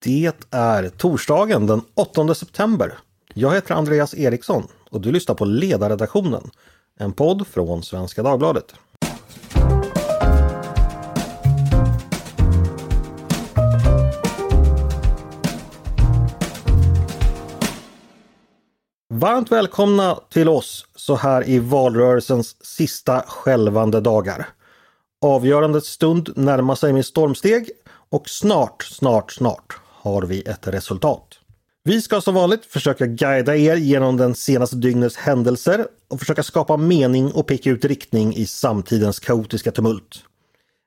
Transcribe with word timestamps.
Det 0.00 0.32
är 0.50 0.88
torsdagen 0.88 1.66
den 1.66 1.82
8 1.94 2.34
september. 2.34 2.98
Jag 3.34 3.54
heter 3.54 3.74
Andreas 3.74 4.14
Eriksson 4.14 4.66
och 4.90 5.00
du 5.00 5.12
lyssnar 5.12 5.34
på 5.34 5.44
Ledarredaktionen, 5.44 6.50
en 6.98 7.12
podd 7.12 7.46
från 7.46 7.82
Svenska 7.82 8.22
Dagbladet. 8.22 8.74
Varmt 19.14 19.52
välkomna 19.52 20.20
till 20.30 20.48
oss 20.48 20.86
så 20.94 21.16
här 21.16 21.48
i 21.48 21.58
valrörelsens 21.58 22.66
sista 22.66 23.22
skälvande 23.26 24.00
dagar. 24.00 24.48
Avgörandets 25.22 25.88
stund 25.88 26.32
närmar 26.36 26.74
sig 26.74 26.92
med 26.92 27.06
stormsteg 27.06 27.70
och 28.10 28.28
snart, 28.28 28.82
snart, 28.82 29.32
snart 29.32 29.80
har 30.08 30.22
vi 30.22 30.40
ett 30.40 30.68
resultat. 30.68 31.38
Vi 31.84 32.02
ska 32.02 32.20
som 32.20 32.34
vanligt 32.34 32.64
försöka 32.64 33.06
guida 33.06 33.56
er 33.56 33.76
genom 33.76 34.16
den 34.16 34.34
senaste 34.34 34.76
dygnets 34.76 35.16
händelser 35.16 35.86
och 36.08 36.18
försöka 36.18 36.42
skapa 36.42 36.76
mening 36.76 37.32
och 37.32 37.46
peka 37.46 37.70
ut 37.70 37.84
riktning 37.84 38.34
i 38.34 38.46
samtidens 38.46 39.20
kaotiska 39.20 39.70
tumult. 39.70 40.24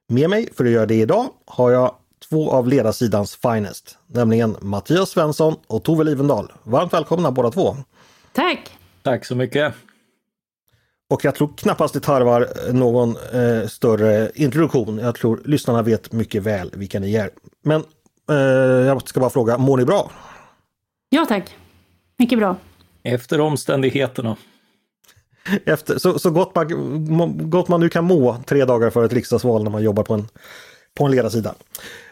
Med 0.10 0.30
mig 0.30 0.50
för 0.58 0.66
att 0.66 0.72
göra 0.72 0.86
det 0.86 0.96
idag 0.96 1.30
har 1.46 1.72
jag 1.72 1.96
två 2.30 2.52
av 2.52 2.68
ledarsidans 2.68 3.36
finest, 3.36 3.98
nämligen 4.08 4.58
Mattias 4.62 5.10
Svensson 5.10 5.56
och 5.68 5.84
Tove 5.84 6.04
Livendal. 6.04 6.52
Varmt 6.64 6.94
välkomna 6.94 7.32
båda 7.32 7.52
två! 7.52 7.76
Tack! 8.34 8.78
Tack 9.04 9.26
så 9.26 9.36
mycket! 9.36 9.74
Och 11.10 11.26
jag 11.26 11.36
tror 11.36 11.50
knappast 11.58 11.94
det 11.94 12.00
tarvar 12.00 12.50
någon 12.72 13.16
eh, 13.34 13.68
större 13.68 14.32
introduktion. 14.36 14.98
Jag 14.98 15.16
tror 15.16 15.42
lyssnarna 15.46 15.82
vet 15.82 16.12
mycket 16.12 16.44
väl 16.44 16.72
vilka 16.74 17.00
ni 17.00 17.16
är. 17.16 17.30
Men 17.64 17.84
jag 18.86 19.08
ska 19.08 19.20
bara 19.20 19.30
fråga, 19.30 19.58
mår 19.58 19.78
ni 19.78 19.86
bra? 19.86 20.12
Ja 21.10 21.26
tack, 21.30 21.56
mycket 22.18 22.40
bra. 22.40 22.56
Efter 23.04 23.40
omständigheterna. 23.40 24.38
Efter, 25.66 25.98
så, 25.98 26.20
så 26.20 26.30
gott, 26.30 26.56
man, 27.10 27.50
gott 27.50 27.68
man 27.68 27.80
nu 27.80 27.90
kan 27.90 28.04
må 28.04 28.38
tre 28.46 28.66
dagar 28.66 28.90
före 28.90 29.06
ett 29.06 29.14
riksdagsval 29.14 29.64
när 29.64 29.72
man 29.72 29.84
jobbar 29.84 30.04
på 30.04 30.14
en, 30.14 30.28
på 30.98 31.06
en 31.06 31.12
ledarsida. 31.12 31.56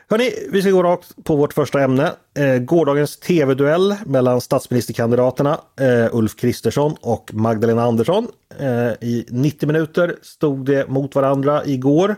Hörni, 0.09 0.31
vi 0.52 0.61
ska 0.61 0.72
gå 0.72 0.83
rakt 0.83 1.23
på 1.23 1.36
vårt 1.36 1.53
första 1.53 1.81
ämne. 1.81 2.14
Eh, 2.38 2.58
gårdagens 2.58 3.17
tv-duell 3.20 3.95
mellan 4.05 4.42
statsministerkandidaterna 4.42 5.59
eh, 5.80 6.16
Ulf 6.16 6.36
Kristersson 6.36 6.95
och 7.02 7.31
Magdalena 7.33 7.83
Andersson. 7.83 8.28
Eh, 8.59 8.92
I 8.92 9.26
90 9.30 9.67
minuter 9.67 10.16
stod 10.22 10.66
det 10.66 10.89
mot 10.89 11.16
varandra 11.16 11.66
igår. 11.66 12.16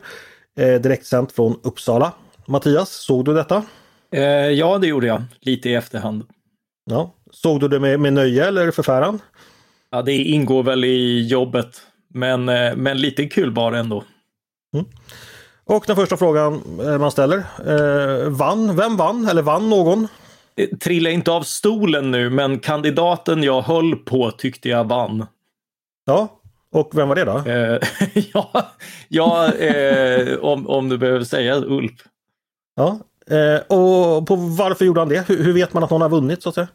Eh, 0.57 0.81
direktsänt 0.81 1.31
från 1.31 1.59
Uppsala. 1.63 2.11
Mattias, 2.45 2.89
såg 2.89 3.25
du 3.25 3.33
detta? 3.33 3.63
Eh, 4.15 4.23
ja, 4.49 4.77
det 4.77 4.87
gjorde 4.87 5.07
jag. 5.07 5.23
Lite 5.39 5.69
i 5.69 5.75
efterhand. 5.75 6.23
Ja. 6.85 7.13
Såg 7.31 7.59
du 7.59 7.67
det 7.67 7.79
med, 7.79 7.99
med 7.99 8.13
nöje 8.13 8.47
eller 8.47 8.71
förfäran? 8.71 9.19
Ja, 9.91 10.01
det 10.01 10.13
ingår 10.13 10.63
väl 10.63 10.83
i 10.83 11.27
jobbet. 11.27 11.81
Men, 12.13 12.49
eh, 12.49 12.75
men 12.75 12.97
lite 12.97 13.25
kul 13.25 13.51
bara 13.51 13.79
ändå. 13.79 14.03
Mm. 14.73 14.85
Och 15.65 15.83
den 15.87 15.95
första 15.95 16.17
frågan 16.17 16.79
eh, 16.79 16.97
man 16.97 17.11
ställer. 17.11 17.37
Eh, 17.37 18.29
vann? 18.29 18.75
Vem 18.75 18.97
vann? 18.97 19.27
Eller 19.27 19.41
vann 19.41 19.69
någon? 19.69 20.07
Eh, 20.55 20.77
trilla 20.77 21.09
inte 21.09 21.31
av 21.31 21.43
stolen 21.43 22.11
nu, 22.11 22.29
men 22.29 22.59
kandidaten 22.59 23.43
jag 23.43 23.61
höll 23.61 23.95
på 23.95 24.31
tyckte 24.31 24.69
jag 24.69 24.83
vann. 24.83 25.25
Ja, 26.05 26.41
och 26.71 26.89
vem 26.93 27.07
var 27.07 27.15
det 27.15 27.25
då? 27.25 27.43
Ja, 28.33 28.71
ja 29.07 29.53
eh, 29.53 30.37
om, 30.37 30.67
om 30.67 30.89
du 30.89 30.97
behöver 30.97 31.23
säga 31.23 31.55
Ulf. 31.55 32.07
Ja, 32.75 32.99
Eh, 33.31 33.77
och 33.77 34.27
på 34.27 34.35
varför 34.35 34.85
gjorde 34.85 35.01
han 35.01 35.09
det? 35.09 35.27
Hur, 35.27 35.43
hur, 35.43 35.53
vet 35.53 35.73
man 35.73 35.83
att 35.83 35.89
någon 35.89 36.01
har 36.01 36.09
vunnit 36.09 36.43
så 36.43 36.49
att 36.49 36.55
säga? 36.55 36.67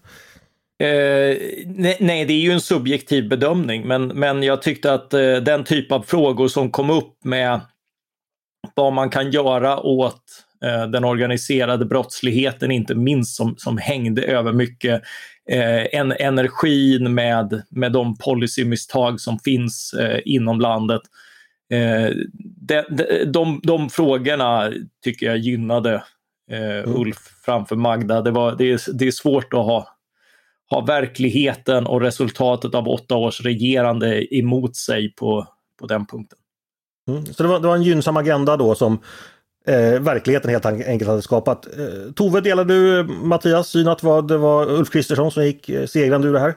Eh, 0.78 1.36
nej, 1.66 1.96
nej, 2.00 2.24
det 2.24 2.32
är 2.32 2.40
ju 2.40 2.50
en 2.50 2.60
subjektiv 2.60 3.28
bedömning, 3.28 3.86
men, 3.86 4.06
men 4.06 4.42
jag 4.42 4.62
tyckte 4.62 4.92
att 4.92 5.14
eh, 5.14 5.36
den 5.36 5.64
typ 5.64 5.92
av 5.92 6.02
frågor 6.02 6.48
som 6.48 6.70
kom 6.70 6.90
upp 6.90 7.24
med 7.24 7.60
vad 8.74 8.92
man 8.92 9.10
kan 9.10 9.30
göra 9.30 9.80
åt 9.80 10.22
eh, 10.64 10.86
den 10.86 11.04
organiserade 11.04 11.84
brottsligheten, 11.84 12.70
inte 12.70 12.94
minst 12.94 13.36
som, 13.36 13.54
som 13.58 13.78
hängde 13.78 14.22
över 14.22 14.52
mycket 14.52 15.02
eh, 15.50 16.00
en, 16.00 16.12
energin 16.12 17.14
med, 17.14 17.62
med 17.68 17.92
de 17.92 18.18
policymisstag 18.18 19.20
som 19.20 19.38
finns 19.38 19.92
eh, 19.92 20.20
inom 20.24 20.60
landet. 20.60 21.02
Eh, 21.72 22.10
de, 22.60 22.82
de, 22.90 23.24
de, 23.26 23.60
de 23.62 23.90
frågorna 23.90 24.72
tycker 25.04 25.26
jag 25.26 25.38
gynnade 25.38 26.02
mm. 26.50 27.00
Ulf 27.00 27.18
framför 27.44 27.76
Magda. 27.76 28.22
Det, 28.22 28.30
var, 28.30 28.54
det, 28.58 28.72
är, 28.72 28.92
det 28.98 29.06
är 29.06 29.10
svårt 29.10 29.54
att 29.54 29.64
ha, 29.64 29.88
ha 30.70 30.80
verkligheten 30.80 31.86
och 31.86 32.00
resultatet 32.00 32.74
av 32.74 32.88
åtta 32.88 33.16
års 33.16 33.40
regerande 33.40 34.34
emot 34.36 34.76
sig 34.76 35.14
på, 35.14 35.46
på 35.80 35.86
den 35.86 36.06
punkten. 36.06 36.38
Mm. 37.08 37.26
Så 37.26 37.42
det 37.42 37.48
var, 37.48 37.60
det 37.60 37.68
var, 37.68 37.76
en 37.76 37.82
gynnsam 37.82 38.16
agenda 38.16 38.56
då 38.56 38.74
som 38.74 38.98
eh, 39.66 40.00
verkligheten 40.00 40.50
helt 40.50 40.66
enkelt 40.66 41.08
hade 41.10 41.22
skapat. 41.22 41.66
Eh, 41.66 42.12
Tove, 42.12 42.40
delar 42.40 42.64
du 42.64 43.04
Mattias 43.04 43.68
syn 43.68 43.88
att 43.88 44.28
det 44.28 44.38
var 44.38 44.70
Ulf 44.70 44.90
Kristersson 44.90 45.30
som 45.30 45.44
gick 45.44 45.68
eh, 45.68 45.86
segrande 45.86 46.28
ur 46.28 46.32
det 46.32 46.40
här? 46.40 46.54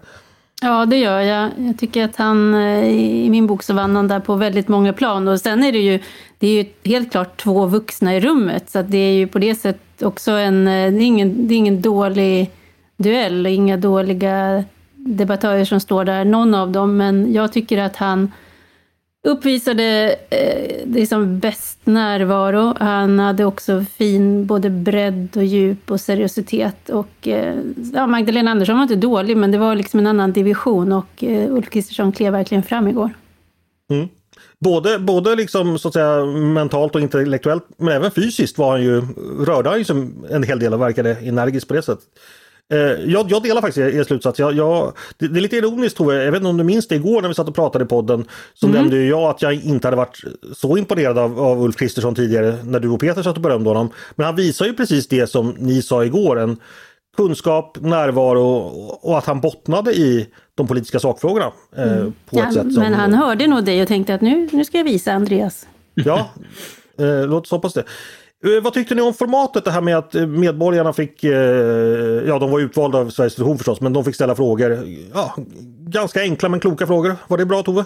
Ja, 0.62 0.86
det 0.86 0.97
gör 0.97 1.20
jag. 1.20 1.52
Jag 1.58 1.78
tycker 1.78 2.06
att 2.06 2.16
han, 2.16 2.53
eh, 2.53 2.90
i 3.25 3.30
min 3.30 3.47
bok 3.47 3.64
så 3.64 3.74
vann 3.74 3.96
han 3.96 4.08
där 4.08 4.20
på 4.20 4.36
väldigt 4.36 4.68
många 4.68 4.94
plan. 4.94 5.28
Och 5.28 5.40
sen 5.40 5.64
är 5.64 5.72
det 5.72 5.80
ju, 5.80 6.00
det 6.40 6.47
är 6.47 6.64
ju 6.64 6.66
helt 6.84 7.12
klart 7.12 7.38
två 7.38 7.66
vuxna 7.66 8.16
i 8.16 8.20
rummet. 8.20 8.69
Så 8.69 8.81
det 8.81 8.98
är 8.98 9.14
ju 9.14 9.28
på 9.28 9.40
det 9.40 9.56
sättet 9.56 10.03
också 10.03 10.31
en, 10.31 10.68
eh, 10.68 10.92
det 10.92 10.98
är 10.98 11.06
ingen, 11.06 11.48
det 11.48 11.53
är 11.53 11.58
ingen 11.58 11.81
dålig 11.81 12.52
duell 12.98 13.46
och 13.46 13.52
inga 13.52 13.78
dåliga 13.78 14.64
debattörer 14.96 15.66
som 15.66 15.80
står 15.80 16.06
där, 16.06 16.25
någon 16.25 16.56
av 16.56 16.72
dem. 16.72 16.98
Men 16.98 17.34
jag 17.34 17.53
tycker 17.53 17.78
att 17.78 17.96
han 17.96 18.31
uppvisade 19.28 20.16
eh, 20.30 20.88
liksom 20.88 21.40
bäst 21.40 21.80
närvaro. 21.84 22.75
Han 22.80 23.19
hade 23.19 23.46
också 23.46 23.85
fin 23.97 24.46
både 24.46 24.69
bredd 24.69 25.38
och 25.38 25.44
djup 25.44 25.91
och 25.91 26.02
seriositet. 26.02 26.90
Och, 26.90 27.28
eh, 27.28 27.56
ja, 27.94 28.07
Magdalena 28.07 28.52
Andersson 28.52 28.75
var 28.75 28.84
inte 28.84 28.96
dålig, 28.96 29.38
men 29.38 29.52
det 29.52 29.57
var 29.57 29.75
liksom 29.75 30.00
en 30.00 30.07
annan 30.07 30.34
division 30.34 30.91
och 30.91 31.24
eh, 31.24 31.52
Ulf 31.53 31.69
Kristersson 31.69 32.12
klev 32.12 32.34
verkligen 32.34 32.63
fram 32.63 32.88
igår. 32.88 33.13
Mm. 33.91 34.07
Både, 34.59 35.00
både 35.00 35.36
liksom, 35.36 35.80
så 35.80 35.88
att 35.88 35.94
säga, 35.94 36.25
mentalt 36.25 36.96
och 36.96 37.01
intellektuellt, 37.01 37.63
men 37.78 37.94
även 37.94 38.12
fysiskt 38.12 38.57
var 38.57 38.72
han 38.72 38.84
ju, 38.84 39.01
rörde 39.46 39.69
han 39.69 39.78
ju 39.78 39.86
som 39.86 40.25
en 40.30 40.44
hel 40.44 40.59
del 40.59 40.74
och 40.74 40.81
verkade 40.81 41.16
energisk 41.16 41.68
på 41.68 41.74
det 41.74 41.81
sättet. 41.81 42.06
Eh, 42.72 43.12
jag, 43.12 43.31
jag, 43.31 43.44
delar 43.44 43.62
faktiskt 43.62 43.96
er 43.96 44.03
slutsats. 44.03 44.40
Jag, 44.40 44.53
jag, 44.53 44.94
det, 45.18 45.28
det, 45.28 45.40
är 45.40 45.41
lite 45.41 45.57
ironiskt 45.57 45.97
Tove, 45.97 46.24
jag 46.24 46.31
vet 46.31 46.40
inte 46.40 46.50
om 46.50 46.57
du 46.57 46.63
minns 46.63 46.88
det 46.88 46.96
igår 46.96 47.22
när 47.22 47.30
vi 47.30 47.35
satt 47.35 47.47
och 47.47 47.56
pratade 47.56 47.85
i 47.85 47.88
podden. 47.88 48.25
Så 48.53 48.68
mm. 48.68 48.81
nämnde 48.81 49.03
jag 49.03 49.22
att 49.22 49.41
jag 49.41 49.53
inte 49.53 49.88
hade 49.88 49.97
varit 49.97 50.19
så 50.56 50.78
imponerad 50.78 51.18
av, 51.18 51.40
av 51.40 51.63
Ulf 51.63 51.75
Kristersson 51.75 52.16
tidigare 52.16 52.57
när 52.63 52.80
du 52.80 52.90
och 52.90 53.00
Peter 53.00 53.24
satt 53.24 53.35
och 53.35 53.41
berömde 53.41 53.69
honom. 53.69 53.90
Men 54.16 54.25
han 54.25 54.35
visar 54.35 54.66
ju 54.66 54.74
precis 54.74 55.07
det 55.07 55.28
som 55.28 55.56
ni 55.57 55.81
sa 55.81 56.06
igår. 56.06 56.40
En 56.40 56.57
kunskap, 57.18 57.78
närvaro 57.81 58.46
och, 59.01 59.18
att 59.18 59.25
han 59.25 59.41
bottnade 59.41 59.94
i 59.94 60.28
de 60.56 60.68
politiska 60.68 61.00
sakfrågorna. 61.00 61.51
Eh, 61.75 61.91
mm. 61.91 62.13
på 62.30 62.40
ja, 62.40 62.47
ett 62.47 62.53
sätt 62.53 62.74
som, 62.74 62.84
men 62.84 62.94
han 62.94 63.13
hörde 63.13 63.47
nog 63.47 63.66
dig 63.66 63.81
och 63.81 63.88
tänkte 63.88 64.13
att 64.13 64.22
nu, 64.22 64.50
nu 64.51 64.66
ska 64.66 64.78
jag 64.78 64.86
visa 64.86 65.13
Andreas. 65.13 65.68
Ja, 65.94 66.30
eh, 67.00 67.28
låt 67.28 67.44
oss 67.44 67.51
hoppas 67.51 67.74
det. 67.74 67.84
Eh, 68.44 68.64
vad 68.64 68.74
tyckte 68.74 68.96
ni 68.96 69.02
om 69.02 69.14
formatet 69.14 69.66
det 69.66 69.72
här 69.72 69.82
med 69.82 69.98
att 69.98 70.16
eh, 70.16 70.28
medborgarna 70.28 70.94
fick, 70.94 71.24
eh, 71.24 71.32
ja 72.28 72.40
de 72.40 72.52
var 72.52 72.60
utvalda 72.60 72.98
av 72.98 73.10
Sveriges 73.10 73.36
Television 73.36 73.58
förstås, 73.58 73.82
men 73.82 73.94
de 73.94 74.06
fick 74.06 74.16
ställa 74.16 74.36
frågor. 74.36 74.88
Ja, 75.14 75.36
ganska 75.80 76.22
enkla 76.22 76.50
men 76.50 76.60
kloka 76.60 76.88
frågor. 76.88 77.16
Var 77.28 77.38
det 77.38 77.46
bra 77.46 77.64
Tove? 77.64 77.86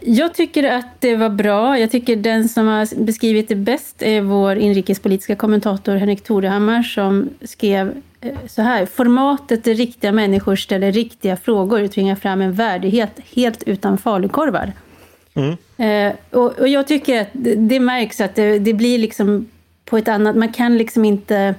Jag 0.00 0.34
tycker 0.34 0.64
att 0.64 1.00
det 1.00 1.16
var 1.16 1.28
bra. 1.28 1.78
Jag 1.78 1.90
tycker 1.90 2.16
den 2.16 2.48
som 2.48 2.66
har 2.66 3.04
beskrivit 3.04 3.48
det 3.48 3.54
bäst 3.54 4.02
är 4.02 4.20
vår 4.20 4.56
inrikespolitiska 4.56 5.36
kommentator 5.36 5.96
Henrik 5.96 6.24
Torehammar 6.24 6.82
som 6.82 7.28
skrev 7.42 7.92
så 8.46 8.62
här. 8.62 8.86
Formatet 8.86 9.64
där 9.64 9.74
riktiga 9.74 10.12
människor 10.12 10.56
ställer 10.56 10.92
riktiga 10.92 11.36
frågor 11.36 11.86
tvingar 11.86 12.16
fram 12.16 12.40
en 12.40 12.52
värdighet 12.52 13.20
helt 13.34 13.62
utan 13.62 13.98
falukorvar. 13.98 14.72
Mm. 15.34 15.56
Eh, 15.76 16.16
och, 16.30 16.58
och, 16.58 16.68
jag 16.68 16.86
tycker 16.86 17.20
att 17.20 17.28
det, 17.32 17.54
det 17.54 17.80
märks 17.80 18.20
att 18.20 18.34
det, 18.34 18.58
det, 18.58 18.74
blir 18.74 18.98
liksom 18.98 19.48
på 19.84 19.98
ett 19.98 20.08
annat... 20.08 20.36
Man 20.36 20.52
kan 20.52 20.78
liksom 20.78 21.04
inte 21.04 21.54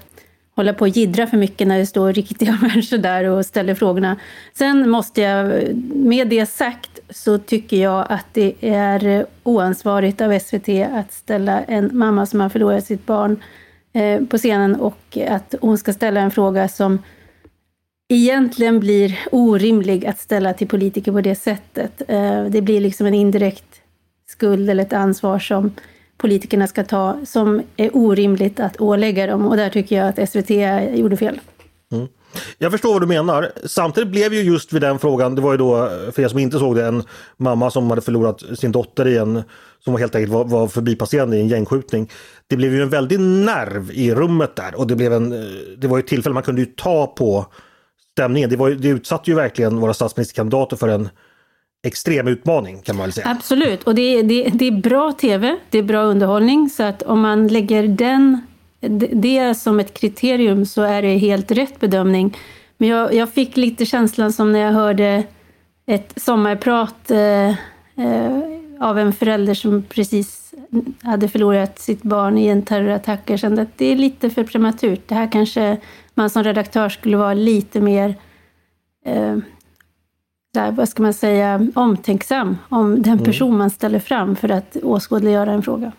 hålla 0.56 0.74
på 0.74 0.82
och 0.82 0.88
jiddra 0.88 1.28
för 1.28 1.38
mycket 1.38 1.68
när 1.68 1.78
det 1.78 1.86
står 1.86 2.14
riktiga 2.14 2.52
människor 2.62 2.98
där 2.98 3.24
och 3.24 3.46
ställer 3.46 3.76
frågorna. 3.76 4.18
Sen 4.54 4.90
måste 4.90 5.22
jag, 5.22 5.64
med 5.96 6.28
det 6.28 6.46
sagt, 6.46 7.00
så 7.10 7.38
tycker 7.38 7.78
jag 7.78 8.06
att 8.10 8.26
det 8.34 8.54
är 8.62 9.26
oansvarigt 9.44 10.22
av 10.22 10.40
SVT 10.40 10.70
att 10.94 11.14
ställa 11.14 11.64
en 11.64 11.90
mamma 11.94 12.26
som 12.26 12.40
har 12.40 12.50
förlorat 12.50 12.86
sitt 12.86 13.06
barn 13.06 13.44
eh, 13.94 14.24
på 14.24 14.38
scenen 14.38 14.76
och 14.76 15.18
att 15.30 15.56
hon 15.62 15.78
ska 15.78 15.94
ställa 15.94 16.20
en 16.20 16.32
fråga 16.32 16.68
som 16.68 17.00
egentligen 18.10 18.80
blir 18.80 19.20
orimlig 19.32 20.06
att 20.06 20.20
ställa 20.20 20.54
till 20.54 20.68
politiker 20.68 21.12
på 21.12 21.22
det 21.22 21.36
sättet. 21.36 22.02
Eh, 22.08 22.46
det 22.46 22.62
blir 22.62 22.82
liksom 22.82 23.08
en 23.08 23.14
indirekt 23.14 23.66
skuld 24.28 24.70
eller 24.70 24.84
ett 24.84 24.94
ansvar 24.94 25.40
som 25.40 25.72
politikerna 26.18 26.68
ska 26.68 26.84
ta 26.84 27.20
som 27.26 27.62
är 27.78 27.96
orimligt 27.96 28.60
att 28.60 28.82
ålägga 28.82 29.28
dem. 29.28 29.46
Och 29.46 29.58
där 29.58 29.70
tycker 29.70 29.96
jag 29.96 30.08
att 30.08 30.30
SVT 30.30 30.50
gjorde 30.98 31.18
fel. 31.18 31.40
Mm. 31.92 32.08
Jag 32.58 32.72
förstår 32.72 32.94
vad 32.94 33.02
du 33.02 33.08
menar. 33.08 33.52
Samtidigt 33.66 34.10
blev 34.10 34.34
ju 34.34 34.42
just 34.42 34.74
vid 34.74 34.82
den 34.82 35.00
frågan, 35.00 35.36
det 35.36 35.42
var 35.42 35.52
ju 35.52 35.58
då 35.58 35.90
för 36.12 36.22
er 36.22 36.28
som 36.28 36.40
inte 36.40 36.60
såg 36.60 36.76
det, 36.76 36.86
en 36.86 37.04
mamma 37.38 37.72
som 37.72 37.90
hade 37.90 38.02
förlorat 38.02 38.44
sin 38.60 38.72
dotter 38.72 39.08
i 39.08 39.18
en, 39.18 39.44
som 39.84 39.94
var 39.94 40.00
helt 40.00 40.16
enkelt 40.16 40.34
var, 40.34 40.46
var 40.46 40.68
förbipasserande 40.68 41.38
i 41.38 41.42
en 41.42 41.48
gängskjutning. 41.48 42.12
Det 42.48 42.56
blev 42.56 42.74
ju 42.74 42.82
en 42.82 42.90
väldig 42.90 43.20
nerv 43.20 43.92
i 43.92 44.16
rummet 44.16 44.56
där 44.56 44.76
och 44.76 44.88
det 44.88 44.96
blev 44.96 45.14
en, 45.14 45.34
eh, 45.34 45.40
det 45.78 45.88
var 45.88 45.98
ju 45.98 46.02
ett 46.02 46.08
tillfälle 46.08 46.34
man 46.34 46.44
kunde 46.44 46.62
ju 46.62 46.68
ta 46.68 47.08
på 47.08 47.46
stämningen. 48.16 48.50
Det, 48.50 48.56
var, 48.56 48.70
det 48.70 48.88
utsatte 48.88 49.32
ju 49.32 49.36
verkligen 49.36 49.80
våra 49.80 49.94
statsministerkandidater 49.94 50.78
för 50.78 50.88
en 50.88 51.10
extrem 51.88 52.28
utmaning 52.28 52.82
kan 52.82 52.96
man 52.96 53.06
väl 53.06 53.14
säga. 53.14 53.28
Absolut, 53.30 53.84
och 53.84 53.96
det, 53.96 54.22
det, 54.22 54.44
det 54.44 54.68
är 54.68 54.72
bra 54.72 55.12
tv, 55.12 55.58
det 55.70 55.78
är 55.78 55.84
bra 55.84 56.02
underhållning 56.02 56.70
så 56.70 56.84
att 56.84 57.02
om 57.02 57.22
man 57.22 57.48
lägger 57.48 57.88
den 57.88 58.42
det 59.12 59.56
som 59.56 59.80
ett 59.80 59.94
kriterium 59.94 60.66
så 60.66 60.82
är 60.82 61.02
det 61.02 61.18
helt 61.18 61.52
rätt 61.52 61.80
bedömning. 61.80 62.38
Men 62.78 62.90
jag, 62.90 63.14
jag 63.14 63.34
fick 63.34 63.58
lite 63.58 63.86
känslan 63.86 64.34
som 64.34 64.52
när 64.52 64.60
jag 64.60 64.72
hörde 64.72 65.24
ett 65.86 66.14
sommarprat 66.16 67.12
eh, 67.12 67.50
eh, 67.50 68.55
av 68.80 69.00
en 69.00 69.14
förälder 69.14 69.54
som 69.54 69.84
precis 69.84 70.54
hade 71.02 71.28
förlorat 71.28 71.80
sitt 71.80 72.04
barn 72.04 72.38
i 72.38 72.48
en 72.48 72.62
terrorattack. 72.62 73.30
Jag 73.30 73.40
kände 73.40 73.62
att 73.62 73.78
det 73.78 73.86
är 73.86 73.96
lite 73.96 74.30
för 74.30 74.44
prematurt. 74.44 75.02
Det 75.08 75.16
här 75.16 75.32
kanske 75.32 75.78
man 76.14 76.30
som 76.30 76.44
redaktör 76.44 76.90
skulle 76.90 77.18
vara 77.18 77.34
lite 77.34 77.82
mer 77.82 78.16
eh, 79.06 79.38
där, 80.54 80.72
vad 80.72 80.90
ska 80.90 81.04
man 81.04 81.14
säga, 81.14 81.68
omtänksam 81.76 82.58
om 82.70 83.02
den 83.02 83.14
mm. 83.14 83.26
person 83.26 83.58
man 83.58 83.70
ställer 83.70 84.00
fram 84.00 84.36
för 84.36 84.50
att 84.50 84.78
åskådliggöra 84.84 85.52
en 85.52 85.64
fråga 85.64 85.92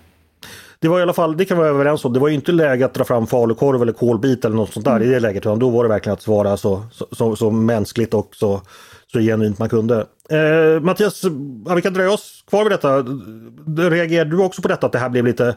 det 0.79 0.89
var 0.89 0.99
i 0.99 1.03
alla 1.03 1.13
fall, 1.13 1.37
det 1.37 1.45
kan 1.45 1.57
vi 1.57 1.61
vara 1.61 1.71
överens 1.71 2.05
om, 2.05 2.13
det 2.13 2.21
var 2.21 2.29
inte 2.29 2.53
läge 2.53 2.85
att 2.85 2.95
dra 2.95 3.05
fram 3.05 3.27
falukorv 3.27 3.83
eller 3.83 3.93
kolbit 3.93 4.45
eller 4.45 4.57
något 4.57 4.73
sånt 4.73 4.85
där 4.85 4.97
mm. 4.97 5.09
i 5.09 5.13
det 5.13 5.21
läget. 5.21 5.43
Utan 5.43 5.59
då 5.59 5.71
var 5.71 5.83
det 5.85 5.89
verkligen 5.89 6.15
att 6.15 6.23
svara 6.23 6.57
så, 6.57 6.83
så, 6.93 7.07
så, 7.13 7.37
så 7.37 7.51
mänskligt 7.51 8.15
och 8.15 8.29
så, 8.33 8.61
så 9.13 9.21
genuint 9.21 9.59
man 9.59 9.69
kunde. 9.69 10.07
Eh, 10.31 10.81
Mattias, 10.81 11.23
ja, 11.67 11.75
vi 11.75 11.83
kan 11.83 11.93
dröja 11.93 12.11
oss 12.11 12.45
kvar 12.49 12.65
vid 12.65 12.73
detta. 12.73 13.05
Reagerade 13.91 14.31
du 14.31 14.43
också 14.43 14.63
på 14.63 14.69
detta 14.69 14.87
att 14.87 14.93
det 14.93 14.99
här 14.99 15.09
blev 15.09 15.25
lite 15.25 15.57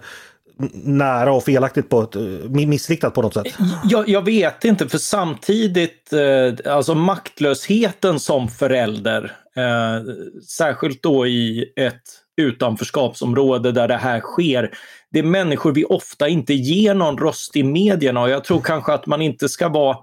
nära 0.73 1.31
och 1.31 1.43
felaktigt 1.43 1.89
på 1.89 2.01
ett 2.01 2.15
eh, 2.15 2.21
missriktat 2.49 3.13
på 3.13 3.21
något 3.21 3.33
sätt? 3.33 3.47
Jag, 3.83 4.09
jag 4.09 4.25
vet 4.25 4.65
inte, 4.65 4.89
för 4.89 4.97
samtidigt, 4.97 6.13
eh, 6.13 6.73
alltså 6.73 6.95
maktlösheten 6.95 8.19
som 8.19 8.47
förälder, 8.47 9.35
eh, 9.55 10.13
särskilt 10.47 11.03
då 11.03 11.27
i 11.27 11.73
ett 11.75 12.01
utanförskapsområde 12.37 13.71
där 13.71 13.87
det 13.87 13.97
här 13.97 14.19
sker. 14.19 14.71
Det 15.11 15.19
är 15.19 15.23
människor 15.23 15.71
vi 15.71 15.85
ofta 15.85 16.27
inte 16.27 16.53
ger 16.53 16.93
någon 16.93 17.17
röst 17.17 17.55
i 17.55 17.63
medierna 17.63 18.21
och 18.21 18.29
jag 18.29 18.43
tror 18.43 18.61
kanske 18.61 18.93
att 18.93 19.05
man 19.05 19.21
inte 19.21 19.49
ska 19.49 19.69
vara 19.69 19.97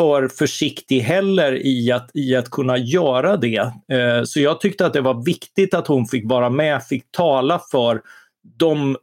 för 0.00 0.28
försiktig 0.28 1.00
heller 1.00 1.66
i 1.66 1.92
att, 1.92 2.10
i 2.14 2.36
att 2.36 2.50
kunna 2.50 2.78
göra 2.78 3.36
det. 3.36 3.72
Eh, 3.92 4.24
så 4.24 4.40
jag 4.40 4.60
tyckte 4.60 4.86
att 4.86 4.92
det 4.92 5.00
var 5.00 5.24
viktigt 5.24 5.74
att 5.74 5.86
hon 5.86 6.06
fick 6.06 6.30
vara 6.30 6.50
med, 6.50 6.82
fick 6.82 7.10
tala 7.10 7.60
för 7.70 8.02
de 8.58 8.96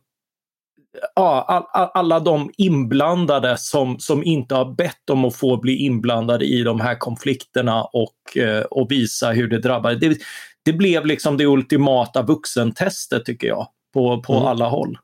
alla 1.93 2.19
de 2.19 2.51
inblandade 2.57 3.57
som, 3.57 3.99
som 3.99 4.23
inte 4.23 4.55
har 4.55 4.75
bett 4.75 5.09
om 5.11 5.25
att 5.25 5.35
få 5.35 5.57
bli 5.57 5.75
inblandade 5.75 6.45
i 6.45 6.63
de 6.63 6.79
här 6.79 6.95
konflikterna 6.95 7.83
och, 7.83 8.37
eh, 8.37 8.61
och 8.61 8.91
visa 8.91 9.31
hur 9.31 9.47
det 9.47 9.59
drabbar. 9.59 9.91
Det, 9.93 10.17
det 10.65 10.73
blev 10.73 11.05
liksom 11.05 11.37
det 11.37 11.45
ultimata 11.45 12.21
vuxentestet 12.21 13.25
tycker 13.25 13.47
jag, 13.47 13.67
på, 13.93 14.21
på 14.21 14.33
mm. 14.33 14.45
alla 14.45 14.69
håll. 14.69 14.97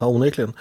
Ja, 0.00 0.06
onekligen. 0.06 0.52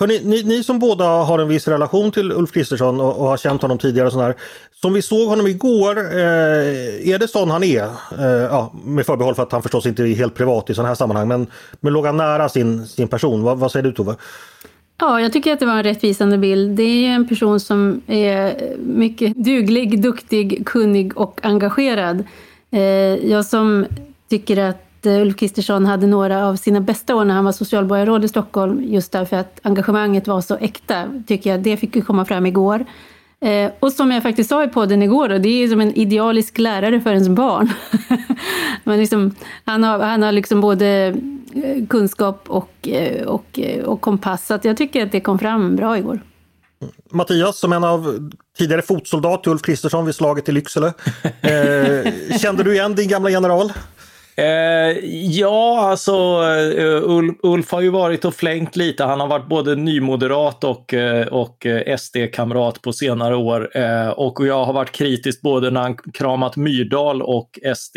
Hörrni, 0.00 0.20
ni, 0.24 0.42
ni 0.42 0.62
som 0.62 0.78
båda 0.78 1.04
har 1.04 1.38
en 1.38 1.48
viss 1.48 1.68
relation 1.68 2.10
till 2.10 2.32
Ulf 2.32 2.52
Kristersson 2.52 3.00
och, 3.00 3.20
och 3.20 3.26
har 3.26 3.36
känt 3.36 3.62
honom 3.62 3.78
tidigare. 3.78 4.06
Och 4.06 4.12
sådär. 4.12 4.34
Som 4.72 4.92
vi 4.92 5.02
såg 5.02 5.28
honom 5.28 5.46
igår, 5.46 5.98
eh, 5.98 7.10
är 7.10 7.18
det 7.18 7.28
sån 7.28 7.50
han 7.50 7.64
är? 7.64 7.84
Eh, 8.18 8.26
ja, 8.26 8.72
med 8.84 9.06
förbehåll 9.06 9.34
för 9.34 9.42
att 9.42 9.52
han 9.52 9.62
förstås 9.62 9.86
inte 9.86 10.02
är 10.02 10.14
helt 10.14 10.34
privat 10.34 10.70
i 10.70 10.74
sådana 10.74 10.88
här 10.88 10.94
sammanhang. 10.94 11.28
Men, 11.28 11.46
men 11.80 11.92
låg 11.92 12.06
han 12.06 12.16
nära 12.16 12.48
sin, 12.48 12.86
sin 12.86 13.08
person? 13.08 13.42
Va, 13.42 13.54
vad 13.54 13.72
säger 13.72 13.82
du 13.82 13.92
Tove? 13.92 14.16
Ja, 14.98 15.20
jag 15.20 15.32
tycker 15.32 15.52
att 15.52 15.60
det 15.60 15.66
var 15.66 15.76
en 15.76 15.82
rättvisande 15.82 16.38
bild. 16.38 16.76
Det 16.76 16.82
är 16.82 17.00
ju 17.00 17.06
en 17.06 17.28
person 17.28 17.60
som 17.60 18.00
är 18.06 18.76
mycket 18.78 19.36
duglig, 19.36 20.02
duktig, 20.02 20.66
kunnig 20.66 21.18
och 21.18 21.40
engagerad. 21.42 22.24
Eh, 22.70 22.80
jag 23.30 23.46
som 23.46 23.86
tycker 24.28 24.56
att 24.56 24.93
Eh, 25.06 25.20
Ulf 25.20 25.36
Kristersson 25.36 25.86
hade 25.86 26.06
några 26.06 26.46
av 26.46 26.56
sina 26.56 26.80
bästa 26.80 27.14
år 27.14 27.24
när 27.24 27.34
han 27.34 27.44
var 27.44 27.52
socialborgarråd 27.52 28.24
i 28.24 28.28
Stockholm, 28.28 28.82
just 28.84 29.12
därför 29.12 29.36
att 29.36 29.60
engagemanget 29.62 30.26
var 30.26 30.40
så 30.40 30.56
äkta, 30.56 31.04
tycker 31.26 31.50
jag 31.50 31.60
det 31.60 31.76
fick 31.76 32.06
komma 32.06 32.24
fram 32.24 32.46
igår. 32.46 32.84
Eh, 33.40 33.70
och 33.80 33.92
som 33.92 34.10
jag 34.10 34.22
faktiskt 34.22 34.50
sa 34.50 34.64
i 34.64 34.68
podden 34.68 35.02
igår, 35.02 35.28
då, 35.28 35.38
det 35.38 35.48
är 35.48 35.68
som 35.68 35.80
en 35.80 35.94
idealisk 35.94 36.58
lärare 36.58 37.00
för 37.00 37.10
ens 37.10 37.28
barn. 37.28 37.72
Men 38.84 38.98
liksom, 38.98 39.34
han 39.64 39.84
har, 39.84 39.98
han 39.98 40.22
har 40.22 40.32
liksom 40.32 40.60
både 40.60 40.86
eh, 41.54 41.86
kunskap 41.88 42.44
och, 42.46 42.88
och, 43.26 43.60
och 43.84 44.00
kompass, 44.00 44.46
så 44.46 44.58
jag 44.62 44.76
tycker 44.76 45.02
att 45.02 45.12
det 45.12 45.20
kom 45.20 45.38
fram 45.38 45.76
bra 45.76 45.98
igår. 45.98 46.20
Mattias, 47.10 47.58
som 47.58 47.72
en 47.72 47.84
av 47.84 48.30
tidigare 48.58 48.82
fotsoldat 48.82 49.42
till 49.42 49.52
Ulf 49.52 49.62
Kristersson 49.62 50.06
vid 50.06 50.14
slaget 50.14 50.48
i 50.48 50.52
Lycksele. 50.52 50.92
Eh, 51.40 52.12
kände 52.38 52.62
du 52.62 52.72
igen 52.72 52.94
din 52.94 53.08
gamla 53.08 53.30
general? 53.30 53.72
Eh, 54.36 54.98
ja, 55.30 55.90
alltså 55.90 56.12
uh, 56.42 57.02
Ulf, 57.02 57.36
Ulf, 57.42 57.72
har 57.72 57.80
ju 57.80 57.90
varit 57.90 58.24
och 58.24 58.34
flängt 58.34 58.76
lite. 58.76 59.04
Han 59.04 59.20
har 59.20 59.28
varit 59.28 59.48
både 59.48 59.76
nymoderat 59.76 60.64
och, 60.64 60.92
uh, 60.92 61.26
och 61.26 61.66
eh, 61.66 61.96
SD-kamrat 61.96 62.82
på 62.82 62.92
senare 62.92 63.36
år. 63.36 63.70
och 64.18 64.46
jag 64.46 64.64
har 64.64 64.72
varit 64.72 64.92
kritisk 64.92 65.42
både 65.42 65.70
när 65.70 65.80
han 65.80 65.96
kramat 65.96 66.56
Myrdal 66.56 67.22
och 67.22 67.58
SD. 67.76 67.96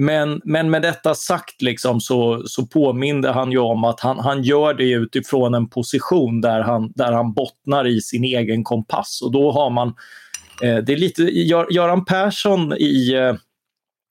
Men, 0.00 0.40
men 0.44 0.70
med 0.70 0.82
detta 0.82 1.14
sagt 1.14 1.62
liksom 1.62 2.00
så, 2.00 2.42
så 2.46 2.66
påminde 2.66 3.30
han 3.30 3.52
ju 3.52 3.58
om 3.58 3.84
att 3.84 4.00
han, 4.00 4.18
han 4.18 4.42
gör 4.42 4.74
det 4.74 4.90
utifrån 4.90 5.54
en 5.54 5.68
position 5.68 6.40
där 6.40 6.60
han, 6.60 6.92
där 6.94 7.12
han 7.12 7.32
bottnar 7.32 7.86
i 7.86 8.00
sin 8.00 8.24
egen 8.24 8.64
kompass. 8.64 9.20
Och 9.22 9.32
då 9.32 9.52
har 9.52 9.70
man, 9.70 9.88
eh, 10.62 10.76
det 10.76 10.92
är 10.92 10.96
lite 10.96 11.22
Göran 11.74 12.04
Persson 12.04 12.72
i 12.72 13.12
eh, 13.14 13.34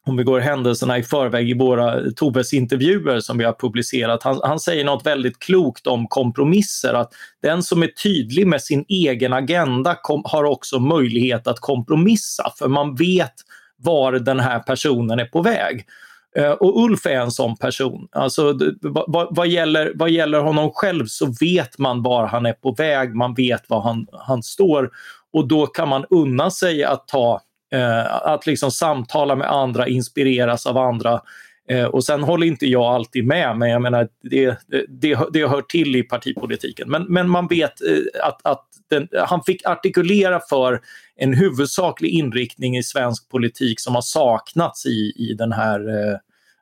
om 0.07 0.17
vi 0.17 0.23
går 0.23 0.39
händelserna 0.39 0.97
i 0.97 1.03
förväg 1.03 1.49
i 1.49 1.53
våra 1.53 2.11
Toves 2.15 2.53
intervjuer 2.53 3.19
som 3.19 3.37
vi 3.37 3.43
har 3.43 3.53
publicerat. 3.53 4.23
Han, 4.23 4.39
han, 4.43 4.59
säger 4.59 4.85
något 4.85 5.05
väldigt 5.05 5.39
klokt 5.39 5.87
om 5.87 6.07
kompromisser, 6.07 6.93
att 6.93 7.13
den 7.41 7.63
som 7.63 7.83
är 7.83 7.87
tydlig 7.87 8.47
med 8.47 8.61
sin 8.61 8.85
egen 8.87 9.33
agenda 9.33 9.95
kom, 10.01 10.21
har 10.25 10.43
också 10.43 10.79
möjlighet 10.79 11.47
att 11.47 11.59
kompromissa, 11.59 12.51
för 12.59 12.67
man 12.67 12.95
vet 12.95 13.33
var 13.77 14.11
den 14.11 14.39
här 14.39 14.59
personen 14.59 15.19
är 15.19 15.25
på 15.25 15.41
väg. 15.41 15.85
Eh, 16.37 16.51
och 16.51 16.83
Ulf 16.83 17.05
är 17.05 17.19
en 17.19 17.31
sån 17.31 17.57
person. 17.57 18.07
Alltså, 18.11 18.59
vad, 18.81 19.35
vad, 19.35 19.47
gäller, 19.47 19.91
vad 19.95 20.09
gäller 20.09 20.39
honom 20.39 20.71
själv 20.73 21.05
så 21.05 21.33
vet 21.41 21.77
man 21.77 22.03
var 22.03 22.27
han 22.27 22.45
är 22.45 22.53
på 22.53 22.71
väg, 22.71 23.15
man 23.15 23.33
vet 23.33 23.69
var 23.69 23.81
han, 23.81 24.07
han 24.11 24.43
står 24.43 24.89
och 25.33 25.47
då 25.47 25.65
kan 25.65 25.89
man 25.89 26.05
unna 26.09 26.51
sig 26.51 26.83
att 26.83 27.07
ta 27.07 27.41
Eh, 27.71 28.15
att 28.27 28.45
liksom 28.47 28.71
samtala 28.71 29.35
med 29.35 29.51
andra, 29.51 29.87
inspireras 29.87 30.65
av 30.65 30.77
andra. 30.77 31.21
Eh, 31.69 31.85
och 31.85 32.03
sen 32.03 32.23
håller 32.23 32.47
inte 32.47 32.65
jag 32.65 32.83
alltid 32.83 33.25
med, 33.25 33.57
men 33.57 33.69
jag 33.69 33.81
menar 33.81 34.07
det, 34.21 34.57
det, 34.87 35.19
det 35.33 35.47
hör 35.47 35.61
till 35.61 35.95
i 35.95 36.03
partipolitiken. 36.03 36.89
Men, 36.89 37.03
men 37.03 37.29
man 37.29 37.47
vet 37.47 37.81
eh, 37.81 38.27
att, 38.27 38.45
att 38.45 38.65
den, 38.89 39.07
han 39.27 39.43
fick 39.43 39.65
artikulera 39.65 40.39
för 40.49 40.81
en 41.15 41.33
huvudsaklig 41.33 42.09
inriktning 42.09 42.77
i 42.77 42.83
svensk 42.83 43.29
politik 43.29 43.79
som 43.79 43.95
har 43.95 44.01
saknats 44.01 44.85
i, 44.85 45.13
i 45.15 45.35
den 45.37 45.51
här 45.51 45.79
eh, 45.89 46.17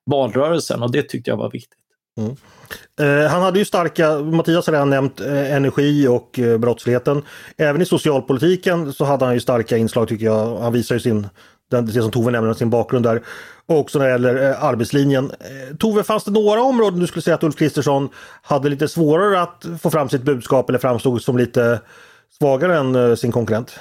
valrörelsen 0.05 0.83
och 0.83 0.91
det 0.91 1.09
tyckte 1.09 1.29
jag 1.29 1.37
var 1.37 1.51
viktigt. 1.51 1.79
Mm. 2.17 2.35
Eh, 2.99 3.31
han 3.31 3.41
hade 3.41 3.59
ju 3.59 3.65
starka, 3.65 4.19
Mattias 4.19 4.65
har 4.65 4.73
redan 4.73 4.89
nämnt 4.89 5.21
eh, 5.21 5.55
energi 5.55 6.07
och 6.07 6.39
eh, 6.39 6.57
brottsligheten. 6.57 7.21
Även 7.57 7.81
i 7.81 7.85
socialpolitiken 7.85 8.93
så 8.93 9.05
hade 9.05 9.25
han 9.25 9.33
ju 9.33 9.39
starka 9.39 9.77
inslag 9.77 10.07
tycker 10.07 10.25
jag. 10.25 10.59
Han 10.59 10.73
visar 10.73 10.95
ju 10.95 10.99
sin, 10.99 11.27
den, 11.71 11.85
det 11.85 12.01
som 12.01 12.11
Tove 12.11 12.31
nämner, 12.31 12.53
sin 12.53 12.69
bakgrund 12.69 13.05
där. 13.05 13.21
Och 13.65 13.79
också 13.79 13.99
när 13.99 14.05
det 14.05 14.11
gäller 14.11 14.49
eh, 14.49 14.63
arbetslinjen. 14.63 15.31
Eh, 15.39 15.77
Tove, 15.77 16.03
fanns 16.03 16.23
det 16.23 16.31
några 16.31 16.61
områden 16.61 16.99
du 16.99 17.07
skulle 17.07 17.23
säga 17.23 17.35
att 17.35 17.43
Ulf 17.43 17.55
Kristersson 17.55 18.09
hade 18.41 18.69
lite 18.69 18.87
svårare 18.87 19.41
att 19.41 19.65
få 19.81 19.89
fram 19.89 20.09
sitt 20.09 20.23
budskap 20.23 20.69
eller 20.69 20.79
framstod 20.79 21.21
som 21.21 21.37
lite 21.37 21.81
svagare 22.39 22.77
än 22.77 22.95
eh, 22.95 23.15
sin 23.15 23.31
konkurrent? 23.31 23.79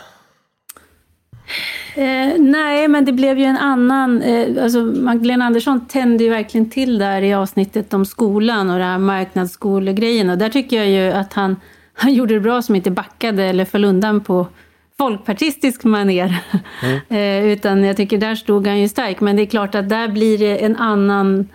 Eh, 1.95 2.39
nej, 2.39 2.89
men 2.89 3.05
det 3.05 3.13
blev 3.13 3.39
ju 3.39 3.45
en 3.45 3.57
annan... 3.57 4.23
Eh, 4.23 4.65
alltså 4.65 4.79
Magdalena 4.83 5.45
Andersson 5.45 5.87
tände 5.87 6.25
ju 6.25 6.31
verkligen 6.31 6.71
till 6.71 6.99
där 6.99 7.23
i 7.23 7.35
avsnittet 7.35 7.95
om 7.95 8.07
skolan 8.07 8.71
och 8.71 8.79
det 8.79 8.85
här 8.85 8.99
marknadsskolegrejen. 8.99 10.31
Och 10.31 10.39
där 10.39 10.49
tycker 10.49 10.77
jag 10.77 10.89
ju 10.89 11.13
att 11.13 11.33
han, 11.33 11.57
han 11.95 12.15
gjorde 12.15 12.35
det 12.35 12.41
bra 12.41 12.63
som 12.63 12.75
inte 12.75 12.91
backade 12.91 13.45
eller 13.45 13.65
föll 13.65 13.85
undan 13.85 14.21
på 14.21 14.47
folkpartistisk 14.99 15.85
maner. 15.85 16.43
Mm. 16.83 17.01
eh, 17.45 17.53
utan 17.53 17.85
jag 17.85 17.97
tycker 17.97 18.19
där 18.19 18.35
stod 18.35 18.67
han 18.67 18.81
ju 18.81 18.89
stark. 18.89 19.21
Men 19.21 19.37
det 19.37 19.43
är 19.43 19.47
klart 19.47 19.75
att 19.75 19.89
där 19.89 20.09
blir 20.09 20.39
det 20.39 20.65
en 20.65 20.77
annan 20.77 21.49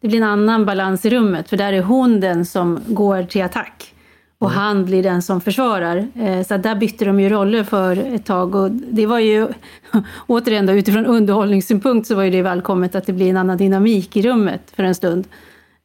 det 0.00 0.08
blir 0.08 0.18
en 0.18 0.28
annan 0.28 0.66
balans 0.66 1.04
i 1.04 1.10
rummet, 1.10 1.48
för 1.48 1.56
där 1.56 1.72
är 1.72 1.82
hon 1.82 2.20
den 2.20 2.46
som 2.46 2.80
går 2.86 3.22
till 3.22 3.42
attack. 3.42 3.94
Och 4.38 4.50
mm. 4.50 4.58
han 4.58 4.84
blir 4.84 5.02
den 5.02 5.22
som 5.22 5.40
försvarar. 5.40 6.08
Eh, 6.14 6.42
så 6.42 6.56
där 6.56 6.74
bytte 6.74 7.04
de 7.04 7.20
ju 7.20 7.28
roller 7.28 7.64
för 7.64 8.14
ett 8.14 8.24
tag. 8.24 8.54
Och 8.54 8.70
det 8.70 9.06
var 9.06 9.18
ju, 9.18 9.48
återigen 10.26 10.66
då, 10.66 10.72
utifrån 10.72 11.06
underhållningssynpunkt 11.06 12.06
så 12.06 12.14
var 12.14 12.22
ju 12.22 12.30
det 12.30 12.42
välkommet 12.42 12.94
att 12.94 13.06
det 13.06 13.12
blir 13.12 13.30
en 13.30 13.36
annan 13.36 13.56
dynamik 13.56 14.16
i 14.16 14.22
rummet 14.22 14.62
för 14.76 14.82
en 14.82 14.94
stund. 14.94 15.28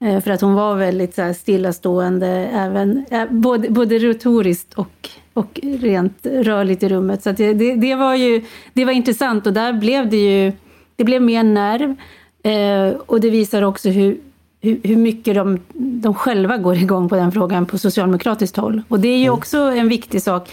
Eh, 0.03 0.19
för 0.19 0.31
att 0.31 0.41
hon 0.41 0.53
var 0.53 0.75
väldigt 0.75 1.15
så 1.15 1.21
här 1.21 1.33
stillastående, 1.33 2.27
även, 2.53 3.05
både, 3.29 3.69
både 3.69 3.97
retoriskt 3.97 4.73
och, 4.73 5.09
och 5.33 5.59
rent 5.63 6.25
rörligt 6.25 6.83
i 6.83 6.89
rummet. 6.89 7.23
Så 7.23 7.31
det, 7.31 7.53
det, 7.53 7.75
det, 7.75 7.95
var 7.95 8.15
ju 8.15 8.41
det 8.73 8.85
var 8.85 8.91
intressant 8.91 9.47
och 9.47 9.53
där 9.53 9.73
blev 9.73 10.09
det 10.09 10.17
ju 10.17 10.51
det 10.95 11.05
blev 11.05 11.21
mer 11.21 11.43
nerv. 11.43 11.95
Eh, 12.43 12.95
och 13.05 13.21
det 13.21 13.29
visar 13.29 13.61
också 13.61 13.89
hur, 13.89 14.17
hur, 14.61 14.79
hur 14.83 14.97
mycket 14.97 15.35
de, 15.35 15.59
de 15.73 16.13
själva 16.13 16.57
går 16.57 16.75
igång 16.75 17.09
på 17.09 17.15
den 17.15 17.31
frågan 17.31 17.65
på 17.65 17.77
socialdemokratiskt 17.77 18.57
håll. 18.57 18.81
Och 18.87 18.99
det 18.99 19.07
är 19.07 19.17
ju 19.17 19.23
mm. 19.23 19.33
också 19.33 19.57
en 19.57 19.89
viktig 19.89 20.21
sak. 20.21 20.49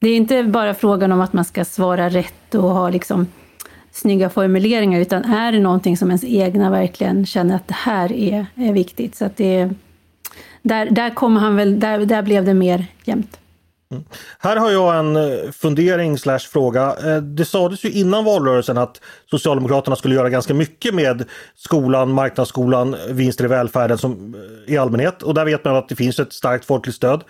Det 0.00 0.08
är 0.08 0.16
inte 0.16 0.42
bara 0.42 0.74
frågan 0.74 1.12
om 1.12 1.20
att 1.20 1.32
man 1.32 1.44
ska 1.44 1.64
svara 1.64 2.08
rätt 2.08 2.54
och 2.54 2.70
ha 2.70 2.90
liksom 2.90 3.26
snygga 3.92 4.30
formuleringar, 4.30 5.00
utan 5.00 5.24
är 5.24 5.52
det 5.52 5.60
någonting 5.60 5.96
som 5.96 6.08
ens 6.08 6.24
egna 6.24 6.70
verkligen 6.70 7.26
känner 7.26 7.56
att 7.56 7.68
det 7.68 7.74
här 7.74 8.12
är, 8.12 8.46
är 8.54 8.72
viktigt. 8.72 9.16
Så 9.16 9.24
att 9.24 9.36
det, 9.36 9.70
där, 10.62 10.90
där, 10.90 11.10
kommer 11.10 11.40
han 11.40 11.56
väl, 11.56 11.80
där, 11.80 11.98
där 11.98 12.22
blev 12.22 12.44
det 12.44 12.54
mer 12.54 12.86
jämnt. 13.04 13.39
Mm. 13.90 14.04
Här 14.38 14.56
har 14.56 14.70
jag 14.70 14.98
en 14.98 15.16
eh, 15.16 15.50
fundering 15.50 16.18
slash 16.18 16.38
fråga. 16.38 16.96
Eh, 17.04 17.16
det 17.16 17.44
sades 17.44 17.84
ju 17.84 17.90
innan 17.90 18.24
valrörelsen 18.24 18.78
att 18.78 19.00
Socialdemokraterna 19.30 19.96
skulle 19.96 20.14
göra 20.14 20.30
ganska 20.30 20.54
mycket 20.54 20.94
med 20.94 21.24
skolan, 21.56 22.12
marknadsskolan, 22.12 22.96
vinster 23.08 23.44
i 23.44 23.48
välfärden 23.48 23.98
som, 23.98 24.34
eh, 24.66 24.74
i 24.74 24.78
allmänhet. 24.78 25.22
Och 25.22 25.34
där 25.34 25.44
vet 25.44 25.64
man 25.64 25.76
att 25.76 25.88
det 25.88 25.96
finns 25.96 26.18
ett 26.18 26.32
starkt 26.32 26.64
folkligt 26.64 26.96
stöd. 26.96 27.24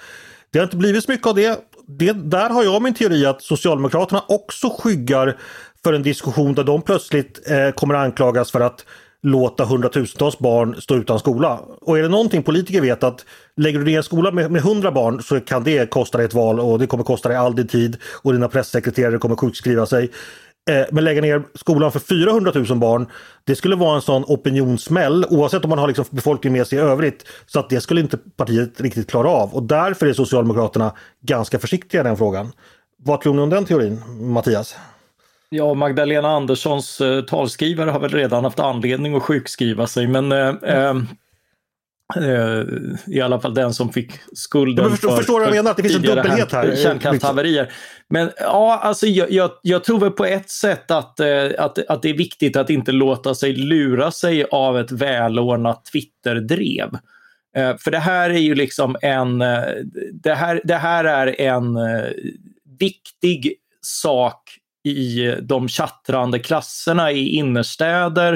Det 0.50 0.58
har 0.58 0.64
inte 0.64 0.76
blivit 0.76 1.04
så 1.04 1.10
mycket 1.10 1.26
av 1.26 1.34
det. 1.34 1.60
det. 1.86 2.12
Där 2.12 2.50
har 2.50 2.64
jag 2.64 2.82
min 2.82 2.94
teori 2.94 3.26
att 3.26 3.42
Socialdemokraterna 3.42 4.24
också 4.28 4.70
skyggar 4.78 5.36
för 5.84 5.92
en 5.92 6.02
diskussion 6.02 6.54
där 6.54 6.64
de 6.64 6.82
plötsligt 6.82 7.50
eh, 7.50 7.70
kommer 7.70 7.94
anklagas 7.94 8.50
för 8.50 8.60
att 8.60 8.84
låta 9.22 9.64
hundratusentals 9.64 10.38
barn 10.38 10.80
stå 10.80 10.96
utan 10.96 11.18
skola. 11.18 11.60
Och 11.80 11.98
är 11.98 12.02
det 12.02 12.08
någonting 12.08 12.42
politiker 12.42 12.80
vet 12.80 13.02
att 13.02 13.24
lägger 13.56 13.78
du 13.78 13.84
ner 13.84 13.96
en 13.96 14.02
skola 14.02 14.30
med, 14.30 14.50
med 14.50 14.60
100 14.60 14.92
barn 14.92 15.22
så 15.22 15.40
kan 15.40 15.64
det 15.64 15.90
kosta 15.90 16.18
dig 16.18 16.24
ett 16.24 16.34
val 16.34 16.60
och 16.60 16.78
det 16.78 16.86
kommer 16.86 17.04
kosta 17.04 17.28
dig 17.28 17.38
all 17.38 17.56
din 17.56 17.68
tid 17.68 17.96
och 18.22 18.32
dina 18.32 18.48
pressekreterare 18.48 19.18
kommer 19.18 19.36
sjukskriva 19.36 19.86
sig. 19.86 20.10
Eh, 20.70 20.86
men 20.90 21.04
lägga 21.04 21.20
ner 21.20 21.42
skolan 21.54 21.92
för 21.92 22.00
400 22.00 22.52
000 22.54 22.78
barn, 22.78 23.06
det 23.44 23.56
skulle 23.56 23.76
vara 23.76 23.96
en 23.96 24.02
sån 24.02 24.24
opinionssmäll 24.24 25.24
oavsett 25.30 25.64
om 25.64 25.70
man 25.70 25.78
har 25.78 25.88
liksom 25.88 26.04
befolkningen 26.10 26.58
med 26.58 26.66
sig 26.66 26.78
i 26.78 26.80
övrigt. 26.80 27.24
Så 27.46 27.60
att 27.60 27.70
det 27.70 27.80
skulle 27.80 28.00
inte 28.00 28.18
partiet 28.36 28.80
riktigt 28.80 29.10
klara 29.10 29.28
av 29.28 29.54
och 29.54 29.62
därför 29.62 30.06
är 30.06 30.12
Socialdemokraterna 30.12 30.94
ganska 31.22 31.58
försiktiga 31.58 32.00
i 32.00 32.04
den 32.04 32.16
frågan. 32.16 32.52
Vad 33.02 33.20
tror 33.20 33.34
ni 33.34 33.40
om 33.40 33.50
den 33.50 33.64
teorin, 33.64 34.02
Mattias? 34.20 34.76
Ja, 35.52 35.74
Magdalena 35.74 36.28
Anderssons 36.28 37.00
eh, 37.00 37.24
talskrivare 37.24 37.90
har 37.90 38.00
väl 38.00 38.10
redan 38.10 38.44
haft 38.44 38.60
anledning 38.60 39.16
att 39.16 39.22
sjukskriva 39.22 39.86
sig, 39.86 40.06
men 40.06 40.32
eh, 40.32 40.54
eh, 40.62 40.96
eh 42.16 42.64
i 43.06 43.20
alla 43.20 43.40
fall 43.40 43.54
den 43.54 43.74
som 43.74 43.92
fick 43.92 44.12
skulden 44.32 44.90
förstår, 44.90 45.08
för, 45.08 45.16
förstår 45.16 45.42
jag 45.42 45.50
menar? 45.50 45.70
Att 45.70 45.76
det 45.76 45.82
finns 45.82 45.96
en 45.96 46.02
dubbelhet 46.02 46.52
här. 46.52 46.76
Kärnkraftshaverier. 46.76 47.72
Men 48.08 48.30
ja, 48.40 48.78
alltså 48.82 49.06
jag, 49.06 49.30
jag, 49.30 49.50
jag, 49.62 49.84
tror 49.84 50.00
väl 50.00 50.10
på 50.10 50.24
ett 50.24 50.50
sätt 50.50 50.90
att, 50.90 51.20
eh, 51.20 51.46
att, 51.58 51.78
att 51.78 52.02
det 52.02 52.10
är 52.10 52.16
viktigt 52.16 52.56
att 52.56 52.70
inte 52.70 52.92
låta 52.92 53.34
sig 53.34 53.52
lura 53.52 54.10
sig 54.10 54.46
av 54.50 54.78
ett 54.78 54.92
välordnat 54.92 55.84
Twitter-drev. 55.92 56.98
Eh, 57.56 57.76
för 57.76 57.90
det 57.90 57.98
här 57.98 58.30
är 58.30 58.38
ju 58.38 58.54
liksom 58.54 58.96
en, 59.02 59.38
det 60.12 60.34
här, 60.34 60.60
det 60.64 60.76
här 60.76 61.04
är 61.04 61.40
en 61.40 61.78
viktig 62.78 63.54
sak 63.82 64.59
i 64.84 65.26
eh, 65.26 65.34
de 65.34 65.68
chattrande 65.68 66.38
klasserna 66.38 67.12
i 67.12 67.28
innerstäder. 67.28 68.32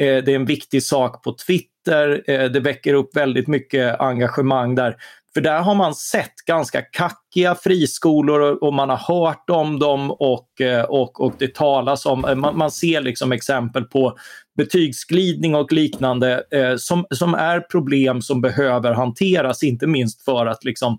Eh, 0.00 0.24
det 0.24 0.32
är 0.32 0.36
en 0.36 0.46
viktig 0.46 0.82
sak 0.82 1.22
på 1.22 1.34
Twitter. 1.46 2.22
Eh, 2.26 2.44
det 2.44 2.60
väcker 2.60 2.94
upp 2.94 3.16
väldigt 3.16 3.48
mycket 3.48 4.00
engagemang 4.00 4.74
där. 4.74 4.96
För 5.34 5.40
där 5.40 5.60
har 5.60 5.74
man 5.74 5.94
sett 5.94 6.34
ganska 6.46 6.82
kackiga 6.82 7.54
friskolor 7.54 8.40
och 8.40 8.74
man 8.74 8.90
har 8.90 8.96
hört 8.96 9.50
om 9.50 9.78
dem 9.78 10.10
och, 10.10 10.48
och, 10.88 11.20
och 11.20 11.34
det 11.38 11.54
talas 11.54 12.06
om, 12.06 12.20
man, 12.20 12.58
man 12.58 12.70
ser 12.70 13.00
liksom 13.00 13.32
exempel 13.32 13.84
på 13.84 14.18
betygsglidning 14.56 15.54
och 15.54 15.72
liknande 15.72 16.44
eh, 16.50 16.76
som, 16.76 17.06
som 17.10 17.34
är 17.34 17.60
problem 17.60 18.22
som 18.22 18.40
behöver 18.40 18.92
hanteras, 18.92 19.62
inte 19.62 19.86
minst 19.86 20.24
för 20.24 20.46
att 20.46 20.64
liksom, 20.64 20.98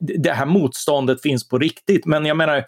det 0.00 0.32
här 0.32 0.46
motståndet 0.46 1.22
finns 1.22 1.48
på 1.48 1.58
riktigt. 1.58 2.06
Men 2.06 2.26
jag 2.26 2.36
menar, 2.36 2.64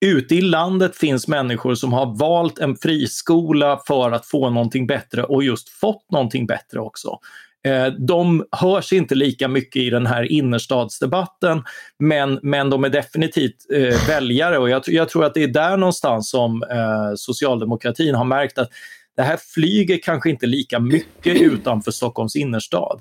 Ute 0.00 0.34
i 0.34 0.40
landet 0.40 0.96
finns 0.96 1.28
människor 1.28 1.74
som 1.74 1.92
har 1.92 2.18
valt 2.18 2.58
en 2.58 2.76
friskola 2.76 3.82
för 3.86 4.10
att 4.10 4.26
få 4.26 4.50
någonting 4.50 4.86
bättre 4.86 5.22
och 5.22 5.44
just 5.44 5.68
fått 5.68 6.10
någonting 6.10 6.46
bättre 6.46 6.80
också. 6.80 7.18
Eh, 7.66 7.86
de 7.86 8.44
hörs 8.52 8.92
inte 8.92 9.14
lika 9.14 9.48
mycket 9.48 9.82
i 9.82 9.90
den 9.90 10.06
här 10.06 10.32
innerstadsdebatten 10.32 11.62
men, 11.98 12.38
men 12.42 12.70
de 12.70 12.84
är 12.84 12.88
definitivt 12.88 13.56
eh, 13.74 14.08
väljare 14.08 14.58
och 14.58 14.70
jag, 14.70 14.82
jag, 14.86 15.08
tror 15.08 15.24
att 15.24 15.34
det 15.34 15.42
är 15.42 15.48
där 15.48 15.76
någonstans 15.76 16.30
som 16.30 16.62
eh, 16.62 17.14
socialdemokratin 17.16 18.14
har 18.14 18.24
märkt 18.24 18.58
att 18.58 18.68
det 19.16 19.22
här 19.22 19.38
flyger 19.54 19.98
kanske 20.02 20.30
inte 20.30 20.46
lika 20.46 20.78
mycket 20.78 21.42
utanför 21.42 21.90
Stockholms 21.90 22.36
innerstad. 22.36 23.00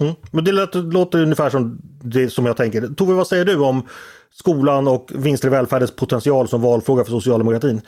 Mm. 0.00 0.14
Men 0.30 0.44
det 0.44 0.52
låter, 0.52 0.82
låter 0.82 1.22
ungefär 1.22 1.50
som 1.50 1.78
det 2.02 2.30
som 2.30 2.46
jag 2.46 2.56
tänker. 2.56 2.88
Tove, 2.94 3.14
vad 3.14 3.26
säger 3.26 3.44
du 3.44 3.56
om 3.56 3.82
skolan 4.32 4.88
och 4.88 5.10
vinster 5.14 5.48
i 5.48 5.50
välfärdens 5.50 5.96
potential 5.96 6.48
som 6.48 6.62
valfråga 6.62 7.04
för 7.04 7.10
socialdemokratin? 7.10 7.80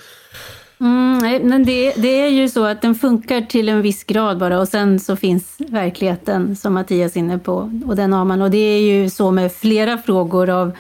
Mm, 0.81 1.49
men 1.49 1.65
det, 1.65 1.93
det, 1.97 2.21
är 2.21 2.29
ju 2.29 2.49
så 2.49 2.65
att 2.65 2.83
den 2.83 2.95
funkar 2.95 3.41
till 3.41 3.69
en 3.69 3.83
viss 3.83 4.05
grad 4.05 4.39
bara 4.39 4.61
och 4.61 4.69
sen 4.69 5.01
så 5.01 5.17
finns 5.17 5.57
verkligheten 5.59 6.57
som 6.57 6.75
Mattias 6.75 7.17
är 7.17 7.21
inne 7.21 7.39
på 7.39 7.81
och 7.87 7.97
den 7.97 8.13
har 8.13 8.25
man. 8.25 8.43
Och 8.43 8.51
det 8.51 8.59
är 8.59 8.81
ju 8.81 9.11
så 9.11 9.31
med 9.31 9.53
flera 9.53 9.99
frågor 9.99 10.51
av 10.51 10.73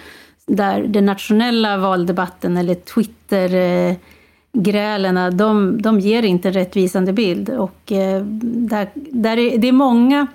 där 0.46 0.82
den 0.82 1.06
nationella 1.06 1.76
valdebatten 1.76 2.56
eller 2.56 2.74
Twitter 2.74 3.54
eh, 3.54 3.96
grälerna, 4.52 5.30
de, 5.30 5.82
de 5.82 6.00
ger 6.00 6.22
inte 6.22 6.48
en 6.48 6.54
rättvisande 6.54 7.12
bild. 7.12 7.48
Och 7.48 7.92
eh, 7.92 8.22
där, 8.42 8.90
där 8.94 9.36
är, 9.38 9.58
det 9.58 9.68
är 9.68 9.72
många 9.72 10.26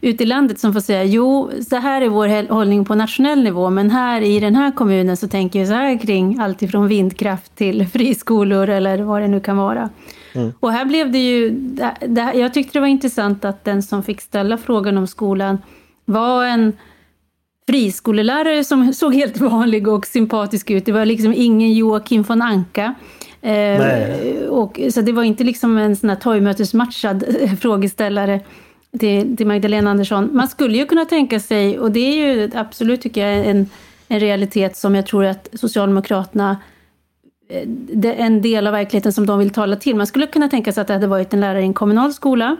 ute 0.00 0.24
i 0.24 0.26
landet 0.26 0.60
som 0.60 0.72
får 0.72 0.80
säga 0.80 1.04
jo, 1.04 1.50
så 1.68 1.76
här 1.76 2.02
är 2.02 2.08
vår 2.08 2.52
hållning 2.52 2.84
på 2.84 2.94
nationell 2.94 3.42
nivå, 3.42 3.70
men 3.70 3.90
här 3.90 4.20
i 4.20 4.40
den 4.40 4.56
här 4.56 4.70
kommunen 4.70 5.16
så 5.16 5.28
tänker 5.28 5.60
vi 5.60 5.66
så 5.66 5.72
här 5.72 5.98
kring 5.98 6.38
allt 6.40 6.62
ifrån 6.62 6.88
vindkraft 6.88 7.56
till 7.56 7.86
friskolor 7.92 8.68
eller 8.68 8.98
vad 8.98 9.22
det 9.22 9.28
nu 9.28 9.40
kan 9.40 9.56
vara. 9.56 9.90
Mm. 10.34 10.52
Och 10.60 10.72
här 10.72 10.84
blev 10.84 11.12
det 11.12 11.18
ju, 11.18 11.50
det, 12.06 12.32
jag 12.34 12.54
tyckte 12.54 12.72
det 12.72 12.80
var 12.80 12.88
intressant 12.88 13.44
att 13.44 13.64
den 13.64 13.82
som 13.82 14.02
fick 14.02 14.20
ställa 14.20 14.58
frågan 14.58 14.98
om 14.98 15.06
skolan 15.06 15.58
var 16.04 16.44
en 16.44 16.72
friskolelärare 17.68 18.64
som 18.64 18.92
såg 18.94 19.14
helt 19.14 19.40
vanlig 19.40 19.88
och 19.88 20.06
sympatisk 20.06 20.70
ut. 20.70 20.84
Det 20.84 20.92
var 20.92 21.04
liksom 21.04 21.32
ingen 21.36 21.72
Joakim 21.72 22.22
von 22.22 22.42
Anka. 22.42 22.94
Eh, 23.42 23.80
och, 24.48 24.80
så 24.92 25.00
det 25.00 25.12
var 25.12 25.22
inte 25.22 25.44
liksom 25.44 25.78
en 25.78 25.96
sån 25.96 26.08
här 26.08 26.16
torgmötesmatchad 26.16 27.24
frågeställare 27.60 28.40
till, 28.98 29.36
till 29.36 29.46
Magdalena 29.46 29.90
Andersson. 29.90 30.30
Man 30.32 30.48
skulle 30.48 30.78
ju 30.78 30.86
kunna 30.86 31.04
tänka 31.04 31.40
sig, 31.40 31.78
och 31.78 31.92
det 31.92 32.00
är 32.00 32.16
ju 32.16 32.50
absolut 32.54 33.00
tycker 33.00 33.26
jag 33.26 33.46
en, 33.46 33.70
en 34.08 34.20
realitet 34.20 34.76
som 34.76 34.94
jag 34.94 35.06
tror 35.06 35.24
att 35.24 35.48
Socialdemokraterna 35.52 36.56
eh, 37.50 37.68
det 37.68 38.08
är 38.08 38.26
en 38.26 38.42
del 38.42 38.66
av 38.66 38.72
verkligheten 38.72 39.12
som 39.12 39.26
de 39.26 39.38
vill 39.38 39.50
tala 39.50 39.76
till. 39.76 39.96
Man 39.96 40.06
skulle 40.06 40.26
kunna 40.26 40.48
tänka 40.48 40.72
sig 40.72 40.80
att 40.80 40.86
det 40.86 40.92
hade 40.92 41.06
varit 41.06 41.34
en 41.34 41.40
lärare 41.40 41.60
i 41.60 41.64
en 41.64 41.74
kommunal 41.74 42.14
skola 42.14 42.56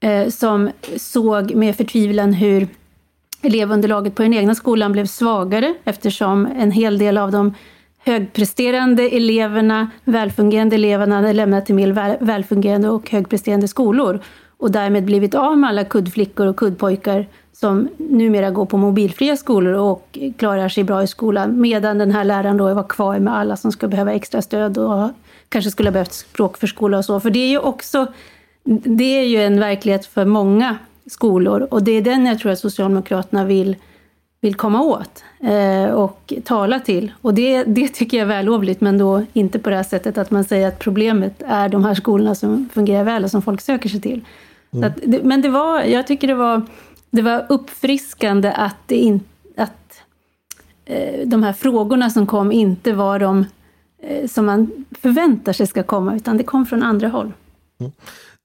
eh, 0.00 0.28
som 0.28 0.70
såg 0.96 1.54
med 1.54 1.76
förtvivlan 1.76 2.32
hur 2.32 2.68
elevunderlaget 3.42 4.14
på 4.14 4.22
den 4.22 4.34
egna 4.34 4.54
skolan 4.54 4.92
blev 4.92 5.06
svagare 5.06 5.74
eftersom 5.84 6.46
en 6.46 6.70
hel 6.70 6.98
del 6.98 7.18
av 7.18 7.30
de 7.30 7.54
högpresterande 8.04 9.02
eleverna, 9.02 9.90
välfungerande 10.04 10.76
eleverna 10.76 11.14
hade 11.14 11.32
lämnat 11.32 11.66
till 11.66 11.74
mer 11.74 12.24
välfungerande 12.24 12.88
och 12.88 13.10
högpresterande 13.10 13.68
skolor 13.68 14.20
och 14.62 14.70
därmed 14.70 15.04
blivit 15.04 15.34
av 15.34 15.58
med 15.58 15.70
alla 15.70 15.84
kuddflickor 15.84 16.46
och 16.46 16.56
kuddpojkar 16.56 17.26
som 17.52 17.88
numera 17.96 18.50
går 18.50 18.66
på 18.66 18.76
mobilfria 18.76 19.36
skolor 19.36 19.74
och 19.74 20.18
klarar 20.36 20.68
sig 20.68 20.84
bra 20.84 21.02
i 21.02 21.06
skolan, 21.06 21.60
medan 21.60 21.98
den 21.98 22.10
här 22.10 22.24
läraren 22.24 22.56
då 22.56 22.74
var 22.74 22.88
kvar 22.88 23.18
med 23.18 23.36
alla 23.36 23.56
som 23.56 23.72
skulle 23.72 23.90
behöva 23.90 24.12
extra 24.12 24.42
stöd 24.42 24.78
och 24.78 25.10
kanske 25.48 25.70
skulle 25.70 25.88
ha 25.88 25.92
behövt 25.92 26.12
språkförskola 26.12 26.98
och 26.98 27.04
så. 27.04 27.20
För 27.20 27.30
det 27.30 27.38
är 27.38 27.48
ju 27.48 27.58
också, 27.58 28.06
det 28.84 29.18
är 29.18 29.24
ju 29.24 29.42
en 29.42 29.60
verklighet 29.60 30.06
för 30.06 30.24
många 30.24 30.76
skolor 31.06 31.68
och 31.70 31.82
det 31.82 31.92
är 31.92 32.02
den 32.02 32.26
jag 32.26 32.38
tror 32.38 32.52
att 32.52 32.58
Socialdemokraterna 32.58 33.44
vill, 33.44 33.76
vill 34.40 34.54
komma 34.54 34.82
åt 34.82 35.24
eh, 35.40 35.94
och 35.94 36.32
tala 36.44 36.80
till. 36.80 37.12
Och 37.20 37.34
det, 37.34 37.64
det 37.64 37.88
tycker 37.88 38.16
jag 38.16 38.24
är 38.24 38.28
vällovligt, 38.28 38.80
men 38.80 38.98
då 38.98 39.22
inte 39.32 39.58
på 39.58 39.70
det 39.70 39.76
här 39.76 39.82
sättet 39.82 40.18
att 40.18 40.30
man 40.30 40.44
säger 40.44 40.68
att 40.68 40.78
problemet 40.78 41.42
är 41.46 41.68
de 41.68 41.84
här 41.84 41.94
skolorna 41.94 42.34
som 42.34 42.68
fungerar 42.72 43.04
väl 43.04 43.24
och 43.24 43.30
som 43.30 43.42
folk 43.42 43.60
söker 43.60 43.88
sig 43.88 44.00
till. 44.00 44.24
Mm. 44.72 44.84
Att, 44.84 45.24
men 45.24 45.42
det 45.42 45.48
var, 45.48 45.82
jag 45.82 46.06
tycker 46.06 46.28
det 46.28 46.34
var, 46.34 46.62
det 47.10 47.22
var 47.22 47.46
uppfriskande 47.48 48.52
att, 48.52 48.76
det 48.86 48.96
in, 48.96 49.20
att 49.56 50.02
eh, 50.84 51.26
de 51.26 51.42
här 51.42 51.52
frågorna 51.52 52.10
som 52.10 52.26
kom 52.26 52.52
inte 52.52 52.92
var 52.92 53.18
de 53.18 53.44
eh, 54.02 54.28
som 54.28 54.46
man 54.46 54.86
förväntar 55.00 55.52
sig 55.52 55.66
ska 55.66 55.82
komma, 55.82 56.16
utan 56.16 56.36
det 56.36 56.44
kom 56.44 56.66
från 56.66 56.82
andra 56.82 57.08
håll. 57.08 57.32
Mm. 57.80 57.92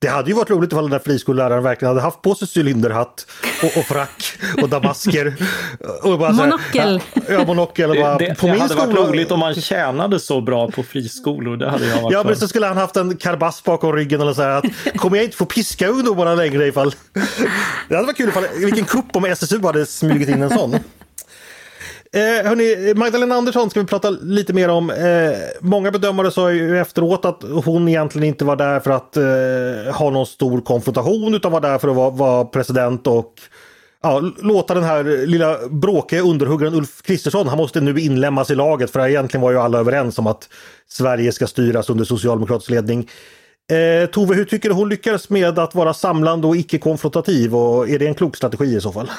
Det 0.02 0.08
hade 0.08 0.30
ju 0.30 0.36
varit 0.36 0.50
roligt 0.50 0.72
ifall 0.72 0.84
den 0.84 0.92
där 0.92 1.00
friskolläraren 1.00 1.64
verkligen 1.64 1.90
hade 1.90 2.02
haft 2.02 2.22
på 2.22 2.36
sig 2.36 2.48
cylinderhatt 2.56 3.28
och, 3.64 3.78
och 3.78 3.86
frack 3.86 4.38
och 4.62 4.70
damasker. 4.70 5.36
Och 6.04 6.20
bara 6.20 6.32
monokel! 6.32 7.02
Här, 7.14 7.34
ja, 7.34 7.46
monokel. 7.46 7.90
Och 7.90 7.96
bara, 7.96 8.18
det, 8.18 8.36
på 8.40 8.46
det 8.46 8.52
min 8.52 8.62
hade 8.62 8.74
skola... 8.74 8.88
varit 8.88 9.10
roligt 9.10 9.32
om 9.32 9.40
man 9.40 9.56
tjänade 9.56 10.20
så 10.20 10.42
bra 10.42 10.72
på 10.72 10.84
friskolor. 10.84 11.58
Det 11.58 11.70
hade 11.70 11.86
jag 11.86 12.02
varit 12.02 12.14
ja, 12.14 12.24
men 12.24 12.36
så 12.36 12.48
skulle 12.48 12.66
han 12.66 12.78
haft 12.78 12.98
en 12.98 13.18
karbass 13.18 13.64
bakom 13.64 13.94
ryggen 13.94 14.22
eller 14.22 14.34
så 14.34 14.42
här 14.42 14.50
att 14.50 14.66
kommer 14.98 15.18
jag 15.18 15.26
inte 15.26 15.38
få 15.38 15.46
piska 15.46 15.88
ungdomarna 15.88 16.36
längre 16.36 16.68
ifall... 16.68 16.96
Det 17.90 17.96
hade 17.96 18.06
varit 18.06 18.18
kul 18.18 18.30
ifall 18.30 18.48
vilken 18.58 18.86
kupp 18.86 19.16
om 19.16 19.26
SSU 19.26 19.64
hade 19.64 19.86
smugit 19.86 20.30
in 20.30 20.42
en 20.42 20.50
sån. 20.50 20.76
Eh, 22.14 22.48
hörni, 22.50 22.94
Magdalena 22.94 23.36
Andersson 23.36 23.70
ska 23.70 23.80
vi 23.80 23.86
prata 23.86 24.10
lite 24.10 24.54
mer 24.54 24.70
om. 24.70 24.90
Eh, 24.90 25.38
många 25.62 25.92
bedömare 25.92 26.32
sa 26.32 26.52
ju 26.52 26.80
efteråt 26.80 27.26
att 27.26 27.44
hon 27.66 27.88
egentligen 27.88 28.28
inte 28.28 28.46
var 28.46 28.56
där 28.56 28.80
för 28.80 28.92
att 28.92 29.18
eh, 29.18 29.96
ha 29.96 30.10
någon 30.10 30.26
stor 30.26 30.62
konfrontation 30.62 31.34
utan 31.34 31.52
var 31.52 31.62
där 31.62 31.78
för 31.78 31.88
att 31.88 31.96
vara, 31.96 32.10
vara 32.10 32.46
president 32.46 33.08
och 33.08 33.34
ja, 34.04 34.22
låta 34.42 34.74
den 34.74 34.84
här 34.84 35.26
lilla 35.28 35.58
bråkiga 35.70 36.22
underhuggaren 36.22 36.74
Ulf 36.74 37.02
Kristersson, 37.02 37.48
han 37.48 37.58
måste 37.58 37.82
nu 37.82 38.00
inlämnas 38.00 38.52
i 38.52 38.56
laget 38.56 38.92
för 38.92 39.08
egentligen 39.08 39.42
var 39.42 39.52
ju 39.52 39.60
alla 39.60 39.80
överens 39.80 40.20
om 40.20 40.28
att 40.28 40.50
Sverige 40.90 41.32
ska 41.32 41.48
styras 41.48 41.90
under 41.90 42.06
socialdemokratisk 42.06 42.70
ledning. 42.70 43.10
Eh, 43.72 44.10
Tove, 44.10 44.36
hur 44.36 44.46
tycker 44.46 44.70
du 44.70 44.76
hon 44.76 44.90
lyckades 44.90 45.30
med 45.30 45.60
att 45.60 45.76
vara 45.76 45.94
samlande 45.94 46.48
och 46.48 46.58
icke-konfrontativ 46.58 47.56
och 47.56 47.90
är 47.90 48.00
det 48.00 48.08
en 48.08 48.16
klok 48.16 48.36
strategi 48.36 48.76
i 48.76 48.82
så 48.82 48.92
fall? 48.92 49.10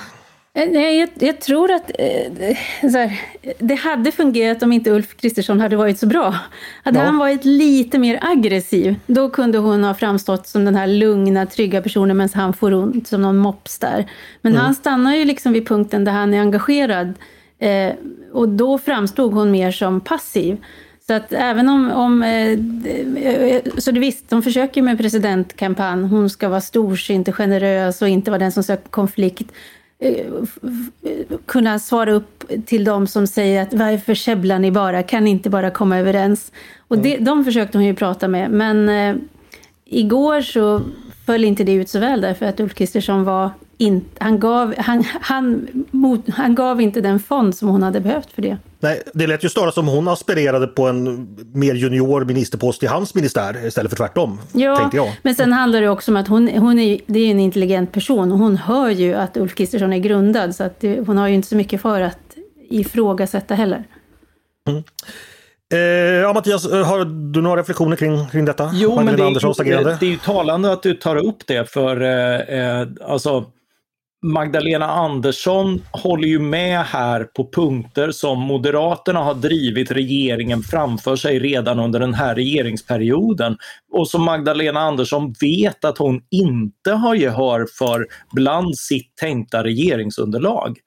Eh, 0.58 0.68
nej, 0.70 0.98
jag, 0.98 1.08
jag 1.18 1.40
tror 1.40 1.70
att 1.70 1.90
eh, 1.98 2.56
här, 2.82 3.20
det 3.58 3.74
hade 3.74 4.12
fungerat 4.12 4.62
om 4.62 4.72
inte 4.72 4.90
Ulf 4.90 5.16
Kristersson 5.16 5.60
hade 5.60 5.76
varit 5.76 5.98
så 5.98 6.06
bra. 6.06 6.34
Hade 6.84 6.98
ja. 6.98 7.04
han 7.04 7.18
varit 7.18 7.44
lite 7.44 7.98
mer 7.98 8.18
aggressiv, 8.22 8.94
då 9.06 9.30
kunde 9.30 9.58
hon 9.58 9.84
ha 9.84 9.94
framstått 9.94 10.46
som 10.46 10.64
den 10.64 10.74
här 10.74 10.86
lugna, 10.86 11.46
trygga 11.46 11.82
personen 11.82 12.16
medan 12.16 12.30
han 12.34 12.52
får 12.52 12.74
ont 12.74 13.08
som 13.08 13.22
någon 13.22 13.36
mops 13.36 13.78
där. 13.78 14.10
Men 14.42 14.52
mm. 14.52 14.64
han 14.64 14.74
stannar 14.74 15.14
ju 15.14 15.24
liksom 15.24 15.52
vid 15.52 15.68
punkten 15.68 16.04
där 16.04 16.12
han 16.12 16.34
är 16.34 16.40
engagerad. 16.40 17.14
Eh, 17.58 17.92
och 18.32 18.48
då 18.48 18.78
framstod 18.78 19.34
hon 19.34 19.50
mer 19.50 19.70
som 19.70 20.00
passiv. 20.00 20.56
Så 21.06 21.14
att 21.14 21.32
även 21.32 21.68
om... 21.68 21.92
om 21.92 22.22
eh, 22.22 22.58
så 23.78 23.90
det 23.90 24.00
visst, 24.00 24.30
de 24.30 24.42
försöker 24.42 24.82
med 24.82 24.98
presidentkampanj. 24.98 26.02
Hon 26.02 26.30
ska 26.30 26.48
vara 26.48 26.60
storsint 26.60 27.28
och 27.28 27.34
generös 27.34 28.02
och 28.02 28.08
inte 28.08 28.30
vara 28.30 28.38
den 28.38 28.52
som 28.52 28.62
söker 28.62 28.88
konflikt. 28.88 29.52
Eh, 30.00 30.26
kunna 31.46 31.78
svara 31.78 32.12
upp 32.12 32.44
till 32.66 32.84
de 32.84 33.06
som 33.06 33.26
säger 33.26 33.62
att 33.62 33.74
varför 33.74 34.14
käbblar 34.14 34.58
ni 34.58 34.72
bara, 34.72 35.02
kan 35.02 35.24
ni 35.24 35.30
inte 35.30 35.50
bara 35.50 35.70
komma 35.70 35.98
överens? 35.98 36.52
Och 36.88 36.98
det, 36.98 37.16
de 37.16 37.44
försökte 37.44 37.78
hon 37.78 37.84
ju 37.84 37.94
prata 37.94 38.28
med, 38.28 38.50
men 38.50 38.88
eh, 38.88 39.16
igår 39.84 40.40
så 40.40 40.82
föll 41.28 41.44
inte 41.44 41.64
det 41.64 41.72
ut 41.72 41.88
så 41.88 41.98
väl 41.98 42.20
därför 42.20 42.46
att 42.46 42.60
Ulf 42.60 42.74
Kristersson 42.74 43.24
var 43.24 43.50
in, 43.78 44.04
han, 44.18 44.40
gav, 44.40 44.74
han, 44.78 45.04
han, 45.20 45.68
mot, 45.90 46.28
han 46.28 46.54
gav 46.54 46.80
inte 46.80 47.00
den 47.00 47.20
fond 47.20 47.56
som 47.56 47.68
hon 47.68 47.82
hade 47.82 48.00
behövt 48.00 48.32
för 48.32 48.42
det. 48.42 48.56
Nej, 48.80 49.02
det 49.14 49.26
lät 49.26 49.44
ju 49.44 49.48
snarare 49.48 49.72
som 49.72 49.88
hon 49.88 50.08
aspirerade 50.08 50.66
på 50.66 50.86
en 50.86 51.28
mer 51.52 51.74
junior 51.74 52.24
ministerpost 52.24 52.82
i 52.82 52.86
hans 52.86 53.14
ministär 53.14 53.66
istället 53.66 53.90
för 53.90 53.96
tvärtom. 53.96 54.40
Ja, 54.52 54.90
jag. 54.92 55.16
men 55.22 55.34
sen 55.34 55.52
handlar 55.52 55.80
det 55.80 55.88
också 55.88 56.10
om 56.10 56.16
att 56.16 56.28
hon, 56.28 56.48
hon 56.48 56.78
är, 56.78 57.00
det 57.06 57.18
är 57.18 57.30
en 57.30 57.40
intelligent 57.40 57.92
person 57.92 58.32
och 58.32 58.38
hon 58.38 58.56
hör 58.56 58.90
ju 58.90 59.14
att 59.14 59.36
Ulf 59.36 59.54
Kristersson 59.54 59.92
är 59.92 59.98
grundad 59.98 60.54
så 60.54 60.64
att 60.64 60.80
det, 60.80 61.00
hon 61.06 61.16
har 61.16 61.28
ju 61.28 61.34
inte 61.34 61.48
så 61.48 61.56
mycket 61.56 61.82
för 61.82 62.00
att 62.00 62.36
ifrågasätta 62.70 63.54
heller. 63.54 63.84
Mm. 64.68 64.82
Eh, 65.72 65.78
ja, 65.78 66.32
Mattias, 66.32 66.66
eh, 66.66 66.86
har 66.86 67.04
du 67.32 67.42
några 67.42 67.60
reflektioner 67.60 67.96
kring, 67.96 68.28
kring 68.28 68.44
detta? 68.44 68.70
Jo, 68.74 68.88
Magdalena 68.88 69.10
men 69.10 69.20
det, 69.20 69.26
Anderssons 69.26 69.60
agerande? 69.60 69.96
det 70.00 70.06
är 70.06 70.10
ju 70.10 70.18
talande 70.18 70.72
att 70.72 70.82
du 70.82 70.94
tar 70.94 71.16
upp 71.16 71.46
det 71.46 71.70
för 71.70 72.00
eh, 72.00 72.80
eh 72.80 72.88
alltså 73.04 73.44
Magdalena 74.22 74.86
Andersson 74.86 75.82
håller 75.90 76.28
ju 76.28 76.38
med 76.38 76.84
här 76.84 77.24
på 77.24 77.50
punkter 77.52 78.10
som 78.10 78.38
Moderaterna 78.38 79.20
har 79.20 79.34
drivit 79.34 79.90
regeringen 79.90 80.62
framför 80.62 81.16
sig 81.16 81.38
redan 81.38 81.78
under 81.78 82.00
den 82.00 82.14
här 82.14 82.34
regeringsperioden 82.34 83.56
och 83.92 84.08
som 84.08 84.22
Magdalena 84.22 84.80
Andersson 84.80 85.34
vet 85.40 85.84
att 85.84 85.98
hon 85.98 86.22
inte 86.30 86.90
har 86.90 87.14
gehör 87.14 87.66
för 87.78 88.06
bland 88.32 88.78
sitt 88.78 89.16
tänkta 89.16 89.64
regeringsunderlag. 89.64 90.78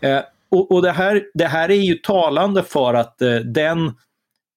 Eh, 0.00 0.20
och, 0.50 0.72
och 0.72 0.82
det, 0.82 0.92
här, 0.92 1.22
det 1.34 1.46
här 1.46 1.70
är 1.70 1.74
ju 1.74 1.94
talande 1.94 2.62
för 2.62 2.94
att 2.94 3.22
eh, 3.22 3.34
den, 3.34 3.92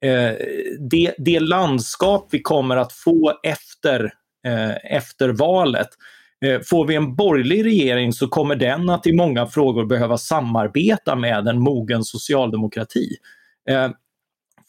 Eh, 0.06 0.36
det, 0.80 1.16
det 1.18 1.40
landskap 1.40 2.28
vi 2.32 2.42
kommer 2.42 2.78
att 2.78 2.94
få 2.94 3.34
efter, 3.44 4.14
eh, 4.48 4.96
efter 4.96 5.30
valet 5.30 5.90
Eh, 6.46 6.60
får 6.62 6.86
vi 6.86 6.96
en 6.96 7.16
borgerlig 7.16 7.66
regering 7.66 8.14
så 8.14 8.28
kommer 8.28 8.56
den 8.56 8.90
att 8.90 9.08
i 9.08 9.14
många 9.14 9.48
frågor 9.48 9.86
behöva 9.86 10.18
samarbeta 10.18 11.16
med 11.16 11.48
en 11.48 11.62
mogen 11.62 12.04
socialdemokrati. 12.04 13.08
Eh, 13.70 13.90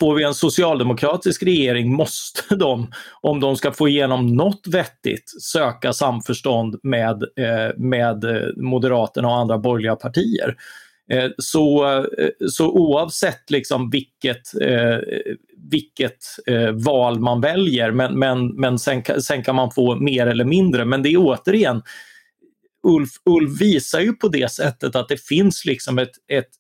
får 0.01 0.15
vi 0.15 0.25
en 0.25 0.35
socialdemokratisk 0.35 1.43
regering 1.43 1.93
måste 1.93 2.55
de, 2.57 2.93
om 3.21 3.41
de 3.41 3.57
ska 3.57 3.73
få 3.73 3.89
igenom 3.89 4.27
något 4.27 4.67
vettigt, 4.67 5.43
söka 5.43 5.93
samförstånd 5.93 6.81
med, 6.83 7.23
eh, 7.23 7.77
med 7.77 8.25
eh, 8.25 8.49
Moderaterna 8.57 9.29
och 9.29 9.37
andra 9.37 9.59
borgerliga 9.59 9.97
partier. 9.97 10.57
Eh, 11.13 11.31
så, 11.39 11.95
eh, 12.03 12.31
så 12.51 12.71
oavsett 12.71 13.51
liksom 13.51 13.91
vilket, 13.91 14.61
eh, 14.61 14.99
vilket 15.71 16.25
eh, 16.47 16.71
val 16.71 17.21
man 17.21 17.41
väljer, 17.41 17.91
men, 17.91 18.19
men, 18.19 18.47
men 18.47 18.79
sen, 18.79 19.03
sen 19.23 19.43
kan 19.43 19.57
man 19.57 19.71
få 19.71 19.97
mer 19.97 20.27
eller 20.27 20.45
mindre. 20.45 20.85
Men 20.85 21.03
det 21.03 21.09
är 21.09 21.17
återigen, 21.17 21.83
Ulf, 22.83 23.11
Ulf 23.25 23.61
visar 23.61 24.01
ju 24.01 24.13
på 24.13 24.29
det 24.29 24.53
sättet 24.53 24.97
att 24.97 25.09
det 25.09 25.25
finns 25.25 25.65
liksom 25.65 25.99
ett, 25.99 26.13
ett 26.33 26.51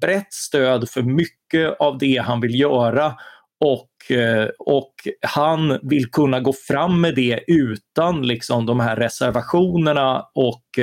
brett 0.00 0.32
stöd 0.32 0.88
för 0.88 1.02
mycket 1.02 1.80
av 1.80 1.98
det 1.98 2.16
han 2.16 2.40
vill 2.40 2.60
göra 2.60 3.14
och, 3.60 4.16
eh, 4.16 4.48
och 4.58 4.94
han 5.20 5.78
vill 5.82 6.10
kunna 6.10 6.40
gå 6.40 6.52
fram 6.52 7.00
med 7.00 7.14
det 7.14 7.40
utan 7.46 8.26
liksom 8.26 8.66
de 8.66 8.80
här 8.80 8.96
reservationerna 8.96 10.26
och 10.34 10.78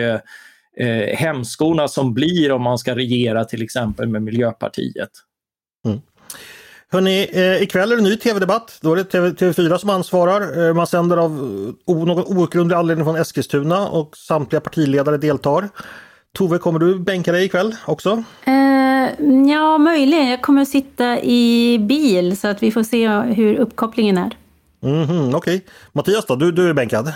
eh, 0.81 1.17
hämskorna 1.17 1.87
som 1.87 2.13
blir 2.13 2.51
om 2.51 2.61
man 2.61 2.77
ska 2.77 2.95
regera 2.95 3.45
till 3.45 3.61
exempel 3.61 4.07
med 4.07 4.21
Miljöpartiet. 4.21 5.09
Mm. 5.85 5.99
Hörrni, 6.91 7.27
eh, 7.33 7.63
ikväll 7.63 7.91
är 7.91 7.95
det 7.95 8.01
ny 8.01 8.17
tv-debatt. 8.17 8.77
Då 8.81 8.91
är 8.91 8.95
det 8.95 9.03
TV, 9.03 9.29
TV4 9.29 9.77
som 9.77 9.89
ansvarar. 9.89 10.67
Eh, 10.67 10.73
man 10.73 10.87
sänder 10.87 11.17
av 11.17 11.31
o, 11.85 12.05
någon 12.05 12.37
outgrundlig 12.37 12.75
anledning 12.75 13.05
från 13.05 13.15
Eskilstuna 13.15 13.87
och 13.87 14.17
samtliga 14.17 14.61
partiledare 14.61 15.17
deltar. 15.17 15.69
Tove, 16.37 16.57
kommer 16.57 16.79
du 16.79 16.99
bänka 16.99 17.31
dig 17.31 17.45
ikväll 17.45 17.75
också? 17.85 18.23
Eh, 18.45 18.53
ja, 19.49 19.77
möjligen. 19.77 20.29
Jag 20.29 20.41
kommer 20.41 20.61
att 20.61 20.67
sitta 20.67 21.21
i 21.21 21.79
bil 21.79 22.37
så 22.37 22.47
att 22.47 22.63
vi 22.63 22.71
får 22.71 22.83
se 22.83 23.09
hur 23.09 23.55
uppkopplingen 23.55 24.17
är. 24.17 24.37
Mm 24.83 25.05
-hmm, 25.05 25.35
Okej. 25.35 25.55
Okay. 25.55 25.61
Mattias 25.91 26.25
då, 26.25 26.35
du, 26.35 26.51
du 26.51 26.69
är 26.69 26.73
bänkad? 26.73 27.13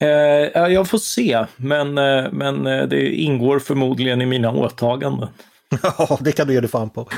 Eh, 0.00 0.72
jag 0.72 0.88
får 0.88 0.98
se, 0.98 1.44
men, 1.56 1.98
eh, 1.98 2.24
men 2.32 2.66
eh, 2.66 2.82
det 2.82 3.14
ingår 3.14 3.58
förmodligen 3.58 4.22
i 4.22 4.26
mina 4.26 4.50
åtaganden. 4.50 5.28
Ja, 5.82 6.18
det 6.20 6.32
kan 6.32 6.46
du 6.46 6.52
ge 6.52 6.60
dig 6.60 6.70
fan 6.70 6.90
på. 6.90 7.08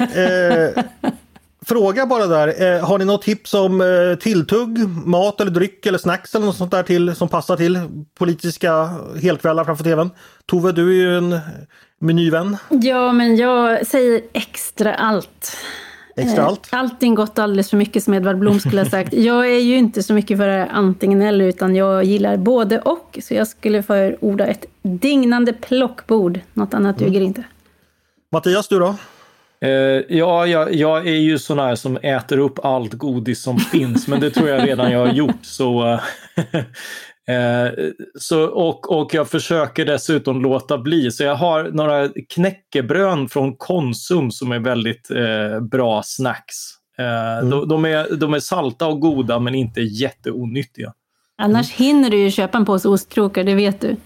Eh, 0.00 0.84
fråga 1.66 2.06
bara 2.06 2.26
där, 2.26 2.74
eh, 2.74 2.86
har 2.86 2.98
ni 2.98 3.04
något 3.04 3.22
tips 3.22 3.54
om 3.54 3.80
eh, 3.80 4.18
tilltugg, 4.18 4.78
mat 4.88 5.40
eller 5.40 5.50
dryck 5.50 5.86
eller 5.86 5.98
snacks 5.98 6.34
eller 6.34 6.46
något 6.46 6.56
sånt 6.56 6.70
där 6.70 6.82
till, 6.82 7.14
som 7.14 7.28
passar 7.28 7.56
till 7.56 7.80
politiska 8.18 8.90
helkvällar 9.22 9.64
framför 9.64 9.84
tvn? 9.84 10.10
Tove, 10.46 10.72
du 10.72 10.90
är 10.90 10.94
ju 10.94 11.18
en 11.18 11.38
menyvän. 12.00 12.56
Ja, 12.68 13.12
men 13.12 13.36
jag 13.36 13.86
säger 13.86 14.20
extra 14.32 14.94
allt. 14.94 15.56
Extra 16.16 16.42
eh, 16.42 16.46
allt? 16.46 16.68
Allting 16.70 17.14
gott 17.14 17.38
alldeles 17.38 17.70
för 17.70 17.76
mycket 17.76 18.04
som 18.04 18.14
Edvard 18.14 18.38
Blom 18.38 18.60
skulle 18.60 18.82
ha 18.82 18.90
sagt. 18.90 19.12
Jag 19.12 19.46
är 19.50 19.60
ju 19.60 19.76
inte 19.76 20.02
så 20.02 20.14
mycket 20.14 20.38
för 20.38 20.48
antingen 20.48 21.22
eller 21.22 21.44
utan 21.44 21.76
jag 21.76 22.04
gillar 22.04 22.36
både 22.36 22.80
och. 22.80 23.18
Så 23.22 23.34
jag 23.34 23.48
skulle 23.48 23.82
förorda 23.82 24.46
ett 24.46 24.66
dignande 24.82 25.52
plockbord. 25.52 26.40
Något 26.52 26.74
annat 26.74 26.98
duger 26.98 27.10
mm. 27.10 27.22
inte. 27.22 27.44
Mattias, 28.32 28.68
du 28.68 28.78
då? 28.78 28.94
Uh, 29.64 29.70
ja, 30.08 30.46
jag, 30.46 30.74
jag, 30.74 31.06
är 31.06 31.14
ju 31.14 31.38
sån 31.38 31.58
här 31.58 31.74
som 31.74 31.96
äter 31.96 32.38
upp 32.38 32.64
allt 32.64 32.92
godis 32.92 33.42
som 33.42 33.58
finns, 33.58 34.08
men 34.08 34.20
det 34.20 34.30
tror 34.30 34.48
jag 34.48 34.68
redan 34.68 34.92
jag 34.92 35.06
har 35.06 35.12
gjort. 35.12 35.38
Så, 35.42 35.92
uh, 35.92 36.00
så, 38.18 38.44
och, 38.44 39.00
och 39.00 39.14
jag 39.14 39.28
försöker 39.28 39.84
dessutom 39.84 40.42
låta 40.42 40.78
bli. 40.78 41.10
Så 41.10 41.22
jag 41.22 41.34
har 41.34 41.64
några 41.64 42.08
knäckebrön 42.34 43.28
från 43.28 43.56
Konsum 43.56 44.30
som 44.30 44.52
är 44.52 44.58
väldigt 44.58 45.10
uh, 45.10 45.60
bra 45.60 46.02
snacks. 46.04 46.54
Mm. 46.98 47.50
De, 47.50 47.68
de, 47.68 47.84
är, 47.84 48.16
de 48.16 48.34
är 48.34 48.40
salta 48.40 48.86
och 48.86 49.00
goda 49.00 49.38
men 49.38 49.54
inte 49.54 49.80
jätteonyttiga. 49.80 50.92
Annars 51.38 51.70
hinner 51.70 52.10
du 52.10 52.18
ju 52.18 52.30
köpa 52.30 52.58
en 52.58 52.64
påse 52.64 52.88
ostkrokar, 52.88 53.44
det 53.44 53.54
vet 53.54 53.80
du. 53.80 53.96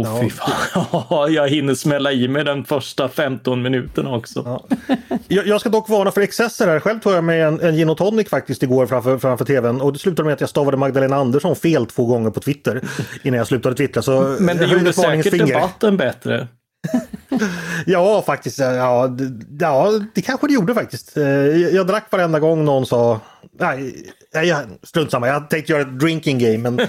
Oh, 0.00 0.08
ja. 0.14 0.20
fy 0.20 0.30
fan. 0.30 1.32
jag 1.32 1.48
hinner 1.48 1.74
smälla 1.74 2.12
i 2.12 2.28
mig 2.28 2.44
den 2.44 2.64
första 2.64 3.08
15 3.08 3.62
minuterna 3.62 4.16
också. 4.16 4.42
Ja. 4.44 4.76
Jag, 5.28 5.46
jag, 5.46 5.60
ska 5.60 5.68
dock 5.68 5.88
varna 5.88 6.10
för 6.10 6.20
excesser 6.20 6.66
här. 6.66 6.80
Själv 6.80 7.00
tog 7.00 7.12
jag 7.12 7.24
med 7.24 7.48
en, 7.48 7.60
en 7.60 7.76
gin 7.76 7.90
och 7.90 7.96
tonic 7.96 8.28
faktiskt 8.28 8.62
igår 8.62 8.86
framför, 8.86 9.18
framför 9.18 9.44
tvn 9.44 9.80
och 9.80 9.92
det 9.92 9.98
slutade 9.98 10.26
med 10.26 10.34
att 10.34 10.40
jag 10.40 10.50
stavade 10.50 10.76
Magdalena 10.76 11.16
Andersson 11.16 11.56
fel 11.56 11.86
två 11.86 12.06
gånger 12.06 12.30
på 12.30 12.40
Twitter 12.40 12.80
innan 13.22 13.38
jag 13.38 13.46
slutade 13.46 13.74
twittra. 13.74 14.02
Så 14.02 14.36
Men 14.40 14.56
det 14.56 14.66
gjorde 14.66 14.92
säkert 14.92 15.30
finger. 15.30 15.46
debatten 15.46 15.96
bättre. 15.96 16.48
ja, 17.86 18.22
faktiskt. 18.26 18.58
Ja, 18.58 19.16
ja, 19.60 20.00
det 20.14 20.22
kanske 20.22 20.46
det 20.46 20.54
gjorde 20.54 20.74
faktiskt. 20.74 21.16
Eh, 21.16 21.24
jag 21.56 21.86
drack 21.86 22.06
varenda 22.10 22.40
gång 22.40 22.64
någon 22.64 22.86
sa... 22.86 23.20
Nej, 23.60 23.94
strunt 24.82 25.10
samma. 25.10 25.28
Jag 25.28 25.50
tänkte 25.50 25.72
göra 25.72 25.82
ett 25.82 26.00
drinking 26.00 26.38
game, 26.38 26.58
men 26.58 26.88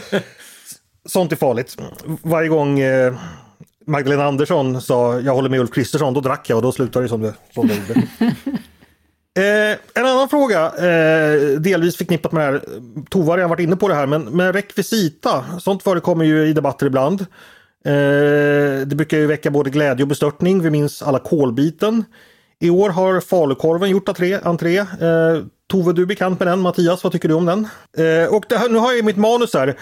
sånt 1.09 1.31
är 1.31 1.35
farligt. 1.35 1.77
Varje 2.21 2.49
gång 2.49 2.79
eh, 2.79 3.13
Magdalena 3.87 4.25
Andersson 4.25 4.81
sa 4.81 5.19
jag 5.19 5.33
håller 5.33 5.49
med 5.49 5.59
Ulf 5.59 5.71
Kristersson, 5.71 6.13
då 6.13 6.21
drack 6.21 6.49
jag 6.49 6.55
och 6.55 6.61
då 6.61 6.71
slutade 6.71 7.05
det 7.05 7.09
som 7.09 7.21
det, 7.21 7.33
som 7.53 7.67
det 7.67 7.75
gjorde. 7.75 8.07
Eh, 9.37 9.77
en 9.95 10.05
annan 10.05 10.29
fråga, 10.29 10.65
eh, 10.65 11.59
delvis 11.59 11.97
förknippat 11.97 12.31
med 12.31 12.53
det 12.53 12.59
här, 12.59 12.61
Tove 13.09 13.31
har 13.31 13.37
redan 13.37 13.49
varit 13.49 13.59
inne 13.59 13.75
på 13.75 13.87
det 13.87 13.95
här, 13.95 14.05
men 14.05 14.23
med 14.23 14.55
rekvisita, 14.55 15.45
sånt 15.59 15.83
förekommer 15.83 16.25
ju 16.25 16.47
i 16.47 16.53
debatter 16.53 16.85
ibland. 16.85 17.21
Eh, 17.85 18.85
det 18.85 18.95
brukar 18.95 19.17
ju 19.17 19.27
väcka 19.27 19.51
både 19.51 19.69
glädje 19.69 20.03
och 20.03 20.07
bestörtning, 20.07 20.61
vi 20.61 20.69
minns 20.69 21.01
alla 21.01 21.19
kolbiten. 21.19 22.03
I 22.59 22.69
år 22.69 22.89
har 22.89 23.19
falukorven 23.21 23.89
gjort 23.89 24.09
entré. 24.09 24.39
entré. 24.43 24.77
Eh, 24.77 25.43
Tove, 25.71 25.93
du 25.93 26.01
är 26.01 26.05
bekant 26.05 26.39
med 26.39 26.47
den. 26.47 26.59
Mattias, 26.59 27.03
vad 27.03 27.13
tycker 27.13 27.29
du 27.29 27.33
om 27.33 27.45
den? 27.45 27.67
Eh, 27.97 28.33
och 28.33 28.45
här, 28.51 28.69
nu 28.69 28.79
har 28.79 28.93
jag 28.93 29.05
mitt 29.05 29.17
manus 29.17 29.53
här 29.53 29.77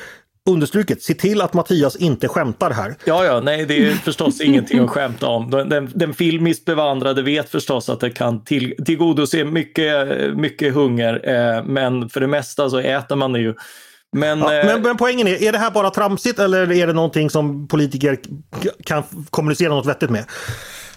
understruket, 0.47 1.03
se 1.03 1.13
till 1.13 1.41
att 1.41 1.53
Mattias 1.53 1.95
inte 1.95 2.27
skämtar 2.27 2.71
här. 2.71 2.95
Ja, 3.05 3.25
ja, 3.25 3.39
nej, 3.39 3.65
det 3.65 3.87
är 3.87 3.91
förstås 3.91 4.41
ingenting 4.41 4.79
att 4.79 4.89
skämta 4.89 5.27
om. 5.27 5.49
Den, 5.49 5.91
den 5.95 6.13
filmiskt 6.13 6.65
bevandrade 6.65 7.21
vet 7.21 7.49
förstås 7.49 7.89
att 7.89 7.99
det 7.99 8.09
kan 8.09 8.43
till, 8.43 8.73
tillgodose 8.85 9.45
mycket, 9.45 10.07
mycket 10.37 10.73
hunger, 10.73 11.29
eh, 11.29 11.63
men 11.63 12.09
för 12.09 12.19
det 12.19 12.27
mesta 12.27 12.69
så 12.69 12.79
äter 12.79 13.15
man 13.15 13.33
det 13.33 13.39
ju. 13.39 13.53
Men, 14.15 14.39
ja, 14.39 14.47
men, 14.47 14.69
eh, 14.69 14.79
men, 14.79 14.97
poängen 14.97 15.27
är, 15.27 15.43
är 15.43 15.51
det 15.51 15.57
här 15.57 15.71
bara 15.71 15.89
tramsigt 15.89 16.39
eller 16.39 16.71
är 16.71 16.87
det 16.87 16.93
någonting 16.93 17.29
som 17.29 17.67
politiker 17.67 18.17
kan 18.85 19.03
kommunicera 19.29 19.69
något 19.69 19.85
vettigt 19.85 20.09
med? 20.09 20.25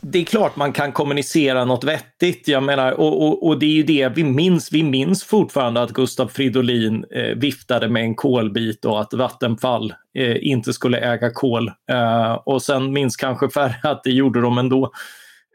Det 0.02 0.18
är 0.18 0.24
klart 0.24 0.56
man 0.56 0.72
kan 0.72 0.92
kommunicera 0.92 1.64
något 1.64 1.84
vettigt. 1.84 2.48
Jag 2.48 2.62
menar, 2.62 2.92
och, 2.92 3.26
och, 3.26 3.46
och, 3.46 3.58
det 3.58 3.66
är 3.66 3.70
ju 3.70 3.82
det 3.82 4.08
vi 4.08 4.24
minns. 4.24 4.72
Vi 4.72 4.82
minns 4.82 5.24
fortfarande 5.24 5.82
att 5.82 5.90
Gustav 5.90 6.28
Fridolin 6.28 7.04
eh, 7.10 7.36
viftade 7.36 7.88
med 7.88 8.02
en 8.02 8.14
kolbit 8.14 8.84
och 8.84 9.00
att 9.00 9.14
Vattenfall 9.14 9.94
eh, 10.14 10.36
inte 10.40 10.72
skulle 10.72 10.98
äga 10.98 11.30
kol. 11.30 11.68
Eh, 11.90 12.32
och 12.32 12.62
sen 12.62 12.92
minns 12.92 13.16
kanske 13.16 13.50
färre 13.50 13.90
att 13.90 14.04
det 14.04 14.10
gjorde 14.10 14.40
de 14.40 14.58
ändå. 14.58 14.92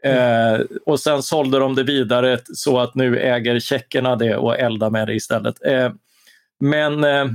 Eh, 0.04 0.60
och 0.86 1.00
sen 1.00 1.22
sålde 1.22 1.58
de 1.58 1.74
det 1.74 1.82
vidare 1.82 2.38
så 2.44 2.78
att 2.78 2.94
nu 2.94 3.18
äger 3.18 3.60
tjeckerna 3.60 4.16
det 4.16 4.36
och 4.36 4.58
eldar 4.58 4.90
med 4.90 5.06
det 5.08 5.14
istället. 5.14 5.66
Eh, 5.66 5.90
men 6.60 7.04
eh, 7.04 7.26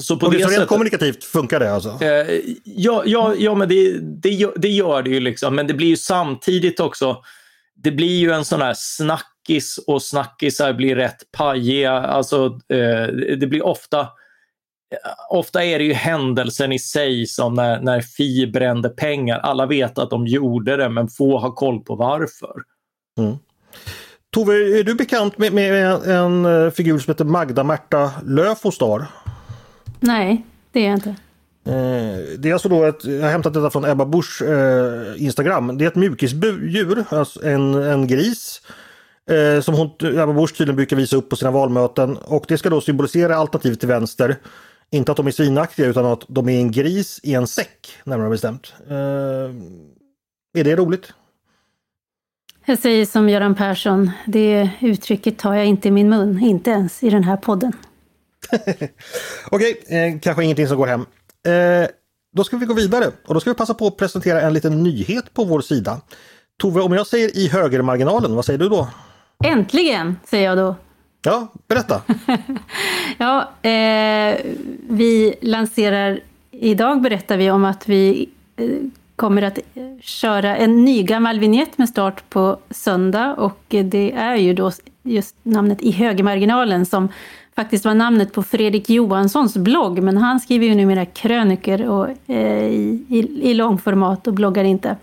så 0.00 0.16
på 0.16 0.26
och 0.26 0.32
det, 0.32 0.38
rent 0.38 0.68
kommunikativt 0.68 1.24
funkar 1.24 1.60
det 1.60 1.72
alltså? 1.72 1.98
Eh, 2.00 2.40
ja, 2.64 3.02
ja, 3.06 3.34
ja, 3.38 3.54
men 3.54 3.68
det, 3.68 3.98
det, 3.98 4.50
det 4.56 4.68
gör 4.68 5.02
det 5.02 5.10
ju 5.10 5.20
liksom. 5.20 5.54
Men 5.54 5.66
det 5.66 5.74
blir 5.74 5.88
ju 5.88 5.96
samtidigt 5.96 6.80
också, 6.80 7.22
det 7.74 7.90
blir 7.90 8.18
ju 8.18 8.30
en 8.30 8.44
sån 8.44 8.62
här 8.62 8.74
snackis 8.76 9.78
och 9.86 10.02
snackisar 10.02 10.72
blir 10.72 10.96
rätt 10.96 11.32
pajiga. 11.32 11.92
Alltså, 11.92 12.46
eh, 12.68 13.06
det 13.36 13.46
blir 13.46 13.66
ofta, 13.66 14.08
ofta 15.30 15.64
är 15.64 15.78
det 15.78 15.84
ju 15.84 15.92
händelsen 15.92 16.72
i 16.72 16.78
sig 16.78 17.26
som 17.26 17.54
när, 17.54 17.80
när 17.80 18.00
Fi 18.00 18.46
brände 18.46 18.88
pengar. 18.88 19.38
Alla 19.38 19.66
vet 19.66 19.98
att 19.98 20.10
de 20.10 20.26
gjorde 20.26 20.76
det 20.76 20.88
men 20.88 21.08
få 21.08 21.38
har 21.38 21.50
koll 21.50 21.80
på 21.80 21.94
varför. 21.94 22.62
Mm. 23.18 23.36
Tove, 24.34 24.54
är 24.78 24.84
du 24.84 24.94
bekant 24.94 25.38
med, 25.38 25.52
med 25.52 25.86
en, 25.86 26.44
en 26.44 26.72
figur 26.72 26.98
som 26.98 27.10
heter 27.10 27.24
Magda 27.24 27.64
Märta 27.64 28.10
Löfostar? 28.24 29.06
Nej, 30.02 30.44
det 30.72 30.80
är 30.80 30.86
jag 30.86 30.96
inte. 30.96 31.14
Eh, 31.64 32.38
det 32.38 32.48
är 32.48 32.52
alltså 32.52 32.68
då 32.68 32.84
ett, 32.84 33.04
jag 33.04 33.22
har 33.22 33.30
hämtat 33.30 33.54
detta 33.54 33.70
från 33.70 33.84
Ebba 33.84 34.04
Busch 34.04 34.42
eh, 34.42 35.22
Instagram. 35.22 35.78
Det 35.78 35.84
är 35.84 35.88
ett 35.88 35.94
mjukisdjur, 35.94 37.04
alltså 37.08 37.44
en, 37.44 37.74
en 37.74 38.06
gris. 38.06 38.62
Eh, 39.30 39.60
som 39.60 39.74
hon, 39.74 39.90
Ebba 40.00 40.32
Busch 40.32 40.56
tydligen 40.56 40.76
brukar 40.76 40.96
visa 40.96 41.16
upp 41.16 41.28
på 41.28 41.36
sina 41.36 41.50
valmöten. 41.50 42.16
Och 42.16 42.44
det 42.48 42.58
ska 42.58 42.70
då 42.70 42.80
symbolisera 42.80 43.36
alternativet 43.36 43.80
till 43.80 43.88
vänster. 43.88 44.36
Inte 44.90 45.12
att 45.12 45.16
de 45.16 45.26
är 45.26 45.30
svinaktiga 45.30 45.86
utan 45.86 46.06
att 46.06 46.24
de 46.28 46.48
är 46.48 46.58
en 46.58 46.72
gris 46.72 47.20
i 47.22 47.34
en 47.34 47.46
säck, 47.46 47.88
närmare 48.04 48.30
bestämt. 48.30 48.74
Eh, 48.88 48.96
är 50.60 50.64
det 50.64 50.76
roligt? 50.76 51.12
Jag 52.64 52.78
säger 52.78 53.06
som 53.06 53.28
Göran 53.28 53.54
Persson, 53.54 54.10
det 54.26 54.70
uttrycket 54.80 55.38
tar 55.38 55.54
jag 55.54 55.66
inte 55.66 55.88
i 55.88 55.90
min 55.90 56.08
mun, 56.08 56.40
inte 56.42 56.70
ens 56.70 57.02
i 57.02 57.10
den 57.10 57.24
här 57.24 57.36
podden. 57.36 57.72
Okej, 59.50 59.82
eh, 59.86 60.20
kanske 60.20 60.44
ingenting 60.44 60.68
som 60.68 60.76
går 60.76 60.86
hem. 60.86 61.00
Eh, 61.46 61.88
då 62.36 62.44
ska 62.44 62.56
vi 62.56 62.66
gå 62.66 62.74
vidare 62.74 63.06
och 63.26 63.34
då 63.34 63.40
ska 63.40 63.50
vi 63.50 63.56
passa 63.56 63.74
på 63.74 63.86
att 63.86 63.96
presentera 63.96 64.40
en 64.40 64.54
liten 64.54 64.82
nyhet 64.82 65.34
på 65.34 65.44
vår 65.44 65.60
sida. 65.60 66.00
Tove, 66.58 66.80
om 66.80 66.92
jag 66.92 67.06
säger 67.06 67.36
i 67.36 67.48
högermarginalen, 67.48 68.34
vad 68.34 68.44
säger 68.44 68.58
du 68.58 68.68
då? 68.68 68.88
Äntligen, 69.44 70.16
säger 70.24 70.44
jag 70.44 70.58
då. 70.58 70.76
Ja, 71.24 71.48
berätta. 71.68 72.02
ja, 73.18 73.50
eh, 73.62 74.36
vi 74.88 75.34
lanserar, 75.42 76.20
idag 76.50 77.02
berättar 77.02 77.36
vi 77.36 77.50
om 77.50 77.64
att 77.64 77.88
vi 77.88 78.28
eh, 78.56 78.66
kommer 79.16 79.42
att 79.42 79.58
köra 80.00 80.56
en 80.56 80.84
ny 80.84 81.02
gammal 81.02 81.40
vignett 81.40 81.78
med 81.78 81.88
start 81.88 82.22
på 82.28 82.58
söndag 82.70 83.34
och 83.34 83.64
det 83.68 84.12
är 84.12 84.36
ju 84.36 84.54
då 84.54 84.72
just 85.02 85.36
namnet 85.42 85.82
i 85.82 85.90
högermarginalen 85.90 86.86
som 86.86 87.08
faktiskt 87.56 87.84
var 87.84 87.94
namnet 87.94 88.32
på 88.32 88.42
Fredrik 88.42 88.90
Johanssons 88.90 89.56
blogg, 89.56 90.02
men 90.02 90.16
han 90.16 90.40
skriver 90.40 90.66
ju 90.66 90.74
numera 90.74 91.06
kröniker 91.06 91.88
och, 91.88 92.08
eh, 92.26 92.64
i, 92.64 93.04
i, 93.08 93.50
i 93.50 93.54
långformat 93.54 94.26
och 94.26 94.34
bloggar 94.34 94.64
inte. 94.64 94.96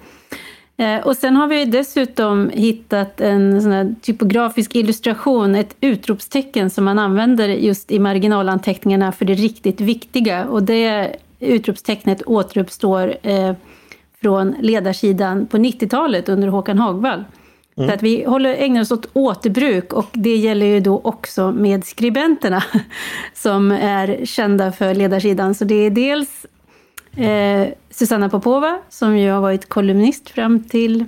Eh, 0.77 0.99
och 0.99 1.17
sen 1.17 1.35
har 1.35 1.47
vi 1.47 1.65
dessutom 1.65 2.49
hittat 2.53 3.21
en 3.21 3.61
sån 3.61 3.71
här 3.71 3.95
typografisk 4.01 4.75
illustration, 4.75 5.55
ett 5.55 5.75
utropstecken 5.81 6.69
som 6.69 6.85
man 6.85 6.99
använder 6.99 7.49
just 7.49 7.91
i 7.91 7.99
marginalanteckningarna 7.99 9.11
för 9.11 9.25
det 9.25 9.33
riktigt 9.33 9.81
viktiga. 9.81 10.45
Och 10.45 10.63
det 10.63 11.15
utropstecknet 11.39 12.21
återuppstår 12.25 13.15
eh, 13.23 13.53
från 14.21 14.55
ledarsidan 14.59 15.47
på 15.47 15.57
90-talet 15.57 16.29
under 16.29 16.47
Håkan 16.47 16.77
Hagvall. 16.77 17.23
Mm. 17.79 17.89
Så 17.89 17.95
att 17.95 18.03
vi 18.03 18.23
håller, 18.23 18.53
ägnar 18.53 18.81
oss 18.81 18.91
åt 18.91 19.09
återbruk 19.13 19.93
och 19.93 20.09
det 20.11 20.35
gäller 20.35 20.65
ju 20.65 20.79
då 20.79 21.01
också 21.03 21.51
med 21.51 21.85
skribenterna 21.85 22.63
som 23.33 23.71
är 23.71 24.25
kända 24.25 24.71
för 24.71 24.93
ledarsidan. 24.93 25.55
Så 25.55 25.65
det 25.65 25.75
är 25.75 25.89
dels 25.89 26.45
eh, 27.15 27.67
Susanna 27.89 28.29
Popova 28.29 28.79
som 28.89 29.17
ju 29.17 29.31
har 29.31 29.41
varit 29.41 29.69
kolumnist 29.69 30.29
fram 30.29 30.63
till 30.63 31.05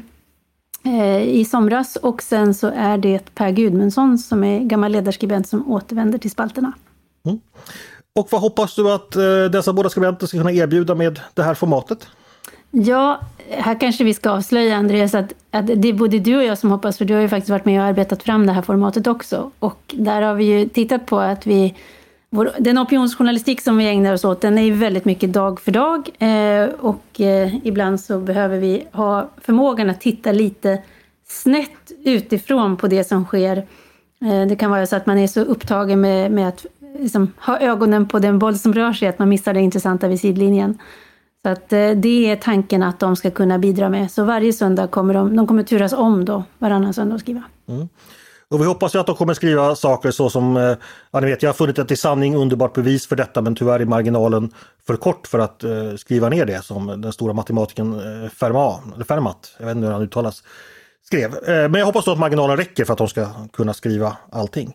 eh, 0.86 1.22
i 1.22 1.46
somras 1.46 1.96
och 1.96 2.22
sen 2.22 2.54
så 2.54 2.68
är 2.76 2.98
det 2.98 3.36
Per 3.36 3.52
Gudmundsson 3.52 4.18
som 4.18 4.44
är 4.44 4.60
gammal 4.60 4.92
ledarskribent 4.92 5.48
som 5.48 5.72
återvänder 5.72 6.18
till 6.18 6.32
spalterna. 6.32 6.74
Mm. 7.26 7.40
Och 8.16 8.28
vad 8.32 8.42
hoppas 8.42 8.76
du 8.76 8.92
att 8.92 9.16
eh, 9.16 9.44
dessa 9.52 9.74
båda 9.74 9.90
skribenter 9.90 10.28
ska 10.28 10.38
kunna 10.38 10.52
erbjuda 10.52 10.96
med 10.96 11.20
det 11.34 11.44
här 11.44 11.54
formatet? 11.54 12.08
Ja, 12.72 13.20
här 13.50 13.80
kanske 13.80 14.04
vi 14.04 14.14
ska 14.14 14.30
avslöja 14.30 14.76
Andreas 14.76 15.16
att, 15.16 15.34
att 15.52 15.68
det 15.68 15.90
är 15.90 15.94
både 15.94 16.20
du 16.20 16.38
och 16.38 16.44
jag 16.44 16.58
som 16.58 16.72
hoppas, 16.72 16.98
för 16.98 17.06
du 17.06 17.14
har 17.14 17.22
ju 17.22 17.30
faktiskt 17.30 17.50
varit 17.50 17.66
med 17.66 17.82
och 17.82 17.86
arbetat 17.88 18.24
fram 18.24 18.46
det 18.46 18.54
här 18.54 18.62
formatet 18.62 19.08
också. 19.08 19.52
Och 19.60 19.96
där 19.98 20.22
har 20.22 20.34
vi 20.34 20.44
ju 20.44 20.70
tittat 20.70 21.06
på 21.06 21.20
att 21.20 21.48
vi 21.48 21.76
vår, 22.30 22.52
den 22.60 22.80
opinionsjournalistik 22.80 23.62
som 23.62 23.78
vi 23.78 23.88
ägnar 23.88 24.14
oss 24.14 24.26
åt, 24.26 24.42
den 24.42 24.58
är 24.58 24.62
ju 24.62 24.72
väldigt 24.74 25.06
mycket 25.06 25.34
dag 25.34 25.60
för 25.60 25.72
dag. 25.72 26.10
Eh, 26.20 26.70
och 26.80 27.22
eh, 27.22 27.56
ibland 27.64 28.00
så 28.00 28.20
behöver 28.20 28.58
vi 28.58 28.88
ha 28.92 29.30
förmågan 29.42 29.90
att 29.90 30.02
titta 30.02 30.32
lite 30.32 30.82
snett 31.28 31.92
utifrån 32.04 32.78
på 32.78 32.88
det 32.88 33.04
som 33.04 33.26
sker. 33.26 33.58
Eh, 34.22 34.48
det 34.48 34.56
kan 34.56 34.72
vara 34.72 34.86
så 34.86 34.96
att 34.96 35.06
man 35.06 35.18
är 35.18 35.28
så 35.28 35.42
upptagen 35.42 36.02
med, 36.02 36.32
med 36.32 36.48
att 36.48 36.66
liksom, 37.00 37.34
ha 37.38 37.60
ögonen 37.60 38.08
på 38.08 38.20
den 38.20 38.40
boll 38.40 38.58
som 38.58 38.74
rör 38.74 38.94
sig, 38.94 39.08
att 39.08 39.20
man 39.20 39.30
missar 39.30 39.54
det 39.54 39.62
intressanta 39.62 40.08
vid 40.08 40.20
sidlinjen. 40.20 40.78
Så 41.46 41.50
att 41.50 41.74
eh, 41.74 41.90
det 41.90 42.32
är 42.32 42.36
tanken 42.36 42.84
att 42.84 43.00
de 43.00 43.16
ska 43.16 43.32
kunna 43.32 43.60
bidra 43.60 43.90
med. 43.90 44.12
Så 44.12 44.24
varje 44.24 44.54
söndag 44.54 44.88
kommer 44.88 45.14
de, 45.14 45.36
de 45.36 45.48
kommer 45.48 45.64
turas 45.64 45.94
om 45.94 46.26
då, 46.26 46.44
varannan 46.60 46.94
söndag 46.94 47.16
att 47.16 47.22
skriva. 47.22 47.44
Mm. 47.70 47.90
Och 48.52 48.62
vi 48.62 48.66
hoppas 48.66 48.96
ju 48.96 49.00
att 49.00 49.08
de 49.08 49.16
kommer 49.16 49.34
skriva 49.34 49.76
saker 49.76 50.12
så 50.12 50.30
som, 50.30 50.58
eh, 50.58 50.76
ja 51.12 51.20
ni 51.20 51.28
vet 51.28 51.44
jag 51.44 51.50
har 51.50 51.54
funnit 51.54 51.80
ett 51.80 51.92
i 51.92 51.96
sanning 51.96 52.36
underbart 52.36 52.74
bevis 52.74 53.08
för 53.08 53.16
detta 53.16 53.42
men 53.42 53.56
tyvärr 53.56 53.80
är 53.80 53.86
marginalen 53.86 54.52
för 54.88 54.96
kort 54.96 55.28
för 55.28 55.40
att 55.40 55.64
eh, 55.64 55.96
skriva 55.98 56.30
ner 56.30 56.46
det 56.46 56.64
som 56.64 57.02
den 57.02 57.14
stora 57.14 57.34
matematikern 57.34 58.24
eh, 58.24 58.30
Fermat, 58.30 58.82
eller 58.96 59.06
Fermat, 59.06 59.56
jag 59.58 59.66
vet 59.66 59.76
inte 59.76 59.86
hur 59.86 59.94
han 59.94 60.02
uttalas, 60.02 60.44
skrev. 61.04 61.36
Eh, 61.36 61.70
men 61.70 61.74
jag 61.74 61.86
hoppas 61.86 62.06
då 62.06 62.12
att 62.12 62.20
marginalen 62.20 62.58
räcker 62.58 62.86
för 62.86 62.94
att 62.94 62.98
de 62.98 63.08
ska 63.08 63.28
kunna 63.54 63.74
skriva 63.74 64.18
allting. 64.32 64.74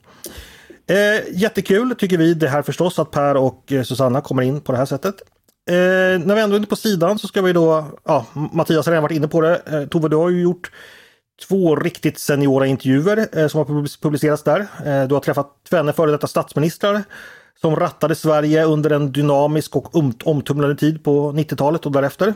Eh, 0.87 1.41
jättekul 1.41 1.95
tycker 1.99 2.19
vi 2.19 2.35
det 2.35 2.49
här 2.49 2.63
förstås 2.63 2.99
att 2.99 3.11
Per 3.11 3.37
och 3.37 3.73
eh, 3.73 3.83
Susanna 3.83 4.21
kommer 4.21 4.43
in 4.43 4.61
på 4.61 4.73
det 4.73 4.79
här 4.79 4.87
sättet. 4.87 5.15
Eh, 5.71 6.19
när 6.27 6.35
vi 6.35 6.41
ändå 6.41 6.55
är 6.55 6.59
inne 6.59 6.67
på 6.67 6.77
sidan 6.77 7.19
så 7.19 7.29
ska 7.29 7.43
vi 7.43 7.53
då, 7.53 7.85
ja 8.05 8.27
Mattias 8.53 8.87
har 8.87 8.93
redan 8.93 9.03
varit 9.03 9.17
inne 9.17 9.29
på 9.29 9.41
det. 9.41 9.63
Eh, 9.67 9.87
Tove 9.89 10.09
du 10.09 10.17
har 10.17 10.31
ju 10.31 10.43
gjort 10.43 10.71
två 11.49 11.77
riktigt 11.77 12.19
seniora 12.19 12.67
intervjuer 12.67 13.29
eh, 13.33 13.49
som 13.49 13.59
har 13.59 14.01
publicerats 14.03 14.43
där. 14.43 14.61
Eh, 14.61 15.09
du 15.09 15.15
har 15.15 15.21
träffat 15.21 15.65
tvenne 15.71 15.93
före 15.93 16.11
detta 16.11 16.27
statsministrar 16.27 17.05
som 17.61 17.77
rattade 17.77 18.15
Sverige 18.15 18.65
under 18.65 18.91
en 18.91 19.13
dynamisk 19.13 19.77
och 19.77 19.97
omtumlande 20.27 20.77
tid 20.77 21.05
på 21.05 21.33
90-talet 21.33 21.87
och 21.87 21.93
därefter. 21.93 22.35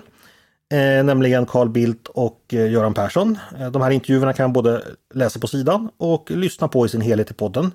Eh, 0.73 1.05
nämligen 1.05 1.47
Carl 1.47 1.69
Bildt 1.69 2.09
och 2.09 2.41
eh, 2.53 2.71
Göran 2.71 2.95
Persson. 2.95 3.39
Eh, 3.59 3.71
de 3.71 3.83
här 3.83 3.91
intervjuerna 3.91 4.33
kan 4.33 4.45
man 4.45 4.53
både 4.53 4.83
läsa 5.15 5.41
på 5.41 5.47
sidan 5.47 5.91
och 5.97 6.31
lyssna 6.31 6.69
på 6.69 6.87
i 6.87 6.89
sin 6.89 7.01
helhet 7.01 7.31
i 7.31 7.35
podden. 7.35 7.73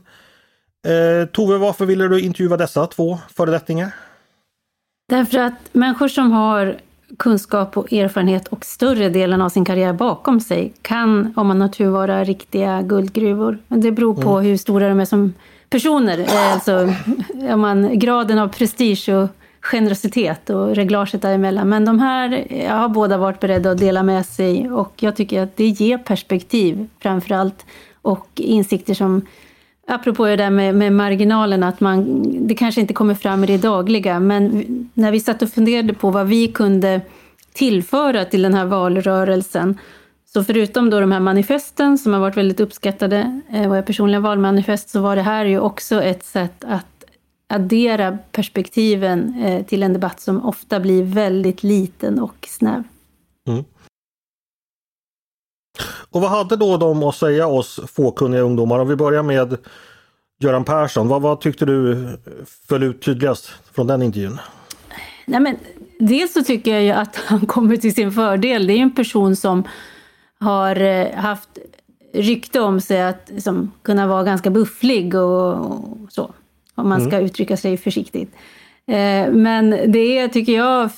Eh, 0.87 1.27
Tove, 1.27 1.57
varför 1.57 1.85
ville 1.85 2.07
du 2.07 2.21
intervjua 2.21 2.57
dessa 2.57 2.87
två 2.87 3.19
föredettingar? 3.35 3.91
Därför 5.07 5.37
att 5.37 5.53
människor 5.71 6.07
som 6.07 6.31
har 6.31 6.77
kunskap 7.17 7.77
och 7.77 7.93
erfarenhet 7.93 8.47
och 8.47 8.65
större 8.65 9.09
delen 9.09 9.41
av 9.41 9.49
sin 9.49 9.65
karriär 9.65 9.93
bakom 9.93 10.39
sig 10.39 10.73
kan, 10.81 11.33
om 11.35 11.47
man 11.47 11.61
har 11.61 11.67
tur, 11.67 11.89
vara 11.89 12.23
riktiga 12.23 12.81
guldgruvor. 12.81 13.57
Det 13.67 13.91
beror 13.91 14.13
på 14.13 14.29
mm. 14.29 14.45
hur 14.45 14.57
stora 14.57 14.89
de 14.89 14.99
är 14.99 15.05
som 15.05 15.33
personer. 15.69 16.19
Eh, 16.19 16.53
alltså, 16.53 16.93
om 17.53 17.61
man, 17.61 17.99
graden 17.99 18.39
av 18.39 18.47
prestige 18.47 19.09
och 19.09 19.29
generositet 19.61 20.49
och 20.49 20.75
reglaget 20.75 21.21
däremellan. 21.21 21.69
Men 21.69 21.85
de 21.85 21.99
här 21.99 22.53
jag 22.63 22.73
har 22.73 22.89
båda 22.89 23.17
varit 23.17 23.39
beredda 23.39 23.71
att 23.71 23.77
dela 23.77 24.03
med 24.03 24.25
sig 24.25 24.71
och 24.71 24.93
jag 24.95 25.15
tycker 25.15 25.43
att 25.43 25.57
det 25.57 25.67
ger 25.67 25.97
perspektiv 25.97 26.87
framför 26.99 27.35
allt 27.35 27.65
och 28.01 28.27
insikter 28.35 28.93
som 28.93 29.21
Apropå 29.87 30.25
det 30.25 30.35
där 30.35 30.49
med, 30.49 30.75
med 30.75 30.93
marginalen, 30.93 31.63
att 31.63 31.79
man, 31.79 32.23
det 32.47 32.55
kanske 32.55 32.81
inte 32.81 32.93
kommer 32.93 33.15
fram 33.15 33.43
i 33.43 33.47
det 33.47 33.57
dagliga, 33.57 34.19
men 34.19 34.65
när 34.93 35.11
vi 35.11 35.19
satt 35.19 35.41
och 35.41 35.49
funderade 35.49 35.93
på 35.93 36.11
vad 36.11 36.27
vi 36.27 36.47
kunde 36.47 37.01
tillföra 37.53 38.25
till 38.25 38.41
den 38.41 38.53
här 38.53 38.65
valrörelsen, 38.65 39.79
så 40.25 40.43
förutom 40.43 40.89
då 40.89 40.99
de 40.99 41.11
här 41.11 41.19
manifesten 41.19 41.97
som 41.97 42.13
har 42.13 42.19
varit 42.19 42.37
väldigt 42.37 42.59
uppskattade, 42.59 43.41
eh, 43.53 43.67
våra 43.69 43.81
personliga 43.81 44.19
valmanifest, 44.19 44.89
så 44.89 45.01
var 45.01 45.15
det 45.15 45.21
här 45.21 45.45
ju 45.45 45.59
också 45.59 46.03
ett 46.03 46.23
sätt 46.23 46.63
att 46.67 46.85
addera 47.47 48.17
perspektiven 48.31 49.43
eh, 49.45 49.65
till 49.65 49.83
en 49.83 49.93
debatt 49.93 50.21
som 50.21 50.45
ofta 50.45 50.79
blir 50.79 51.03
väldigt 51.03 51.63
liten 51.63 52.19
och 52.19 52.47
snäv. 52.49 52.83
Mm. 55.79 55.91
Och 56.09 56.21
vad 56.21 56.29
hade 56.29 56.55
då 56.55 56.77
de 56.77 57.03
att 57.03 57.15
säga 57.15 57.47
oss 57.47 57.79
fåkunniga 57.93 58.41
ungdomar? 58.41 58.79
Om 58.79 58.87
vi 58.87 58.95
börjar 58.95 59.23
med 59.23 59.57
Göran 60.39 60.63
Persson. 60.63 61.07
Vad, 61.07 61.21
vad 61.21 61.41
tyckte 61.41 61.65
du 61.65 62.07
föll 62.67 62.83
ut 62.83 63.01
tydligast 63.01 63.51
från 63.73 63.87
den 63.87 64.01
intervjun? 64.01 64.39
Nej, 65.25 65.39
men, 65.39 65.57
dels 65.99 66.33
så 66.33 66.43
tycker 66.43 66.73
jag 66.73 66.83
ju 66.83 66.91
att 66.91 67.15
han 67.25 67.45
kommer 67.45 67.77
till 67.77 67.95
sin 67.95 68.11
fördel. 68.11 68.67
Det 68.67 68.73
är 68.73 68.77
ju 68.77 68.81
en 68.81 68.95
person 68.95 69.35
som 69.35 69.63
har 70.39 70.81
eh, 70.81 71.15
haft 71.15 71.49
rykte 72.13 72.59
om 72.59 72.81
sig 72.81 73.03
att 73.03 73.29
liksom, 73.31 73.71
kunna 73.81 74.07
vara 74.07 74.23
ganska 74.23 74.49
bufflig 74.49 75.15
och, 75.15 75.55
och 75.55 75.97
så. 76.09 76.33
Om 76.75 76.89
man 76.89 77.01
ska 77.01 77.15
mm. 77.15 77.25
uttrycka 77.25 77.57
sig 77.57 77.77
försiktigt. 77.77 78.35
Eh, 78.87 79.31
men 79.31 79.69
det 79.69 80.17
är, 80.19 80.27
tycker 80.27 80.53
jag, 80.53 80.89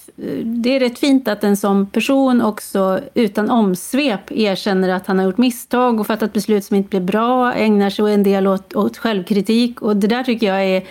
det 0.44 0.76
är 0.76 0.80
rätt 0.80 1.00
fint 1.00 1.28
att 1.28 1.44
en 1.44 1.58
sån 1.58 1.86
person 1.86 2.42
också 2.42 3.00
utan 3.14 3.50
omsvep 3.50 4.32
erkänner 4.32 4.90
att 4.90 5.08
han 5.08 5.18
har 5.18 5.26
gjort 5.26 5.38
misstag 5.38 6.00
och 6.00 6.08
fattat 6.08 6.34
beslut 6.34 6.66
som 6.66 6.76
inte 6.76 6.90
blev 6.90 7.04
bra, 7.04 7.54
ägnar 7.54 7.90
sig 7.90 8.14
en 8.14 8.24
del 8.24 8.48
åt, 8.48 8.76
åt 8.76 8.98
självkritik. 8.98 9.82
Och 9.82 9.98
det 9.98 10.08
där 10.08 10.24
tycker 10.24 10.48
jag 10.48 10.66
är, 10.66 10.84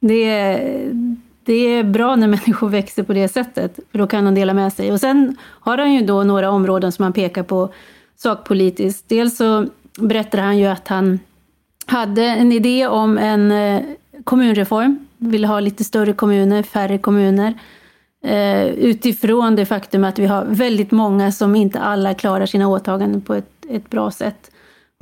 det 0.00 0.24
är, 0.24 0.90
det 1.44 1.52
är 1.52 1.84
bra 1.84 2.16
när 2.16 2.26
människor 2.46 2.68
växer 2.68 3.02
på 3.02 3.12
det 3.12 3.28
sättet, 3.28 3.78
för 3.92 3.98
då 3.98 4.06
kan 4.06 4.24
de 4.24 4.34
dela 4.34 4.54
med 4.54 4.72
sig. 4.72 4.92
Och 4.92 5.00
sen 5.00 5.36
har 5.42 5.78
han 5.78 5.92
ju 5.94 6.00
då 6.00 6.22
några 6.22 6.50
områden 6.50 6.92
som 6.92 7.02
han 7.02 7.12
pekar 7.12 7.42
på 7.42 7.68
sakpolitiskt. 8.16 9.08
Dels 9.08 9.36
så 9.36 9.66
berättar 9.98 10.38
han 10.38 10.58
ju 10.58 10.66
att 10.66 10.88
han 10.88 11.18
hade 11.86 12.24
en 12.24 12.52
idé 12.52 12.86
om 12.86 13.18
en 13.18 13.52
eh, 13.52 13.82
kommunreform 14.24 15.06
vill 15.30 15.44
ha 15.44 15.60
lite 15.60 15.84
större 15.84 16.12
kommuner, 16.12 16.62
färre 16.62 16.98
kommuner. 16.98 17.54
Eh, 18.24 18.66
utifrån 18.66 19.56
det 19.56 19.66
faktum 19.66 20.04
att 20.04 20.18
vi 20.18 20.26
har 20.26 20.44
väldigt 20.44 20.90
många 20.90 21.32
som 21.32 21.56
inte 21.56 21.80
alla 21.80 22.14
klarar 22.14 22.46
sina 22.46 22.68
åtaganden 22.68 23.20
på 23.20 23.34
ett, 23.34 23.50
ett 23.68 23.90
bra 23.90 24.10
sätt. 24.10 24.50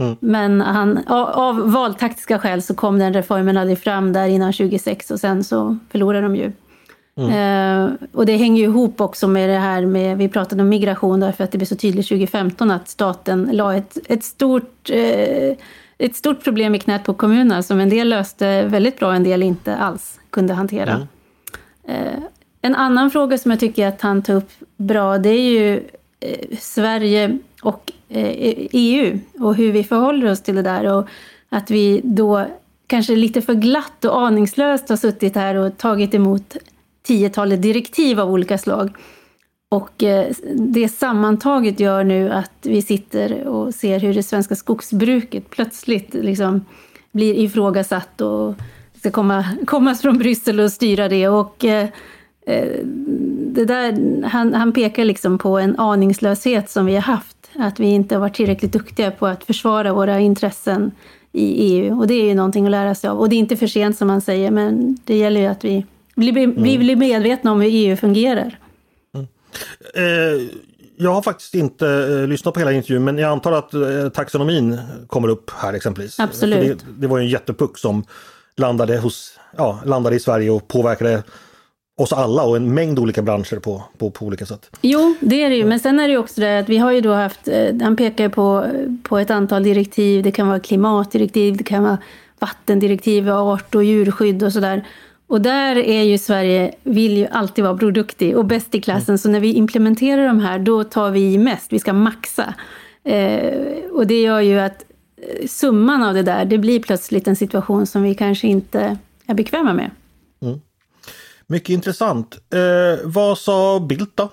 Mm. 0.01 0.17
Men 0.21 0.61
han, 0.61 0.99
av, 1.07 1.29
av 1.29 1.73
valtaktiska 1.73 2.39
skäl 2.39 2.63
så 2.63 2.75
kom 2.75 2.99
den 2.99 3.15
reformen 3.15 3.57
aldrig 3.57 3.79
fram 3.79 4.13
där 4.13 4.29
innan 4.29 4.53
2006 4.53 5.11
och 5.11 5.21
sen 5.21 5.45
så 5.45 5.79
förlorade 5.91 6.23
de 6.23 6.37
ju. 6.37 6.53
Mm. 7.17 7.31
Eh, 7.31 7.93
och 8.13 8.27
det 8.27 8.37
hänger 8.37 8.63
ju 8.63 8.69
ihop 8.69 9.01
också 9.01 9.29
med 9.29 9.49
det 9.49 9.59
här 9.59 9.87
med, 9.87 10.19
vi 10.19 10.29
pratade 10.29 10.63
om 10.63 10.69
migration 10.69 11.21
därför 11.21 11.45
att 11.45 11.53
det 11.53 11.59
blev 11.59 11.67
så 11.67 11.77
tydligt 11.77 12.09
2015 12.09 12.71
att 12.71 12.89
staten 12.89 13.49
la 13.53 13.77
ett, 13.77 13.99
ett 14.09 14.25
stort 14.25 14.91
eh, 14.91 15.57
ett 15.99 16.17
stort 16.17 16.45
problem 16.45 16.75
i 16.75 16.79
knät 16.79 17.05
på 17.05 17.15
kommunerna 17.15 17.63
som 17.63 17.81
en 17.81 17.89
del 17.89 18.09
löste 18.09 18.65
väldigt 18.65 18.99
bra, 18.99 19.15
en 19.15 19.25
del 19.25 19.43
inte 19.43 19.77
alls 19.77 20.21
kunde 20.31 20.55
hantera. 20.55 21.07
Mm. 21.89 22.23
En 22.63 22.75
annan 22.75 23.11
fråga 23.11 23.39
som 23.39 23.51
jag 23.51 23.61
tycker 23.61 23.87
att 23.87 24.03
han 24.03 24.23
tar 24.23 24.35
upp 24.35 24.51
bra, 24.77 25.19
det 25.19 25.29
är 25.29 25.51
ju 25.51 25.83
eh, 26.21 26.59
Sverige 26.59 27.39
och 27.63 27.93
EU 28.09 29.07
eh, 29.07 29.15
e 29.15 29.19
och 29.39 29.55
hur 29.55 29.73
vi 29.73 29.85
förhåller 29.85 30.31
oss 30.31 30.43
till 30.43 30.55
det 30.55 30.63
där. 30.63 30.97
Och 30.97 31.09
att 31.49 31.71
vi 31.71 32.01
då 32.05 32.47
kanske 32.87 33.17
lite 33.17 33.43
för 33.43 33.55
glatt 33.55 34.05
och 34.05 34.21
aningslöst 34.21 34.89
har 34.89 34.97
suttit 34.97 35.35
här 35.35 35.55
och 35.55 35.79
tagit 35.79 36.15
emot 36.15 36.57
tiotalet 37.03 37.63
direktiv 37.63 38.21
av 38.21 38.31
olika 38.31 38.59
slag. 38.59 38.91
Och 39.73 40.03
eh, 40.03 40.33
det 40.55 40.89
sammantaget 40.89 41.81
gör 41.81 42.05
nu 42.05 42.33
att 42.33 42.53
vi 42.63 42.83
sitter 42.83 43.47
och 43.47 43.75
ser 43.75 44.01
hur 44.01 44.15
det 44.15 44.23
svenska 44.23 44.57
skogsbruket 44.57 45.51
plötsligt 45.51 46.15
liksom 46.15 46.65
blir 47.13 47.35
ifrågasatt 47.35 48.21
och 48.21 48.55
ska 48.99 49.11
komma, 49.11 49.45
komma 49.67 49.95
från 49.95 50.19
Bryssel 50.19 50.61
och 50.61 50.73
styra 50.73 51.09
det. 51.09 51.29
Och 51.29 51.65
eh, 51.65 51.89
eh, 52.47 52.69
det 53.55 53.65
där, 53.65 54.23
han, 54.25 54.55
han 54.55 54.73
pekar 54.73 55.05
liksom 55.05 55.39
på 55.39 55.59
en 55.59 55.79
aningslöshet 55.79 56.71
som 56.71 56.87
vi 56.87 56.95
har 56.95 57.03
haft. 57.03 57.51
Att 57.55 57.81
vi 57.81 57.87
inte 57.87 58.15
har 58.15 58.21
varit 58.21 58.35
tillräckligt 58.35 58.73
duktiga 58.73 59.11
på 59.11 59.27
att 59.27 59.45
försvara 59.45 59.93
våra 59.93 60.21
intressen 60.21 60.91
i 61.33 61.45
EU. 61.45 61.99
Och 61.99 62.07
det 62.07 62.15
är 62.15 62.25
ju 62.25 62.35
någonting 62.35 62.65
att 62.65 62.71
lära 62.71 62.95
sig 62.95 63.11
av. 63.11 63.19
Och 63.19 63.29
det 63.29 63.37
är 63.37 63.39
inte 63.39 63.57
för 63.57 63.67
sent 63.67 63.97
som 63.97 64.09
man 64.09 64.21
säger, 64.21 64.51
men 64.51 64.99
det 65.05 65.17
gäller 65.17 65.41
ju 65.41 65.47
att 65.47 65.65
vi 65.65 65.87
blir, 66.15 66.47
vi 66.47 66.79
blir 66.79 66.97
medvetna 66.97 67.53
om 67.53 67.61
hur 67.61 67.71
EU 67.73 67.97
fungerar. 67.97 68.59
Eh, 69.95 70.03
jag 70.97 71.15
har 71.15 71.23
faktiskt 71.23 71.55
inte 71.55 71.89
eh, 71.89 72.29
lyssnat 72.29 72.55
på 72.55 72.61
hela 72.61 72.73
intervjun 72.73 73.05
men 73.05 73.19
jag 73.19 73.31
antar 73.31 73.53
att 73.53 73.75
eh, 73.75 74.09
taxonomin 74.09 74.79
kommer 75.07 75.29
upp 75.29 75.51
här 75.51 75.73
exempelvis. 75.73 76.21
Absolut. 76.21 76.79
Det, 76.79 76.85
det, 77.01 77.07
var 77.07 77.19
ju 77.19 77.25
en 77.25 77.31
jättepuck 77.31 77.79
som 77.79 78.05
landade, 78.57 78.99
hos, 78.99 79.39
ja, 79.57 79.81
landade 79.85 80.17
i 80.17 80.21
Sverige 80.21 80.51
och 80.51 80.69
påverkade 80.69 81.23
oss 81.97 82.13
alla 82.13 82.43
och 82.43 82.57
en 82.57 82.75
mängd 82.75 82.99
olika 82.99 83.23
branscher 83.23 83.59
på, 83.59 83.83
på, 83.99 84.11
på 84.11 84.27
olika 84.27 84.47
sätt. 84.47 84.71
Jo, 84.81 85.15
det 85.21 85.45
är 85.45 85.51
det 85.51 85.57
ju. 85.57 85.65
Men 85.65 85.81
sen 85.81 86.01
är 86.01 86.09
det 86.09 86.13
ju 86.13 86.19
också 86.19 86.41
det 86.41 86.59
att 86.59 86.69
vi 86.69 86.79
har 86.79 86.93
ju 86.93 87.01
då 87.01 87.13
haft, 87.13 87.49
eh, 87.49 87.75
han 87.83 87.97
pekar 87.97 88.29
på, 88.29 88.67
på 89.03 89.19
ett 89.19 89.31
antal 89.31 89.63
direktiv. 89.63 90.23
Det 90.23 90.33
kan 90.33 90.49
vara 90.49 90.61
klimatdirektiv, 90.61 91.57
det 91.57 91.65
kan 91.65 91.83
vara 91.83 91.99
vattendirektiv, 92.39 93.31
art 93.31 93.75
och 93.75 93.85
djurskydd 93.85 94.43
och 94.43 94.53
sådär. 94.53 94.85
Och 95.33 95.41
där 95.41 95.77
är 95.77 96.03
ju 96.03 96.19
Sverige, 96.19 96.75
vill 96.83 97.17
ju 97.17 97.27
alltid 97.27 97.65
vara 97.65 97.77
produktig 97.77 98.37
och 98.37 98.45
bäst 98.45 98.75
i 98.75 98.81
klassen. 98.81 99.09
Mm. 99.09 99.19
Så 99.19 99.29
när 99.29 99.41
vi 99.41 99.53
implementerar 99.53 100.27
de 100.27 100.41
här, 100.41 100.59
då 100.59 100.85
tar 100.85 101.11
vi 101.11 101.39
mest. 101.39 101.73
Vi 101.73 101.79
ska 101.79 101.93
maxa. 101.93 102.55
Eh, 103.05 103.55
och 103.93 104.07
det 104.07 104.21
gör 104.21 104.41
ju 104.41 104.61
att 104.61 104.85
eh, 105.17 105.47
summan 105.47 106.03
av 106.03 106.15
det 106.15 106.23
där, 106.23 106.45
det 106.45 106.59
blir 106.59 106.83
plötsligt 106.83 107.29
en 107.29 107.37
situation 107.37 107.87
som 107.87 108.03
vi 108.03 108.15
kanske 108.15 108.47
inte 108.47 108.99
är 109.27 109.35
bekväma 109.35 109.73
med. 109.73 109.91
Mm. 110.43 110.61
Mycket 111.47 111.69
intressant. 111.69 112.39
Eh, 112.55 113.01
vad 113.05 113.39
sa 113.39 113.81
Bildt 113.81 114.17
då? 114.17 114.29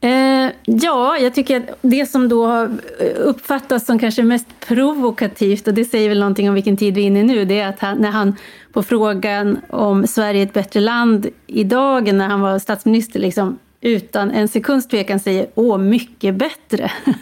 Eh, 0.00 0.52
ja, 0.64 1.18
jag 1.18 1.34
tycker 1.34 1.56
att 1.56 1.78
det 1.82 2.06
som 2.06 2.28
då 2.28 2.46
har 2.46 2.70
uppfattats 3.16 3.86
som 3.86 3.98
kanske 3.98 4.22
mest 4.22 4.46
provokativt, 4.60 5.68
och 5.68 5.74
det 5.74 5.84
säger 5.84 6.08
väl 6.08 6.18
någonting 6.18 6.48
om 6.48 6.54
vilken 6.54 6.76
tid 6.76 6.94
vi 6.94 7.00
är 7.00 7.06
inne 7.06 7.20
i 7.20 7.22
nu, 7.22 7.44
det 7.44 7.60
är 7.60 7.68
att 7.68 7.80
han, 7.80 7.98
när 7.98 8.10
han 8.10 8.36
på 8.72 8.82
frågan 8.82 9.58
om 9.68 10.06
Sverige 10.06 10.42
är 10.42 10.46
ett 10.46 10.52
bättre 10.52 10.80
land 10.80 11.26
idag, 11.46 12.14
när 12.14 12.28
han 12.28 12.40
var 12.40 12.58
statsminister, 12.58 13.20
liksom, 13.20 13.58
utan 13.80 14.30
en 14.30 14.48
sekunds 14.48 14.88
tvekan 14.88 15.20
säger 15.20 15.46
åh, 15.54 15.78
mycket 15.78 16.34
bättre. 16.34 16.90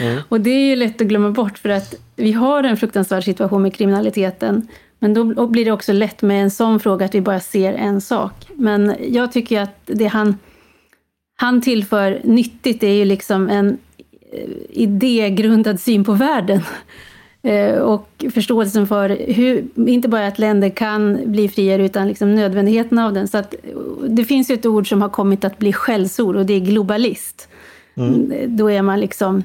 Mm. 0.00 0.22
och 0.28 0.40
det 0.40 0.50
är 0.50 0.66
ju 0.66 0.76
lätt 0.76 1.00
att 1.00 1.06
glömma 1.06 1.30
bort 1.30 1.58
för 1.58 1.68
att 1.68 1.94
vi 2.16 2.32
har 2.32 2.64
en 2.64 2.76
fruktansvärd 2.76 3.24
situation 3.24 3.62
med 3.62 3.74
kriminaliteten. 3.74 4.68
Men 4.98 5.14
då 5.14 5.46
blir 5.46 5.64
det 5.64 5.72
också 5.72 5.92
lätt 5.92 6.22
med 6.22 6.42
en 6.42 6.50
sån 6.50 6.80
fråga 6.80 7.06
att 7.06 7.14
vi 7.14 7.20
bara 7.20 7.40
ser 7.40 7.72
en 7.72 8.00
sak. 8.00 8.32
Men 8.54 8.94
jag 9.08 9.32
tycker 9.32 9.60
att 9.60 9.80
det 9.86 10.06
han 10.06 10.38
han 11.36 11.60
tillför 11.60 12.20
nyttigt 12.24 12.82
är 12.82 12.92
ju 12.92 13.04
liksom 13.04 13.48
en 13.48 13.78
eh, 14.32 14.50
idégrundad 14.70 15.80
syn 15.80 16.04
på 16.04 16.12
världen. 16.12 16.60
Eh, 17.46 17.78
och 17.78 18.24
förståelsen 18.34 18.86
för 18.86 19.08
hur, 19.32 19.64
inte 19.88 20.08
bara 20.08 20.26
att 20.26 20.38
länder 20.38 20.68
kan 20.68 21.20
bli 21.24 21.48
friare 21.48 21.84
utan 21.84 22.08
liksom 22.08 22.34
nödvändigheten 22.34 22.98
av 22.98 23.12
den. 23.12 23.28
Så 23.28 23.38
att, 23.38 23.54
det 24.08 24.24
finns 24.24 24.50
ju 24.50 24.54
ett 24.54 24.66
ord 24.66 24.88
som 24.88 25.02
har 25.02 25.08
kommit 25.08 25.44
att 25.44 25.58
bli 25.58 25.72
skällsord 25.72 26.36
och 26.36 26.46
det 26.46 26.54
är 26.54 26.60
globalist. 26.60 27.48
Mm. 27.94 28.32
Då 28.56 28.70
är 28.70 28.82
man 28.82 29.00
liksom 29.00 29.42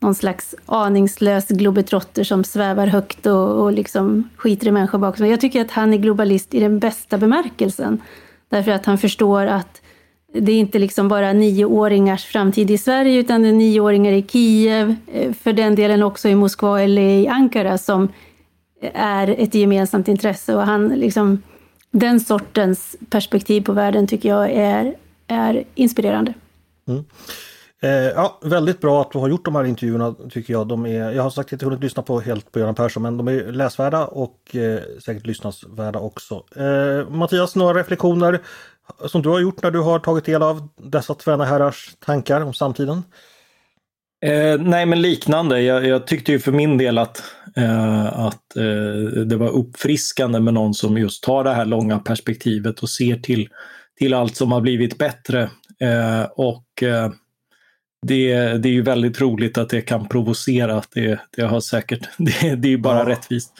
någon 0.00 0.14
slags 0.14 0.54
aningslös 0.66 1.48
globetrotter 1.48 2.24
som 2.24 2.44
svävar 2.44 2.86
högt 2.86 3.26
och, 3.26 3.62
och 3.62 3.72
liksom 3.72 4.28
skiter 4.36 4.66
i 4.66 4.70
människor 4.70 4.98
bakom. 4.98 5.26
Jag 5.26 5.40
tycker 5.40 5.60
att 5.60 5.70
han 5.70 5.92
är 5.92 5.98
globalist 5.98 6.54
i 6.54 6.60
den 6.60 6.78
bästa 6.78 7.18
bemärkelsen. 7.18 8.00
Därför 8.48 8.72
att 8.72 8.86
han 8.86 8.98
förstår 8.98 9.46
att 9.46 9.79
det 10.32 10.52
är 10.52 10.58
inte 10.58 10.78
liksom 10.78 11.08
bara 11.08 11.32
nioåringars 11.32 12.24
framtid 12.24 12.70
i 12.70 12.78
Sverige, 12.78 13.20
utan 13.20 13.42
det 13.42 13.48
är 13.48 13.52
nioåringar 13.52 14.12
i 14.12 14.22
Kiev, 14.22 14.94
eh, 15.12 15.32
för 15.32 15.52
den 15.52 15.74
delen 15.74 16.02
också 16.02 16.28
i 16.28 16.34
Moskva 16.34 16.82
eller 16.82 17.02
i 17.02 17.28
Ankara, 17.28 17.78
som 17.78 18.08
är 18.94 19.28
ett 19.28 19.54
gemensamt 19.54 20.08
intresse. 20.08 20.54
Och 20.54 20.62
han, 20.62 20.88
liksom, 20.88 21.42
den 21.90 22.20
sortens 22.20 22.96
perspektiv 23.10 23.60
på 23.60 23.72
världen 23.72 24.06
tycker 24.06 24.28
jag 24.28 24.50
är, 24.50 24.94
är 25.26 25.64
inspirerande. 25.74 26.34
Mm. 26.88 27.04
Eh, 27.82 27.90
ja, 27.90 28.38
väldigt 28.42 28.80
bra 28.80 29.00
att 29.00 29.12
du 29.12 29.18
har 29.18 29.28
gjort 29.28 29.44
de 29.44 29.54
här 29.54 29.64
intervjuerna 29.64 30.14
tycker 30.30 30.52
jag. 30.52 30.68
De 30.68 30.86
är, 30.86 31.12
jag 31.12 31.22
har 31.22 31.30
sagt 31.30 31.52
inte 31.52 31.64
hunnit 31.64 31.80
lyssna 31.80 32.02
på 32.02 32.20
helt 32.20 32.52
på 32.52 32.58
Göran 32.58 32.74
Persson 32.74 33.02
men 33.02 33.16
de 33.16 33.28
är 33.28 33.52
läsvärda 33.52 34.06
och 34.06 34.56
eh, 34.56 34.80
säkert 35.04 35.26
lyssnansvärda 35.26 35.98
också. 35.98 36.44
Eh, 36.56 37.10
Mattias, 37.10 37.56
några 37.56 37.78
reflektioner 37.78 38.40
som 39.06 39.22
du 39.22 39.28
har 39.28 39.40
gjort 39.40 39.62
när 39.62 39.70
du 39.70 39.80
har 39.80 39.98
tagit 39.98 40.24
del 40.24 40.42
av 40.42 40.68
dessa 40.76 41.14
tvenne 41.14 41.44
herrars 41.44 41.94
tankar 41.98 42.40
om 42.40 42.54
samtiden? 42.54 43.02
Eh, 44.26 44.60
nej 44.60 44.86
men 44.86 45.02
liknande. 45.02 45.62
Jag, 45.62 45.86
jag, 45.86 46.06
tyckte 46.06 46.32
ju 46.32 46.38
för 46.38 46.52
min 46.52 46.78
del 46.78 46.98
att, 46.98 47.22
eh, 47.56 48.06
att 48.18 48.56
eh, 48.56 49.22
det 49.26 49.36
var 49.36 49.48
uppfriskande 49.48 50.40
med 50.40 50.54
någon 50.54 50.74
som 50.74 50.98
just 50.98 51.22
tar 51.22 51.44
det 51.44 51.54
här 51.54 51.64
långa 51.64 51.98
perspektivet 51.98 52.80
och 52.80 52.90
ser 52.90 53.16
till, 53.16 53.48
till 53.98 54.14
allt 54.14 54.36
som 54.36 54.52
har 54.52 54.60
blivit 54.60 54.98
bättre. 54.98 55.42
Eh, 55.80 56.22
och 56.22 56.82
eh, 56.82 57.10
det, 58.06 58.34
det 58.58 58.68
är 58.68 58.72
ju 58.72 58.82
väldigt 58.82 59.20
roligt 59.20 59.58
att 59.58 59.68
det 59.68 59.80
kan 59.80 60.08
provocera. 60.08 60.82
Det, 60.94 61.20
det 61.36 61.42
har 61.42 61.60
säkert, 61.60 62.08
det, 62.18 62.54
det 62.54 62.72
är 62.72 62.78
bara 62.78 62.98
ja. 62.98 63.08
rättvist. 63.08 63.52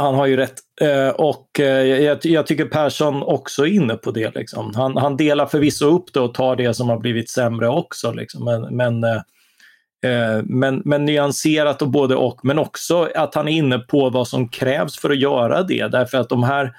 Han 0.00 0.14
har 0.14 0.26
ju 0.26 0.36
rätt. 0.36 0.54
Eh, 0.80 1.08
och 1.08 1.60
eh, 1.60 2.18
jag, 2.22 2.46
tycker 2.46 2.64
Persson 2.64 3.22
också 3.22 3.66
är 3.66 3.70
inne 3.70 3.94
på 3.94 4.10
det. 4.10 4.34
Liksom. 4.34 4.72
Han, 4.74 4.96
han 4.96 5.16
delar 5.16 5.46
förvisso 5.46 5.86
upp 5.86 6.12
det 6.12 6.20
och 6.20 6.34
tar 6.34 6.56
det 6.56 6.74
som 6.74 6.88
har 6.88 6.98
blivit 6.98 7.30
sämre 7.30 7.68
också. 7.68 8.12
Liksom. 8.12 8.44
Men, 8.44 8.76
men, 8.76 9.04
eh, 9.04 10.42
men, 10.44 10.82
men 10.84 11.04
nyanserat 11.04 11.82
och 11.82 11.88
både 11.88 12.16
och. 12.16 12.44
Men 12.44 12.58
också 12.58 13.08
att 13.14 13.34
han 13.34 13.48
är 13.48 13.52
inne 13.52 13.78
på 13.78 14.10
vad 14.10 14.28
som 14.28 14.48
krävs 14.48 14.98
för 14.98 15.10
att 15.10 15.20
göra 15.20 15.62
det. 15.62 15.88
Därför 15.88 16.18
att 16.18 16.28
de 16.28 16.42
här 16.42 16.72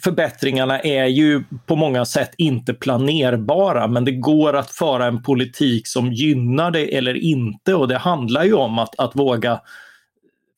förbättringarna 0.00 0.80
är 0.80 1.06
ju 1.06 1.44
på 1.66 1.76
många 1.76 2.04
sätt 2.04 2.30
inte 2.36 2.74
planerbara, 2.74 3.86
men 3.86 4.04
det 4.04 4.12
går 4.12 4.56
att 4.56 4.70
föra 4.70 5.06
en 5.06 5.22
politik 5.22 5.88
som 5.88 6.12
gynnar 6.12 6.70
det 6.70 6.96
eller 6.96 7.14
inte. 7.14 7.74
Och 7.74 7.88
det 7.88 7.98
handlar 7.98 8.44
ju 8.44 8.52
om 8.52 8.78
att, 8.78 9.00
att 9.00 9.16
våga 9.16 9.60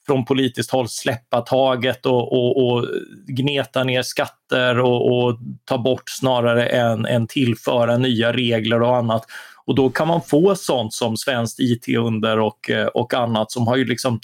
från 0.06 0.24
politiskt 0.24 0.70
håll 0.70 0.88
släppa 0.88 1.40
taget 1.40 2.06
och, 2.06 2.32
och, 2.32 2.66
och 2.66 2.86
gneta 3.26 3.84
ner 3.84 4.02
skatter 4.02 4.78
och, 4.78 5.26
och, 5.26 5.38
ta 5.64 5.78
bort 5.78 6.10
snarare 6.10 6.66
än, 6.66 7.06
än 7.06 7.26
tillföra 7.26 7.98
nya 7.98 8.32
regler 8.32 8.82
och 8.82 8.96
annat. 8.96 9.24
Och 9.66 9.74
då 9.74 9.90
kan 9.90 10.08
man 10.08 10.22
få 10.22 10.54
sånt 10.54 10.92
som 10.92 11.16
svenskt 11.16 11.60
IT-under 11.60 12.40
och, 12.40 12.70
och 12.94 13.14
annat 13.14 13.52
som 13.52 13.66
har 13.66 13.76
ju 13.76 13.84
liksom 13.84 14.20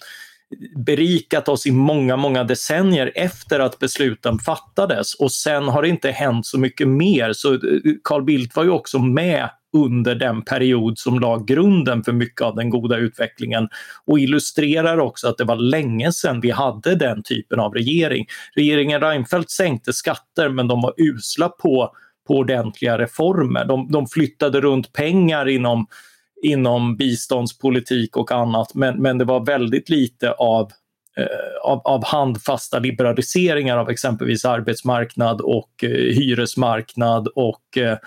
berikat 0.76 1.48
oss 1.48 1.66
i 1.66 1.70
många, 1.70 2.16
många 2.16 2.44
decennier 2.44 3.12
efter 3.14 3.60
att 3.60 3.78
besluten 3.78 4.38
fattades 4.38 5.14
och 5.14 5.32
sen 5.32 5.68
har 5.68 5.82
det 5.82 5.88
inte 5.88 6.10
hänt 6.10 6.46
så 6.46 6.58
mycket 6.58 6.88
mer. 6.88 7.32
Så 7.32 7.58
Carl 8.04 8.24
Bildt 8.24 8.56
var 8.56 8.64
ju 8.64 8.70
också 8.70 8.98
med 8.98 9.48
under 9.72 10.14
den 10.14 10.42
period 10.42 10.98
som 10.98 11.20
la 11.20 11.38
grunden 11.38 12.04
för 12.04 12.12
mycket 12.12 12.40
av 12.40 12.56
den 12.56 12.70
goda 12.70 12.96
utvecklingen 12.96 13.68
och 14.04 14.18
illustrerar 14.18 14.98
också 14.98 15.28
att 15.28 15.38
det 15.38 15.44
var 15.44 15.56
länge 15.56 16.12
sedan 16.12 16.40
vi 16.40 16.50
hade 16.50 16.94
den 16.94 17.22
typen 17.22 17.60
av 17.60 17.74
regering. 17.74 18.26
Regeringen 18.54 19.00
Reinfeldt 19.00 19.50
sänkte 19.50 19.92
skatter 19.92 20.48
men 20.48 20.68
de 20.68 20.80
var 20.80 20.94
usla 20.96 21.48
på, 21.48 21.94
på 22.28 22.34
ordentliga 22.34 22.98
reformer. 22.98 23.64
De, 23.64 23.92
de 23.92 24.06
flyttade 24.06 24.60
runt 24.60 24.92
pengar 24.92 25.48
inom 25.48 25.86
inom 26.42 26.96
biståndspolitik 26.96 28.16
och 28.16 28.32
annat, 28.32 28.74
men, 28.74 29.02
men 29.02 29.18
det 29.18 29.24
var 29.24 29.46
väldigt 29.46 29.88
lite 29.88 30.32
av 30.32 30.70
eh, 31.16 31.70
av, 31.70 31.80
av, 31.84 32.04
handfasta 32.04 32.78
liberaliseringar 32.78 33.78
av 33.78 33.90
exempelvis 33.90 34.44
arbetsmarknad 34.44 35.40
och 35.40 35.84
eh, 35.84 35.88
hyresmarknad 35.90 37.28
och 37.28 37.78
eh, 37.78 37.98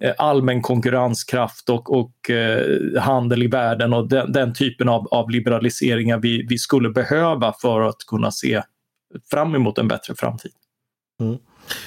Eh, 0.00 0.14
allmän 0.18 0.62
konkurrenskraft 0.62 1.68
och, 1.68 1.98
och 1.98 2.30
eh, 2.30 3.02
handel 3.02 3.42
i 3.42 3.46
världen 3.46 3.92
och 3.92 4.08
den, 4.08 4.32
den 4.32 4.54
typen 4.54 4.88
av, 4.88 5.08
av, 5.10 5.30
liberaliseringar 5.30 6.18
vi, 6.18 6.46
vi 6.48 6.58
skulle 6.58 6.90
behöva 6.90 7.54
för 7.62 7.80
att 7.80 7.98
kunna 8.06 8.30
se 8.30 8.62
fram 9.30 9.54
emot 9.54 9.78
en 9.78 9.88
bättre 9.88 10.14
framtid. 10.14 10.52
Mm. 11.20 11.36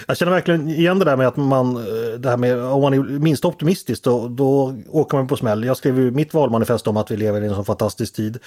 Jag 0.08 0.18
känner 0.18 0.32
verkligen 0.32 0.70
igen 0.70 1.00
det 1.00 1.06
där 1.06 1.18
med 1.18 1.28
att 1.28 1.38
man, 1.38 1.78
eh, 1.78 2.20
det 2.20 2.30
här 2.30 2.38
med 2.38 2.64
om 2.64 2.82
man 2.82 2.94
är 2.94 3.00
minst 3.00 3.46
optimistisk 3.46 4.04
då, 4.04 4.28
då 4.28 4.76
åker 4.90 5.18
man 5.18 5.28
på 5.28 5.38
smäll. 5.38 5.64
Jag 5.64 5.78
skrev 5.78 6.00
ju 6.00 6.12
mitt 6.12 6.34
valmanifest 6.34 6.88
om 6.88 6.98
att 6.98 7.12
vi 7.12 7.18
lever 7.18 7.42
i 7.42 7.46
en 7.46 7.56
så 7.56 7.64
fantastisk 7.64 8.16
tid 8.16 8.40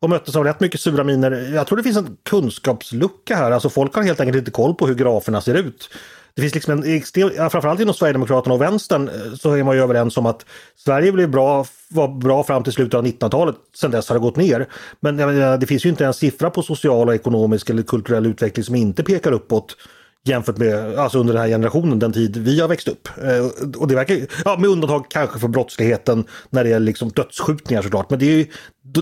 och 0.00 0.10
möttes 0.10 0.36
av 0.36 0.44
rätt 0.44 0.60
mycket 0.60 0.80
sura 0.80 1.04
miner. 1.04 1.54
Jag 1.54 1.66
tror 1.66 1.76
det 1.76 1.82
finns 1.82 1.96
en 1.96 2.16
kunskapslucka 2.22 3.36
här, 3.36 3.50
alltså 3.50 3.70
folk 3.70 3.94
har 3.94 4.02
helt 4.02 4.20
enkelt 4.20 4.38
inte 4.38 4.50
koll 4.50 4.74
på 4.74 4.86
hur 4.86 4.94
graferna 4.94 5.40
ser 5.40 5.54
ut. 5.54 5.90
Det 6.36 6.42
finns 6.42 6.54
liksom 6.54 6.72
en 6.72 6.96
extrem, 6.96 7.30
framförallt 7.50 7.80
inom 7.80 7.94
Sverigedemokraterna 7.94 8.54
och 8.54 8.62
vänstern 8.62 9.08
eh, 9.08 9.34
så 9.34 9.52
är 9.52 9.64
man 9.64 9.76
ju 9.76 9.82
överens 9.82 10.16
om 10.16 10.26
att 10.26 10.46
Sverige 10.76 11.12
blev 11.12 11.30
bra, 11.30 11.66
var 11.88 12.08
bra 12.08 12.44
fram 12.44 12.62
till 12.62 12.72
slutet 12.72 12.94
av 12.94 13.06
1900-talet. 13.06 13.56
Sen 13.76 13.90
dess 13.90 14.08
har 14.08 14.16
det 14.16 14.22
gått 14.22 14.36
ner. 14.36 14.66
Men 15.00 15.16
det 15.60 15.66
finns 15.66 15.86
ju 15.86 15.90
inte 15.90 16.06
en 16.06 16.14
siffra 16.14 16.50
på 16.50 16.62
social 16.62 17.08
och 17.08 17.14
ekonomisk 17.14 17.70
eller 17.70 17.82
kulturell 17.82 18.26
utveckling 18.26 18.64
som 18.64 18.74
inte 18.74 19.02
pekar 19.02 19.32
uppåt 19.32 19.76
jämfört 20.26 20.56
med 20.56 20.98
alltså 20.98 21.18
under 21.18 21.34
den 21.34 21.42
här 21.42 21.48
generationen, 21.48 21.98
den 21.98 22.12
tid 22.12 22.36
vi 22.36 22.60
har 22.60 22.68
växt 22.68 22.88
upp. 22.88 23.08
Eh, 23.22 23.70
och 23.76 23.88
det 23.88 23.94
verkar, 23.94 24.18
ja, 24.44 24.56
med 24.58 24.70
undantag 24.70 25.06
kanske 25.10 25.38
för 25.38 25.48
brottsligheten 25.48 26.24
när 26.50 26.64
det 26.64 26.70
gäller 26.70 26.86
liksom 26.86 27.08
dödsskjutningar 27.08 27.82
såklart. 27.82 28.10
Men 28.10 28.18
det 28.18 28.26
är 28.26 28.36
ju, 28.36 28.46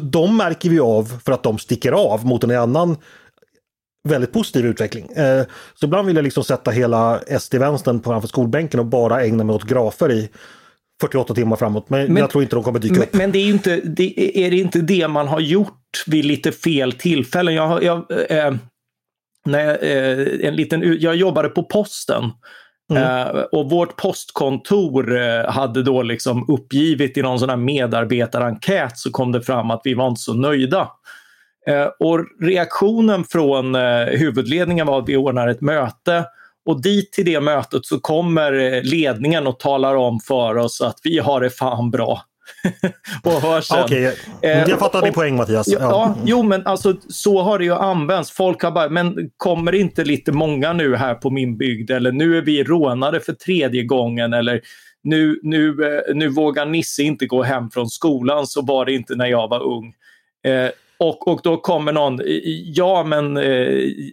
de 0.00 0.36
märker 0.36 0.70
vi 0.70 0.80
av 0.80 1.20
för 1.24 1.32
att 1.32 1.42
de 1.42 1.58
sticker 1.58 1.92
av 1.92 2.26
mot 2.26 2.44
en 2.44 2.50
annan 2.50 2.96
väldigt 4.08 4.32
positiv 4.32 4.66
utveckling. 4.66 5.12
Eh, 5.12 5.44
så 5.74 5.86
ibland 5.86 6.06
vill 6.06 6.16
jag 6.16 6.22
liksom 6.22 6.44
sätta 6.44 6.70
hela 6.70 7.20
SD-vänstern 7.40 8.02
framför 8.02 8.28
skolbänken 8.28 8.80
och 8.80 8.86
bara 8.86 9.22
ägna 9.22 9.44
mig 9.44 9.54
åt 9.54 9.64
grafer 9.64 10.12
i 10.12 10.28
48 11.00 11.34
timmar 11.34 11.56
framåt. 11.56 11.90
Men, 11.90 12.06
men 12.06 12.16
jag 12.16 12.30
tror 12.30 12.42
inte 12.42 12.56
de 12.56 12.64
kommer 12.64 12.78
dyka 12.78 12.94
men, 12.94 13.02
upp. 13.02 13.14
Men 13.14 13.32
det 13.32 13.38
är, 13.38 13.48
inte, 13.48 13.76
det, 13.76 14.38
är 14.46 14.50
det 14.50 14.56
inte 14.56 14.78
det 14.78 15.08
man 15.08 15.28
har 15.28 15.40
gjort 15.40 16.04
vid 16.06 16.24
lite 16.24 16.52
fel 16.52 16.92
tillfällen? 16.92 17.54
Jag, 17.54 17.82
jag, 17.82 17.96
eh, 18.30 18.54
när 19.46 19.60
jag, 19.60 19.82
eh, 19.82 20.48
en 20.48 20.56
liten, 20.56 20.96
jag 21.00 21.16
jobbade 21.16 21.48
på 21.48 21.62
posten 21.62 22.30
Mm. 22.90 23.02
Uh, 23.02 23.42
och 23.42 23.70
vårt 23.70 23.96
postkontor 23.96 25.16
uh, 25.16 25.50
hade 25.50 25.82
då 25.82 26.02
liksom 26.02 26.44
uppgivit 26.48 27.18
i 27.18 27.22
någon 27.22 27.38
sån 27.38 27.48
här 27.48 27.56
medarbetarenkät 27.56 28.98
så 28.98 29.10
kom 29.10 29.32
det 29.32 29.42
fram 29.42 29.70
att 29.70 29.80
vi 29.84 29.94
var 29.94 30.08
inte 30.08 30.20
så 30.20 30.34
nöjda. 30.34 30.88
Uh, 31.70 31.86
och 32.00 32.26
reaktionen 32.40 33.24
från 33.24 33.74
huvudledningen 34.08 34.86
var 34.86 34.98
att 34.98 35.08
vi 35.08 35.16
ordnar 35.16 35.48
ett 35.48 35.60
möte 35.60 36.24
och 36.66 36.82
dit 36.82 37.12
till 37.12 37.24
det 37.24 37.40
mötet 37.40 37.86
så 37.86 38.00
kommer 38.00 38.82
ledningen 38.82 39.46
och 39.46 39.58
talar 39.58 39.94
om 39.94 40.20
för 40.20 40.56
oss 40.56 40.80
att 40.80 40.96
vi 41.02 41.18
har 41.18 41.40
det 41.40 41.50
fan 41.50 41.90
bra. 41.90 42.22
och 43.22 43.32
hörs 43.32 43.64
sen. 43.64 43.84
Okay. 43.84 44.12
Jag 44.40 44.70
eh, 44.70 44.76
fattar 44.76 45.02
din 45.02 45.12
poäng 45.12 45.36
Mattias. 45.36 45.68
Ja, 45.68 45.78
ja, 45.80 46.16
jo 46.24 46.42
men 46.42 46.66
alltså 46.66 46.96
så 47.08 47.42
har 47.42 47.58
det 47.58 47.64
ju 47.64 47.74
använts. 47.74 48.30
Folk 48.30 48.62
har 48.62 48.70
bara, 48.70 48.88
men 48.88 49.30
kommer 49.36 49.74
inte 49.74 50.04
lite 50.04 50.32
många 50.32 50.72
nu 50.72 50.96
här 50.96 51.14
på 51.14 51.30
min 51.30 51.56
bygd? 51.56 51.90
Eller 51.90 52.12
nu 52.12 52.38
är 52.38 52.42
vi 52.42 52.64
rånade 52.64 53.20
för 53.20 53.32
tredje 53.32 53.84
gången. 53.84 54.32
Eller 54.32 54.60
nu, 55.02 55.40
nu, 55.42 55.68
eh, 55.68 56.14
nu 56.14 56.28
vågar 56.28 56.66
Nisse 56.66 57.02
inte 57.02 57.26
gå 57.26 57.42
hem 57.42 57.70
från 57.70 57.88
skolan, 57.88 58.46
så 58.46 58.62
var 58.62 58.84
det 58.84 58.92
inte 58.92 59.14
när 59.14 59.26
jag 59.26 59.48
var 59.48 59.62
ung. 59.62 59.94
Eh, 60.44 60.70
och, 60.98 61.28
och 61.28 61.40
då 61.42 61.56
kommer 61.56 61.92
någon, 61.92 62.20
ja 62.64 63.04
men 63.04 63.36
eh, 63.36 63.42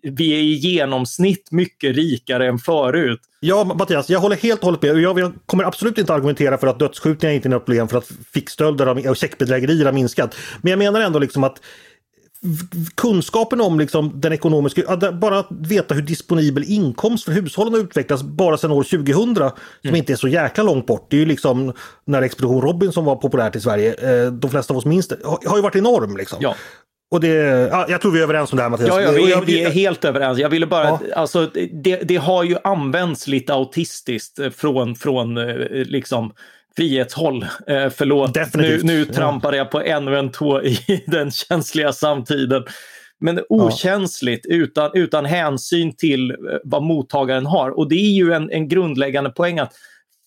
vi 0.03 0.33
är 0.33 0.41
i 0.41 0.53
genomsnitt 0.53 1.51
mycket 1.51 1.95
rikare 1.95 2.47
än 2.47 2.57
förut. 2.57 3.19
Ja 3.39 3.63
Mattias, 3.63 4.09
jag 4.09 4.19
håller 4.19 4.35
helt 4.35 4.59
och 4.59 4.65
hållet 4.65 4.81
med. 4.81 4.97
Jag, 4.97 5.19
jag 5.19 5.33
kommer 5.45 5.63
absolut 5.63 5.97
inte 5.97 6.13
argumentera 6.13 6.57
för 6.57 6.67
att 6.67 6.79
dödsskjutningar 6.79 7.35
inte 7.35 7.47
är 7.47 7.49
något 7.49 7.65
problem 7.65 7.87
för 7.87 7.97
att 7.97 8.11
fickstölder 8.33 9.09
och 9.09 9.17
checkbedrägerier 9.17 9.85
har 9.85 9.93
minskat. 9.93 10.35
Men 10.61 10.71
jag 10.71 10.79
menar 10.79 11.01
ändå 11.01 11.19
liksom 11.19 11.43
att 11.43 11.61
kunskapen 12.95 13.61
om 13.61 13.79
liksom 13.79 14.21
den 14.21 14.33
ekonomiska, 14.33 14.97
bara 15.13 15.39
att 15.39 15.47
veta 15.49 15.95
hur 15.95 16.01
disponibel 16.01 16.63
inkomst 16.67 17.25
för 17.25 17.31
hushållen 17.31 17.73
har 17.73 17.79
utvecklats 17.79 18.23
bara 18.23 18.57
sedan 18.57 18.71
år 18.71 18.83
2000, 18.83 19.35
som 19.35 19.51
mm. 19.83 19.95
inte 19.95 20.13
är 20.13 20.17
så 20.17 20.27
jäkla 20.27 20.63
långt 20.63 20.85
bort. 20.85 21.07
Det 21.09 21.15
är 21.15 21.19
ju 21.19 21.25
liksom 21.25 21.73
när 22.05 22.21
Expedition 22.21 22.61
Robin 22.61 22.91
som 22.91 23.05
var 23.05 23.15
populärt 23.15 23.55
i 23.55 23.59
Sverige, 23.59 23.93
eh, 23.93 24.31
de 24.31 24.51
flesta 24.51 24.73
av 24.73 24.77
oss 24.77 24.85
minns 24.85 25.07
det, 25.07 25.17
har 25.23 25.55
ju 25.55 25.61
varit 25.61 25.75
enorm. 25.75 26.17
Liksom. 26.17 26.37
Ja. 26.41 26.55
Och 27.11 27.21
det, 27.21 27.27
ja, 27.71 27.85
jag 27.89 28.01
tror 28.01 28.11
vi 28.11 28.19
är 28.19 28.23
överens 28.23 28.51
om 28.51 28.57
det 28.57 28.63
här 28.63 28.69
Mattias. 28.69 28.89
Ja, 28.89 29.01
ja 29.01 29.11
vi, 29.11 29.31
är, 29.31 29.41
vi 29.41 29.63
är 29.63 29.69
helt 29.69 30.05
överens. 30.05 30.39
Jag 30.39 30.49
ville 30.49 30.67
bara, 30.67 30.87
ja. 30.87 30.99
alltså, 31.15 31.45
det, 31.83 31.95
det, 31.95 32.15
har 32.15 32.43
ju 32.43 32.57
använts 32.63 33.27
lite 33.27 33.53
autistiskt 33.53 34.39
från, 34.55 34.95
från 34.95 35.37
eh, 35.37 35.55
liksom 35.71 36.33
frihetshåll. 36.75 37.43
Eh, 37.67 37.89
förlåt, 37.89 38.33
Definitivt. 38.33 38.83
nu, 38.83 38.93
nu 38.93 39.05
trampade 39.05 39.57
jag 39.57 39.71
på 39.71 39.81
ännu 39.81 40.17
en 40.17 40.31
tå 40.31 40.61
i 40.63 41.03
den 41.07 41.31
känsliga 41.31 41.93
samtiden. 41.93 42.63
Men 43.19 43.43
okänsligt 43.49 44.45
ja. 44.49 44.55
utan, 44.55 44.91
utan 44.93 45.25
hänsyn 45.25 45.95
till 45.95 46.31
eh, 46.31 46.37
vad 46.63 46.83
mottagaren 46.83 47.45
har. 47.45 47.69
Och 47.69 47.89
det 47.89 47.95
är 47.95 48.11
ju 48.11 48.33
en, 48.33 48.51
en 48.51 48.67
grundläggande 48.67 49.29
poäng 49.29 49.59
att 49.59 49.73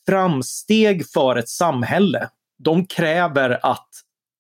framsteg 0.08 1.08
för 1.10 1.36
ett 1.36 1.48
samhälle, 1.48 2.28
de 2.58 2.86
kräver 2.86 3.58
att 3.62 3.88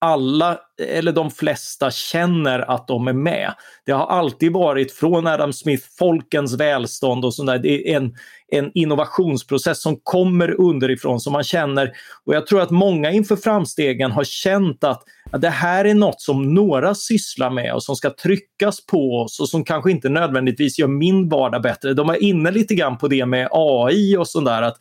alla, 0.04 0.58
eller 0.88 1.12
de 1.12 1.30
flesta, 1.30 1.90
känner 1.90 2.70
att 2.70 2.86
de 2.86 3.08
är 3.08 3.12
med. 3.12 3.54
Det 3.86 3.92
har 3.92 4.06
alltid 4.06 4.52
varit 4.52 4.92
från 4.92 5.26
Adam 5.26 5.52
Smith, 5.52 5.84
folkens 5.98 6.60
välstånd 6.60 7.24
och 7.24 7.34
sånt 7.34 7.62
Det 7.62 7.92
är 7.92 7.96
en, 7.96 8.14
en 8.48 8.70
innovationsprocess 8.74 9.82
som 9.82 10.00
kommer 10.02 10.60
underifrån 10.60 11.20
som 11.20 11.32
man 11.32 11.44
känner. 11.44 11.92
Och 12.24 12.34
jag 12.34 12.46
tror 12.46 12.60
att 12.60 12.70
många 12.70 13.10
inför 13.10 13.36
framstegen 13.36 14.10
har 14.12 14.24
känt 14.24 14.84
att, 14.84 15.02
att 15.30 15.40
det 15.40 15.50
här 15.50 15.84
är 15.84 15.94
något 15.94 16.20
som 16.20 16.54
några 16.54 16.94
sysslar 16.94 17.50
med 17.50 17.74
och 17.74 17.82
som 17.82 17.96
ska 17.96 18.10
tryckas 18.10 18.86
på 18.86 19.16
oss 19.16 19.40
och 19.40 19.48
som 19.48 19.64
kanske 19.64 19.90
inte 19.90 20.08
nödvändigtvis 20.08 20.78
gör 20.78 20.88
min 20.88 21.28
vardag 21.28 21.62
bättre. 21.62 21.94
De 21.94 22.08
är 22.08 22.22
inne 22.22 22.50
lite 22.50 22.74
grann 22.74 22.98
på 22.98 23.08
det 23.08 23.26
med 23.26 23.48
AI 23.50 24.16
och 24.16 24.28
sånt 24.28 24.46
där. 24.46 24.62
Att, 24.62 24.76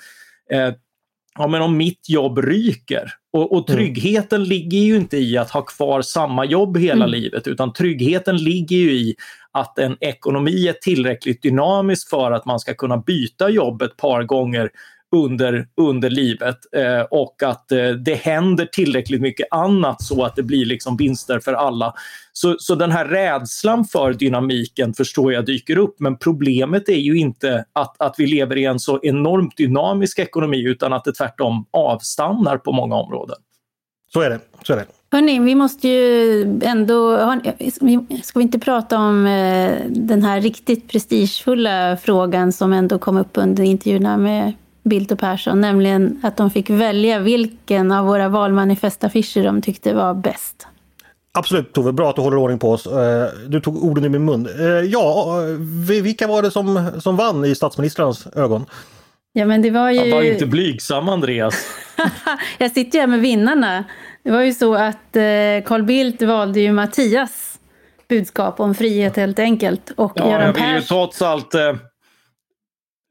eh, 0.52 0.74
ja, 1.36 1.48
men 1.48 1.62
om 1.62 1.78
mitt 1.78 2.10
jobb 2.10 2.38
ryker. 2.38 3.14
Och, 3.34 3.52
och 3.52 3.70
mm. 3.70 3.78
tryggheten 3.78 4.42
mm. 4.42 4.50
ligger 4.50 4.78
ju 4.78 4.96
inte 4.96 5.18
i 5.18 5.38
att 5.38 5.52
ha 5.52 5.62
kvar 5.62 6.02
samma 6.02 6.46
jobb 6.46 6.78
hela 6.78 7.06
mm. 7.06 7.10
livet 7.10 7.48
utan 7.48 7.74
tryggheten 7.74 8.38
ligger 8.38 8.78
ju 8.78 8.92
i 8.92 9.16
att 9.52 9.80
en 9.80 9.98
ekonomi 10.00 10.68
är 10.68 10.74
tillräckligt 10.74 11.42
dynamisk 11.42 12.10
för 12.10 12.32
att 12.32 12.46
man 12.46 12.60
ska 12.60 12.74
kunna 12.74 12.98
byta 12.98 13.50
jobb 13.50 13.82
ett 13.82 13.98
par 13.98 14.24
gånger 14.24 14.70
under, 15.14 15.68
under 15.78 16.10
livet 16.10 16.58
eh, 16.76 17.02
och 17.02 17.44
att 17.44 17.72
eh, 17.72 17.90
det 17.90 18.16
händer 18.16 18.66
tillräckligt 18.66 19.22
mycket 19.22 19.48
annat 19.52 20.02
så 20.02 20.24
att 20.24 20.36
det 20.36 20.44
blir 20.44 20.66
liksom 20.66 20.98
vinster 20.98 21.40
för 21.40 21.54
alla. 21.54 21.94
Så, 22.34 22.56
så 22.60 22.76
den 22.76 22.92
här 22.92 23.06
rädslan 23.06 23.86
för 23.86 24.14
dynamiken 24.14 24.94
förstår 24.94 25.34
jag 25.34 25.46
dyker 25.46 25.78
upp 25.78 25.96
men 26.00 26.18
problemet 26.18 26.90
är 26.90 27.00
ju 27.00 27.18
inte 27.18 27.66
att, 27.74 28.02
att 28.02 28.16
vi 28.18 28.28
lever 28.28 28.58
i 28.58 28.66
en 28.66 28.80
så 28.80 29.00
enormt 29.04 29.58
dynamisk 29.58 30.20
ekonomi 30.20 30.64
utan 30.64 30.94
att 30.94 31.04
det 31.04 31.14
tvärtom 31.14 31.66
avstannar 31.72 32.58
på 32.58 32.72
många 32.72 32.96
områden. 32.96 33.38
Så 34.14 34.22
är 34.22 34.30
det. 34.30 34.40
Så 34.64 34.74
är 34.74 34.78
det. 34.78 34.86
Hörrni, 35.12 35.40
vi 35.40 35.56
måste 35.56 35.88
ju 35.88 36.42
ändå... 36.64 37.18
Ska 38.24 38.40
vi 38.40 38.44
inte 38.44 38.60
prata 38.60 38.98
om 38.98 39.26
eh, 39.26 39.72
den 39.90 40.24
här 40.24 40.42
riktigt 40.42 40.88
prestigefulla 40.88 41.98
frågan 41.98 42.52
som 42.52 42.74
ändå 42.74 43.00
kom 43.00 43.18
upp 43.18 43.32
under 43.34 43.64
intervjuerna 43.64 44.18
med 44.18 44.54
Bildt 44.84 45.12
och 45.12 45.20
Persson, 45.20 45.62
nämligen 45.62 46.20
att 46.24 46.38
de 46.38 46.52
fick 46.52 46.70
välja 46.70 47.20
vilken 47.20 47.92
av 47.92 48.06
våra 48.06 48.30
valmanifestaffischer 48.30 49.44
de 49.44 49.62
tyckte 49.62 49.94
var 49.94 50.14
bäst. 50.14 50.68
Absolut 51.32 51.74
Tove, 51.74 51.92
bra 51.92 52.10
att 52.10 52.16
du 52.16 52.22
håller 52.22 52.38
ordning 52.38 52.60
på 52.60 52.72
oss. 52.72 52.86
Eh, 52.86 53.28
du 53.48 53.62
tog 53.62 53.84
orden 53.84 54.06
i 54.06 54.10
min 54.10 54.26
mun. 54.26 54.48
Eh, 54.60 54.66
ja, 54.66 55.36
vilka 56.04 56.28
var 56.28 56.42
det 56.42 56.52
som, 56.52 56.92
som 57.00 57.16
vann 57.16 57.46
i 57.46 57.56
statsministrarnas 57.56 58.28
ögon? 58.36 58.66
Ja, 59.34 59.46
men 59.46 59.62
det 59.62 59.72
var 59.72 59.92
ju... 59.92 60.12
var 60.12 60.22
inte 60.22 60.46
blygsam 60.46 61.10
Andreas. 61.10 61.66
Jag 62.58 62.72
sitter 62.72 62.98
ju 62.98 63.00
här 63.00 63.08
med 63.08 63.20
vinnarna. 63.20 63.84
Det 64.24 64.32
var 64.32 64.42
ju 64.42 64.54
så 64.54 64.76
att 64.76 65.16
eh, 65.16 65.66
Carl 65.66 65.84
Bildt 65.84 66.22
valde 66.22 66.60
ju 66.60 66.72
Mattias 66.72 67.60
budskap 68.10 68.60
om 68.60 68.76
frihet 68.76 69.16
helt 69.16 69.40
enkelt. 69.40 69.92
Och 69.96 70.14
ja, 70.16 70.32
Göran 70.32 70.42
jag 70.46 70.54
vill 70.54 70.76
ju 70.76 70.82
trots 70.82 71.22
allt 71.22 71.56
eh, 71.56 71.74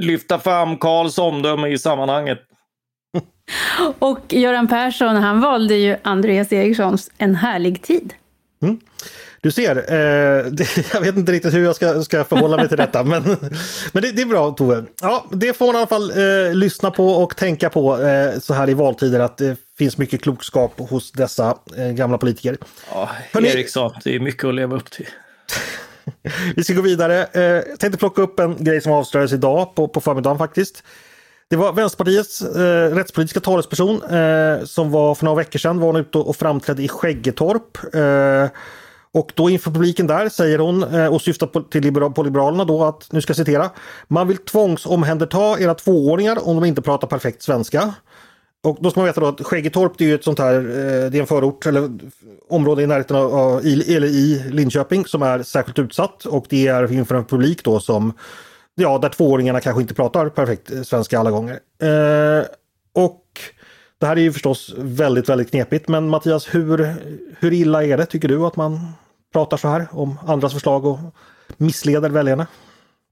lyfta 0.02 0.38
fram 0.38 0.76
Karls 0.76 1.18
omdöme 1.18 1.68
i 1.68 1.78
sammanhanget. 1.78 2.38
Och 3.98 4.32
Göran 4.32 4.68
Persson, 4.68 5.16
han 5.16 5.40
valde 5.40 5.74
ju 5.74 5.96
Andreas 6.02 6.52
Erikssons 6.52 7.10
En 7.18 7.34
härlig 7.34 7.82
tid. 7.82 8.14
Mm. 8.62 8.80
Du 9.40 9.50
ser, 9.50 9.76
eh, 9.76 10.44
det, 10.44 10.92
jag 10.92 11.00
vet 11.00 11.16
inte 11.16 11.32
riktigt 11.32 11.54
hur 11.54 11.64
jag 11.64 11.76
ska, 11.76 12.02
ska 12.02 12.24
förhålla 12.24 12.56
mig 12.56 12.68
till 12.68 12.76
detta 12.76 13.04
men, 13.04 13.22
men 13.92 14.02
det, 14.02 14.12
det, 14.12 14.22
är 14.22 14.26
bra 14.26 14.50
Tove. 14.50 14.84
Ja, 15.00 15.26
det 15.30 15.52
får 15.52 15.66
man 15.66 15.74
i 15.74 15.78
alla 15.78 15.86
fall 15.86 16.10
eh, 16.10 16.54
lyssna 16.54 16.90
på 16.90 17.08
och 17.08 17.36
tänka 17.36 17.70
på 17.70 18.02
eh, 18.02 18.38
så 18.38 18.54
här 18.54 18.70
i 18.70 18.74
valtider 18.74 19.20
att 19.20 19.38
det 19.38 19.56
finns 19.78 19.98
mycket 19.98 20.22
klokskap 20.22 20.80
hos 20.90 21.12
dessa 21.12 21.58
eh, 21.76 21.88
gamla 21.88 22.18
politiker. 22.18 22.56
Ja, 22.90 23.10
Eriksson, 23.34 23.92
det 24.04 24.14
är 24.14 24.20
mycket 24.20 24.44
att 24.44 24.54
leva 24.54 24.76
upp 24.76 24.90
till. 24.90 25.06
Vi 26.56 26.64
ska 26.64 26.74
gå 26.74 26.82
vidare. 26.82 27.26
Eh, 27.32 27.42
jag 27.42 27.78
tänkte 27.78 27.98
plocka 27.98 28.22
upp 28.22 28.40
en 28.40 28.64
grej 28.64 28.80
som 28.80 28.92
avslöjades 28.92 29.32
idag 29.32 29.74
på, 29.74 29.88
på 29.88 30.00
förmiddagen 30.00 30.38
faktiskt. 30.38 30.82
Det 31.50 31.56
var 31.56 31.72
Vänsterpartiets 31.72 32.42
eh, 32.42 32.94
rättspolitiska 32.94 33.40
talesperson 33.40 34.02
eh, 34.02 34.64
som 34.64 34.90
var 34.90 35.14
för 35.14 35.24
några 35.24 35.36
veckor 35.36 35.58
sedan 35.58 35.78
var 35.78 35.86
hon 35.86 35.96
ute 35.96 36.18
och 36.18 36.36
framträdde 36.36 36.82
i 36.82 36.88
Skäggetorp. 36.88 37.94
Eh, 37.94 38.58
och 39.14 39.32
då 39.34 39.50
inför 39.50 39.70
publiken 39.70 40.06
där 40.06 40.28
säger 40.28 40.58
hon 40.58 40.82
eh, 40.82 41.06
och 41.06 41.22
syftar 41.22 41.46
på, 41.46 41.60
till 41.60 41.82
liberal, 41.82 42.12
på 42.12 42.22
Liberalerna 42.22 42.64
då 42.64 42.84
att, 42.84 43.12
nu 43.12 43.20
ska 43.20 43.30
jag 43.30 43.36
citera, 43.36 43.70
man 44.08 44.28
vill 44.28 44.36
tvångsomhänderta 44.36 45.60
era 45.60 45.74
tvååringar 45.74 46.48
om 46.48 46.56
de 46.60 46.64
inte 46.64 46.82
pratar 46.82 47.06
perfekt 47.06 47.42
svenska. 47.42 47.94
Och 48.64 48.78
då 48.80 48.90
ska 48.90 49.00
man 49.00 49.06
veta 49.06 49.20
då 49.20 49.26
att 49.26 49.46
Skäggetorp 49.46 49.92
det 49.98 50.10
är 50.10 50.14
ett 50.14 50.24
sånt 50.24 50.38
här, 50.38 50.54
eh, 50.54 51.10
det 51.10 51.18
är 51.18 51.20
en 51.20 51.26
förort 51.26 51.66
eller 51.66 51.90
område 52.48 52.82
i 52.82 52.86
närheten 52.86 53.16
av, 53.16 53.66
i, 53.66 53.96
eller 53.96 54.06
i 54.06 54.44
Linköping 54.50 55.06
som 55.06 55.22
är 55.22 55.42
särskilt 55.42 55.78
utsatt 55.78 56.24
och 56.24 56.46
det 56.48 56.66
är 56.66 56.92
inför 56.92 57.14
en 57.14 57.24
publik 57.24 57.64
då 57.64 57.80
som, 57.80 58.12
ja 58.74 58.98
där 58.98 59.08
tvååringarna 59.08 59.60
kanske 59.60 59.82
inte 59.82 59.94
pratar 59.94 60.28
perfekt 60.28 60.72
eh, 60.72 60.82
svenska 60.82 61.18
alla 61.18 61.30
gånger. 61.30 61.60
Eh, 61.82 62.44
och 62.94 63.24
det 63.98 64.06
här 64.06 64.16
är 64.16 64.20
ju 64.20 64.32
förstås 64.32 64.74
väldigt, 64.78 65.28
väldigt 65.28 65.50
knepigt 65.50 65.88
men 65.88 66.08
Mattias, 66.08 66.54
hur, 66.54 66.94
hur 67.38 67.52
illa 67.52 67.84
är 67.84 67.96
det 67.96 68.06
tycker 68.06 68.28
du 68.28 68.46
att 68.46 68.56
man 68.56 68.92
pratar 69.32 69.56
så 69.56 69.68
här 69.68 69.88
om 69.90 70.18
andras 70.26 70.52
förslag 70.52 70.84
och 70.84 70.98
missleder 71.56 72.10
väljarna? 72.10 72.46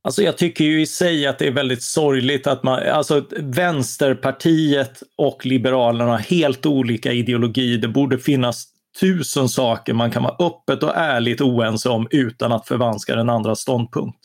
Alltså 0.02 0.22
jag 0.22 0.38
tycker 0.38 0.64
ju 0.64 0.80
i 0.80 0.86
sig 0.86 1.26
att 1.26 1.38
det 1.38 1.46
är 1.46 1.50
väldigt 1.50 1.82
sorgligt 1.82 2.46
att 2.46 2.62
man, 2.62 2.88
alltså 2.88 3.26
Vänsterpartiet 3.36 5.02
och 5.16 5.46
Liberalerna 5.46 6.10
har 6.10 6.18
helt 6.18 6.66
olika 6.66 7.12
ideologi. 7.12 7.76
Det 7.76 7.88
borde 7.88 8.18
finnas 8.18 8.66
tusen 9.00 9.48
saker 9.48 9.92
man 9.92 10.10
kan 10.10 10.22
vara 10.22 10.36
öppet 10.46 10.82
och 10.82 10.96
ärligt 10.96 11.40
oense 11.40 11.88
om 11.88 12.08
utan 12.10 12.52
att 12.52 12.68
förvanska 12.68 13.16
den 13.16 13.30
andra 13.30 13.56
ståndpunkt. 13.56 14.18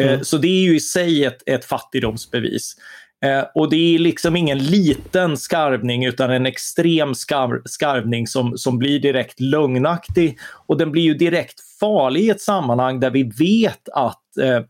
Eh, 0.00 0.12
mm. 0.12 0.24
Så 0.24 0.38
det 0.38 0.48
är 0.48 0.62
ju 0.62 0.76
i 0.76 0.80
sig 0.80 1.24
ett, 1.24 1.42
ett 1.46 1.64
fattigdomsbevis. 1.64 2.76
Eh, 3.24 3.44
och 3.54 3.70
det 3.70 3.94
är 3.94 3.98
liksom 3.98 4.36
ingen 4.36 4.58
liten 4.58 5.36
skarvning 5.36 6.04
utan 6.04 6.30
en 6.30 6.46
extrem 6.46 7.14
skarv, 7.14 7.62
skarvning 7.64 8.26
som, 8.26 8.58
som 8.58 8.78
blir 8.78 8.98
direkt 8.98 9.40
lögnaktig. 9.40 10.38
Och 10.66 10.76
den 10.78 10.92
blir 10.92 11.02
ju 11.02 11.14
direkt 11.14 11.60
farlig 11.80 12.20
i 12.20 12.30
ett 12.30 12.40
sammanhang 12.40 13.00
där 13.00 13.10
vi 13.10 13.22
vet 13.22 13.88
att 13.88 14.36
eh, 14.42 14.60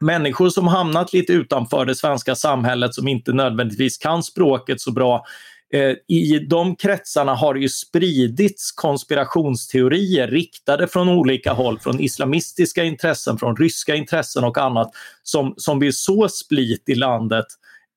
människor 0.00 0.48
som 0.48 0.66
hamnat 0.66 1.12
lite 1.12 1.32
utanför 1.32 1.84
det 1.84 1.94
svenska 1.94 2.34
samhället 2.34 2.94
som 2.94 3.08
inte 3.08 3.32
nödvändigtvis 3.32 3.98
kan 3.98 4.22
språket 4.22 4.80
så 4.80 4.92
bra 4.92 5.24
eh, 5.72 6.16
i 6.16 6.38
de 6.38 6.76
kretsarna 6.76 7.34
har 7.34 7.54
det 7.54 7.60
ju 7.60 7.68
spridits 7.68 8.72
konspirationsteorier 8.72 10.28
riktade 10.28 10.88
från 10.88 11.08
olika 11.08 11.52
håll, 11.52 11.78
från 11.78 12.00
islamistiska 12.00 12.84
intressen, 12.84 13.38
från 13.38 13.56
ryska 13.56 13.94
intressen 13.94 14.44
och 14.44 14.58
annat 14.58 14.90
som, 15.22 15.54
som 15.56 15.78
vill 15.78 15.96
så 15.96 16.28
split 16.28 16.88
i 16.88 16.94
landet 16.94 17.46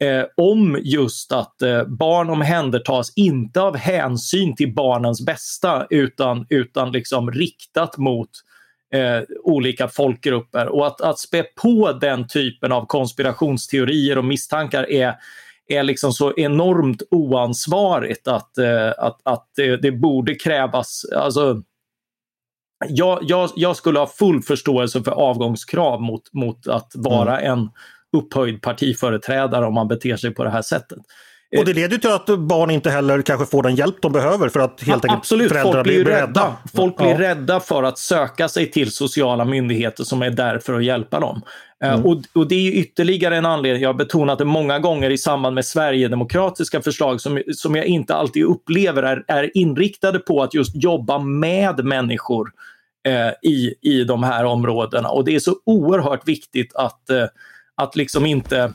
eh, 0.03 0.25
om 0.37 0.79
just 0.83 1.31
att 1.31 1.61
eh, 1.61 1.83
barn 1.83 2.29
omhändertas 2.29 3.13
inte 3.15 3.61
av 3.61 3.77
hänsyn 3.77 4.55
till 4.55 4.73
barnens 4.73 5.25
bästa 5.25 5.87
utan, 5.89 6.45
utan 6.49 6.91
liksom 6.91 7.31
riktat 7.31 7.97
mot 7.97 8.29
eh, 8.93 9.21
olika 9.43 9.87
folkgrupper. 9.87 10.67
Och 10.67 10.87
att, 10.87 11.01
att 11.01 11.19
spä 11.19 11.43
på 11.43 11.91
den 11.91 12.27
typen 12.27 12.71
av 12.71 12.85
konspirationsteorier 12.85 14.17
och 14.17 14.25
misstankar 14.25 14.91
är 14.91 15.15
är 15.67 15.83
liksom 15.83 16.13
så 16.13 16.33
enormt 16.37 17.03
oansvarigt 17.11 18.27
att, 18.27 18.57
eh, 18.57 18.89
att, 18.97 19.19
att 19.23 19.49
det, 19.55 19.77
det, 19.77 19.91
borde 19.91 20.35
krävas, 20.35 21.05
alltså 21.15 21.61
jag, 22.87 23.19
jag, 23.21 23.49
jag, 23.55 23.75
skulle 23.75 23.99
ha 23.99 24.07
full 24.07 24.41
förståelse 24.41 25.03
för 25.03 25.11
avgångskrav 25.11 26.01
mot, 26.01 26.33
mot 26.33 26.67
att 26.67 26.91
vara 26.95 27.39
mm. 27.39 27.59
en 27.59 27.69
upphöjd 28.17 28.61
partiföreträdare 28.61 29.65
om 29.65 29.73
man 29.73 29.87
beter 29.87 30.17
sig 30.17 30.33
på 30.33 30.43
det 30.43 30.49
här 30.49 30.61
sättet. 30.61 30.99
Och 31.59 31.65
det 31.65 31.73
leder 31.73 31.97
till 31.97 32.09
att 32.11 32.25
barn 32.39 32.69
inte 32.71 32.89
heller 32.89 33.21
kanske 33.21 33.45
får 33.45 33.63
den 33.63 33.75
hjälp 33.75 33.95
de 34.01 34.11
behöver 34.11 34.49
för 34.49 34.59
att 34.59 34.81
helt 34.81 35.05
enkelt 35.05 35.19
Absolut, 35.19 35.51
föräldrar 35.51 35.83
blir, 35.83 36.05
rädda. 36.05 36.21
rädda. 36.21 36.53
Folk 36.75 36.97
blir 36.97 37.07
Ja. 37.07 37.19
rädda 37.19 37.59
för 37.59 37.83
att 37.83 37.97
söka 37.97 38.47
sig 38.49 38.71
till 38.71 38.91
sociala 38.91 39.45
myndigheter 39.45 40.03
som 40.03 40.21
är 40.21 40.29
där 40.29 40.59
för 40.59 40.73
att 40.73 40.83
hjälpa 40.83 41.19
dem. 41.19 41.41
Eh, 41.83 41.93
Mm. 41.93 42.05
Och, 42.05 42.21
och 42.33 42.47
det 42.47 42.55
är 42.55 42.71
ytterligare 42.71 43.37
en 43.37 43.45
anledning, 43.45 43.81
jag 43.83 43.89
har 43.89 43.93
betonat 43.93 44.37
det 44.37 44.45
många 44.45 44.79
gånger 44.79 45.09
i 45.09 45.17
samband 45.17 45.55
med 45.55 45.65
Sverigedemokratiska 45.65 46.81
förslag 46.81 47.21
som, 47.21 47.41
som 47.55 47.75
jag 47.75 47.85
inte 47.85 48.15
alltid 48.15 48.43
upplever 48.43 49.03
är, 49.03 49.23
är 49.27 49.57
inriktade 49.57 50.19
på 50.19 50.43
att 50.43 50.53
just 50.53 50.75
jobba 50.75 51.19
med 51.19 51.85
människor 51.85 52.51
eh, 53.07 53.49
i, 53.51 53.73
i 53.81 54.03
de 54.03 54.23
här 54.23 54.43
områdena. 54.45 55.09
Och 55.09 55.25
det 55.25 55.35
är 55.35 55.39
så 55.39 55.55
oerhört 55.65 56.27
viktigt 56.27 56.75
att, 56.75 57.09
eh, 57.09 57.25
att 57.75 57.95
liksom 57.95 58.25
inte, 58.25 58.57
eh, 58.59 58.69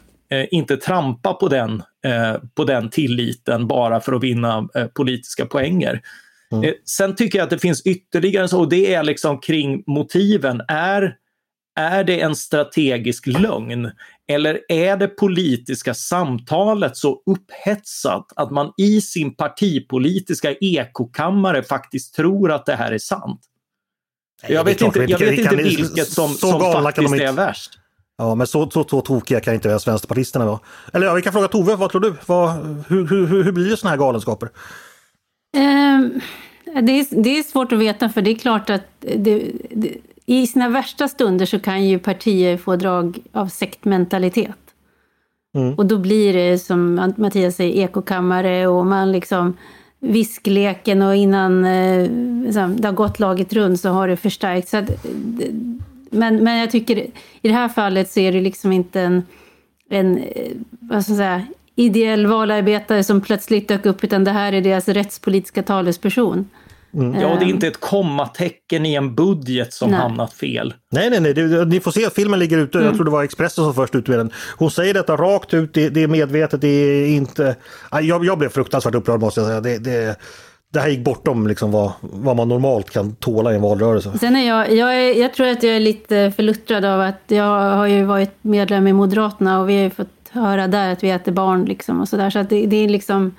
inte 0.50 0.76
trampa 0.76 1.34
på 1.34 1.48
den, 1.48 1.82
eh, 2.04 2.34
på 2.54 2.64
den 2.64 2.90
tilliten 2.90 3.66
bara 3.66 4.00
för 4.00 4.12
att 4.12 4.22
vinna 4.22 4.68
eh, 4.74 4.86
politiska 4.86 5.46
poänger. 5.46 6.02
Eh, 6.64 6.72
Sen 6.84 7.16
tycker 7.16 7.38
jag 7.38 7.44
att 7.44 7.50
det 7.50 7.58
finns 7.58 7.82
ytterligare 7.86 8.42
en 8.42 8.48
så, 8.48 8.60
och 8.60 8.68
det 8.68 8.94
är 8.94 9.02
liksom 9.02 9.40
kring 9.40 9.82
motiven. 9.86 10.62
Är, 10.68 11.14
är 11.80 12.04
det 12.04 12.20
en 12.20 12.36
strategisk 12.36 13.26
lögn? 13.26 13.90
Eller 14.28 14.60
är 14.68 14.96
det 14.96 15.08
politiska 15.08 15.94
samtalet 15.94 16.96
så 16.96 17.22
upphetsat 17.26 18.32
att 18.36 18.50
man 18.50 18.72
i 18.76 19.00
sin 19.00 19.34
partipolitiska 19.34 20.52
ekokammare 20.52 21.62
faktiskt 21.62 22.14
tror 22.14 22.52
att 22.52 22.66
det 22.66 22.76
här 22.76 22.92
är 22.92 22.98
sant? 22.98 23.40
Nej, 24.42 24.52
Jag 24.52 24.64
vet 24.64 24.80
inte, 24.80 24.98
jag 25.08 25.18
vet 25.18 25.38
inte 25.38 25.56
vilket 25.56 26.08
som, 26.08 26.28
som 26.28 26.60
faktiskt 26.60 27.14
är 27.14 27.32
värst. 27.32 27.78
Ja, 28.18 28.34
men 28.34 28.46
så, 28.46 28.70
så, 28.70 28.84
så 28.84 29.00
tokiga 29.00 29.40
kan 29.40 29.54
inte 29.54 29.68
ens 29.68 29.88
vänsterpartisterna 29.88 30.46
vara. 30.46 30.58
Eller 30.92 31.06
ja, 31.06 31.14
vi 31.14 31.22
kan 31.22 31.32
fråga 31.32 31.48
Tove, 31.48 31.76
vad 31.76 31.90
tror 31.90 32.00
du? 32.00 32.14
Vad, 32.26 32.50
hur, 32.88 33.06
hur, 33.06 33.26
hur, 33.26 33.52
blir 33.52 33.70
det 33.70 33.76
såna 33.76 33.90
här 33.90 33.98
galenskaper? 33.98 34.48
Ehm, 35.56 36.20
det, 36.64 36.92
är, 37.00 37.22
det 37.22 37.38
är 37.38 37.42
svårt 37.42 37.72
att 37.72 37.78
veta 37.78 38.08
för 38.08 38.22
det 38.22 38.30
är 38.30 38.34
klart 38.34 38.70
att 38.70 38.82
det, 39.00 39.50
det, 39.70 39.94
i 40.26 40.46
sina 40.46 40.68
värsta 40.68 41.08
stunder 41.08 41.46
så 41.46 41.58
kan 41.58 41.86
ju 41.86 41.98
partier 41.98 42.56
få 42.56 42.76
drag 42.76 43.18
av 43.32 43.46
sektmentalitet. 43.46 44.56
Mm. 45.56 45.74
Och 45.74 45.86
då 45.86 45.98
blir 45.98 46.32
det 46.32 46.58
som 46.58 47.12
Mattias 47.16 47.56
säger 47.56 47.84
ekokammare 47.84 48.66
och 48.66 48.86
man 48.86 49.12
liksom 49.12 49.56
viskleken 50.00 51.02
och 51.02 51.16
innan 51.16 51.64
eh, 51.64 52.10
liksom, 52.44 52.76
det 52.76 52.88
har 52.88 52.92
gått 52.92 53.18
laget 53.18 53.52
runt 53.52 53.80
så 53.80 53.88
har 53.88 54.08
det 54.08 54.16
förstärkts. 54.16 54.70
Så 54.70 54.76
att, 54.76 54.90
men, 56.10 56.44
men 56.44 56.58
jag 56.58 56.70
tycker 56.70 56.96
i 57.42 57.48
det 57.48 57.52
här 57.52 57.68
fallet 57.68 58.10
så 58.10 58.20
är 58.20 58.32
det 58.32 58.40
liksom 58.40 58.72
inte 58.72 59.00
en, 59.00 59.22
en 59.90 60.18
eh, 60.18 60.52
vad 60.80 61.02
ska 61.02 61.12
jag 61.12 61.18
säga, 61.18 61.46
ideell 61.76 62.26
valarbetare 62.26 63.04
som 63.04 63.20
plötsligt 63.20 63.68
dök 63.68 63.86
upp 63.86 64.04
utan 64.04 64.24
det 64.24 64.30
här 64.30 64.52
är 64.52 64.60
deras 64.60 64.88
rättspolitiska 64.88 65.62
talesperson. 65.62 66.48
Ja, 66.90 67.36
det 67.38 67.44
är 67.44 67.48
inte 67.48 67.66
ett 67.66 67.80
kommatecken 67.80 68.86
i 68.86 68.94
en 68.94 69.14
budget 69.14 69.72
som 69.72 69.90
Nej. 69.90 70.00
hamnat 70.00 70.32
fel. 70.32 70.74
Nej, 70.90 71.10
nej, 71.10 71.20
nej, 71.20 71.34
det, 71.34 71.64
ni 71.64 71.80
får 71.80 71.90
se 71.90 72.06
att 72.06 72.14
filmen 72.14 72.38
ligger 72.38 72.58
ute. 72.58 72.78
Jag 72.78 72.94
tror 72.94 73.04
det 73.04 73.10
var 73.10 73.24
Expressen 73.24 73.64
som 73.64 73.74
först 73.74 73.94
ut 73.94 74.08
med 74.08 74.18
den. 74.18 74.32
Hon 74.56 74.70
säger 74.70 74.94
detta 74.94 75.16
rakt 75.16 75.54
ut, 75.54 75.74
det, 75.74 75.88
det 75.88 76.02
är 76.02 76.08
medvetet, 76.08 76.60
det 76.60 76.68
är 76.68 77.06
inte... 77.06 77.56
Jag, 77.90 78.24
jag 78.24 78.38
blev 78.38 78.48
fruktansvärt 78.48 78.94
upprörd 78.94 79.20
måste 79.20 79.40
jag 79.40 79.48
säga. 79.48 79.60
Det, 79.60 79.78
det, 79.78 80.16
det 80.72 80.80
här 80.80 80.88
gick 80.88 81.04
bortom 81.04 81.46
liksom 81.46 81.70
vad, 81.70 81.92
vad 82.00 82.36
man 82.36 82.48
normalt 82.48 82.90
kan 82.90 83.14
tåla 83.14 83.52
i 83.52 83.54
en 83.54 83.62
valrörelse. 83.62 84.18
Sen 84.18 84.36
är 84.36 84.48
jag, 84.48 84.72
jag, 84.72 84.96
är, 84.96 85.20
jag 85.20 85.34
tror 85.34 85.46
att 85.46 85.62
jag 85.62 85.76
är 85.76 85.80
lite 85.80 86.32
förluttrad 86.36 86.84
av 86.84 87.00
att 87.00 87.22
jag 87.26 87.76
har 87.76 87.86
ju 87.86 88.04
varit 88.04 88.34
medlem 88.42 88.86
i 88.86 88.92
Moderaterna 88.92 89.60
och 89.60 89.68
vi 89.68 89.76
har 89.76 89.82
ju 89.82 89.90
fått 89.90 90.08
höra 90.30 90.68
där 90.68 90.92
att 90.92 91.04
vi 91.04 91.10
äter 91.10 91.32
barn 91.32 91.64
liksom 91.64 92.00
och 92.00 92.08
sådär. 92.08 92.30
Så 92.30 92.38
att 92.38 92.50
det, 92.50 92.66
det 92.66 92.76
är 92.76 92.88
liksom 92.88 93.34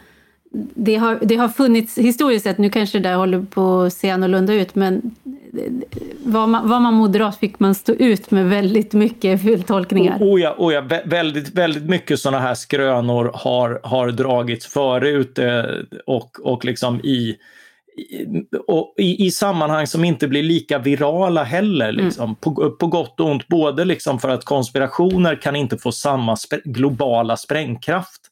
det 0.75 0.95
har, 0.95 1.19
det 1.21 1.35
har 1.35 1.49
funnits 1.49 1.97
historiskt 1.97 2.43
sett, 2.43 2.57
nu 2.57 2.69
kanske 2.69 2.99
det 2.99 3.09
där 3.09 3.15
håller 3.15 3.41
på 3.41 3.81
att 3.81 3.93
se 3.93 4.09
annorlunda 4.09 4.53
ut, 4.53 4.75
men 4.75 5.15
var 6.23 6.47
man, 6.47 6.69
var 6.69 6.79
man 6.79 6.93
moderat 6.93 7.39
fick 7.39 7.59
man 7.59 7.75
stå 7.75 7.93
ut 7.93 8.31
med 8.31 8.49
väldigt 8.49 8.93
mycket 8.93 9.41
feltolkningar. 9.41 10.17
Oh 10.21 10.41
ja, 10.41 10.55
oh 10.57 10.73
ja 10.73 10.81
vä- 10.81 11.09
väldigt, 11.09 11.55
väldigt 11.55 11.83
mycket 11.83 12.19
sådana 12.19 12.39
här 12.39 12.55
skrönor 12.55 13.31
har, 13.33 13.79
har 13.83 14.11
dragits 14.11 14.67
förut 14.67 15.39
eh, 15.39 15.63
och, 16.05 16.31
och 16.43 16.65
liksom 16.65 16.99
i, 16.99 17.35
i, 17.97 18.25
och 18.67 18.93
i, 18.97 19.25
i 19.25 19.31
sammanhang 19.31 19.87
som 19.87 20.05
inte 20.05 20.27
blir 20.27 20.43
lika 20.43 20.79
virala 20.79 21.43
heller. 21.43 21.91
Liksom, 21.91 22.35
på, 22.35 22.71
på 22.71 22.87
gott 22.87 23.19
och 23.19 23.31
ont, 23.31 23.47
både 23.47 23.85
liksom 23.85 24.19
för 24.19 24.29
att 24.29 24.45
konspirationer 24.45 25.35
kan 25.41 25.55
inte 25.55 25.77
få 25.77 25.91
samma 25.91 26.35
spr- 26.35 26.61
globala 26.63 27.37
sprängkraft 27.37 28.28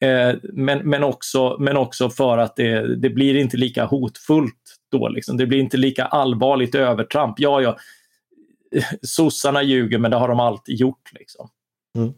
Eh, 0.00 0.36
men, 0.42 0.78
men, 0.78 1.04
också, 1.04 1.56
men 1.58 1.76
också 1.76 2.10
för 2.10 2.38
att 2.38 2.56
det, 2.56 2.96
det 2.96 3.10
blir 3.10 3.36
inte 3.36 3.56
lika 3.56 3.84
hotfullt 3.84 4.54
då. 4.92 5.08
Liksom. 5.08 5.36
Det 5.36 5.46
blir 5.46 5.58
inte 5.58 5.76
lika 5.76 6.04
allvarligt 6.04 6.74
övertramp. 6.74 7.34
Ja, 7.38 7.62
ja, 7.62 7.76
sossarna 9.02 9.62
ljuger 9.62 9.98
men 9.98 10.10
det 10.10 10.16
har 10.16 10.28
de 10.28 10.40
alltid 10.40 10.76
gjort. 10.76 11.12
Liksom. 11.12 11.48
Mm. 11.96 12.12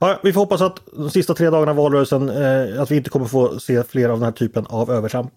Ja, 0.00 0.20
vi 0.22 0.32
får 0.32 0.40
hoppas 0.40 0.60
att 0.60 0.80
de 0.92 1.10
sista 1.10 1.34
tre 1.34 1.50
dagarna 1.50 1.70
av 1.70 1.76
valrörelsen 1.76 2.28
eh, 2.28 2.82
att 2.82 2.90
vi 2.90 2.96
inte 2.96 3.10
kommer 3.10 3.26
få 3.26 3.60
se 3.60 3.82
fler 3.82 4.08
av 4.08 4.18
den 4.18 4.24
här 4.24 4.32
typen 4.32 4.66
av 4.66 4.90
övertramp. 4.90 5.32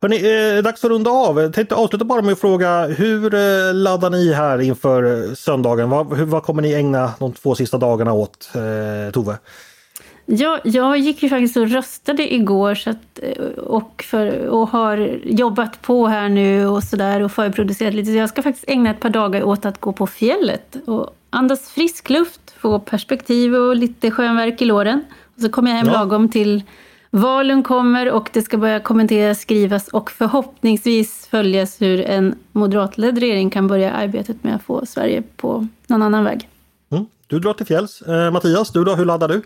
Hörrni, 0.00 0.56
eh, 0.56 0.62
dags 0.62 0.84
att 0.84 0.90
runda 0.90 1.10
av. 1.10 1.40
Jag 1.40 1.52
tänkte 1.52 1.74
avsluta 1.74 2.04
bara 2.04 2.22
med 2.22 2.32
att 2.32 2.40
fråga 2.40 2.86
hur 2.86 3.34
eh, 3.34 3.74
laddar 3.74 4.10
ni 4.10 4.32
här 4.32 4.60
inför 4.60 5.28
eh, 5.28 5.34
söndagen? 5.34 5.90
Vad, 5.90 6.16
hur, 6.16 6.24
vad 6.24 6.42
kommer 6.42 6.62
ni 6.62 6.72
ägna 6.72 7.12
de 7.18 7.32
två 7.32 7.54
sista 7.54 7.78
dagarna 7.78 8.12
åt, 8.12 8.50
eh, 8.54 9.12
Tove? 9.12 9.38
Ja, 10.26 10.60
jag 10.64 10.98
gick 10.98 11.22
ju 11.22 11.28
faktiskt 11.28 11.56
och 11.56 11.68
röstade 11.70 12.34
igår 12.34 12.74
så 12.74 12.90
att, 12.90 13.18
och, 13.56 14.04
för, 14.06 14.46
och 14.46 14.68
har 14.68 15.18
jobbat 15.24 15.82
på 15.82 16.06
här 16.06 16.28
nu 16.28 16.66
och 16.66 16.82
sådär 16.82 17.22
och 17.22 17.32
förproducerat 17.32 17.94
lite. 17.94 18.10
Så 18.10 18.16
jag 18.16 18.28
ska 18.28 18.42
faktiskt 18.42 18.64
ägna 18.68 18.90
ett 18.90 19.00
par 19.00 19.10
dagar 19.10 19.42
åt 19.42 19.64
att 19.66 19.80
gå 19.80 19.92
på 19.92 20.06
fjället 20.06 20.76
och 20.86 21.16
andas 21.30 21.70
frisk 21.70 22.10
luft, 22.10 22.40
få 22.58 22.78
perspektiv 22.78 23.54
och 23.54 23.76
lite 23.76 24.10
skönverk 24.10 24.62
i 24.62 24.64
låren. 24.64 25.04
Och 25.36 25.42
så 25.42 25.48
kommer 25.48 25.70
jag 25.70 25.78
hem 25.78 25.86
Ja. 25.86 25.92
lagom 25.92 26.28
till 26.28 26.62
valen 27.10 27.62
kommer 27.62 28.10
och 28.10 28.30
det 28.32 28.42
ska 28.42 28.56
börja 28.58 28.80
kommenteras, 28.80 29.40
skrivas 29.40 29.88
och 29.88 30.10
förhoppningsvis 30.10 31.26
följas 31.30 31.82
hur 31.82 32.00
en 32.00 32.34
moderatledd 32.52 33.18
regering 33.18 33.50
kan 33.50 33.68
börja 33.68 33.92
arbetet 33.92 34.44
med 34.44 34.54
att 34.56 34.62
få 34.62 34.86
Sverige 34.86 35.22
på 35.36 35.66
någon 35.86 36.02
annan 36.02 36.24
väg. 36.24 36.48
Mm. 36.90 37.06
Du 37.26 37.38
drar 37.38 37.52
till 37.52 37.66
fjälls. 37.66 38.02
Eh, 38.02 38.30
Mattias, 38.30 38.70
du 38.70 38.84
då? 38.84 38.94
Hur 38.94 39.04
laddar 39.04 39.28
du? 39.28 39.42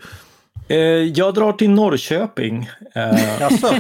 Eh, 0.71 0.79
jag 1.15 1.35
drar 1.35 1.53
till 1.53 1.71
Norrköping 1.71 2.71
eh, 2.95 3.41
Jaså? 3.41 3.75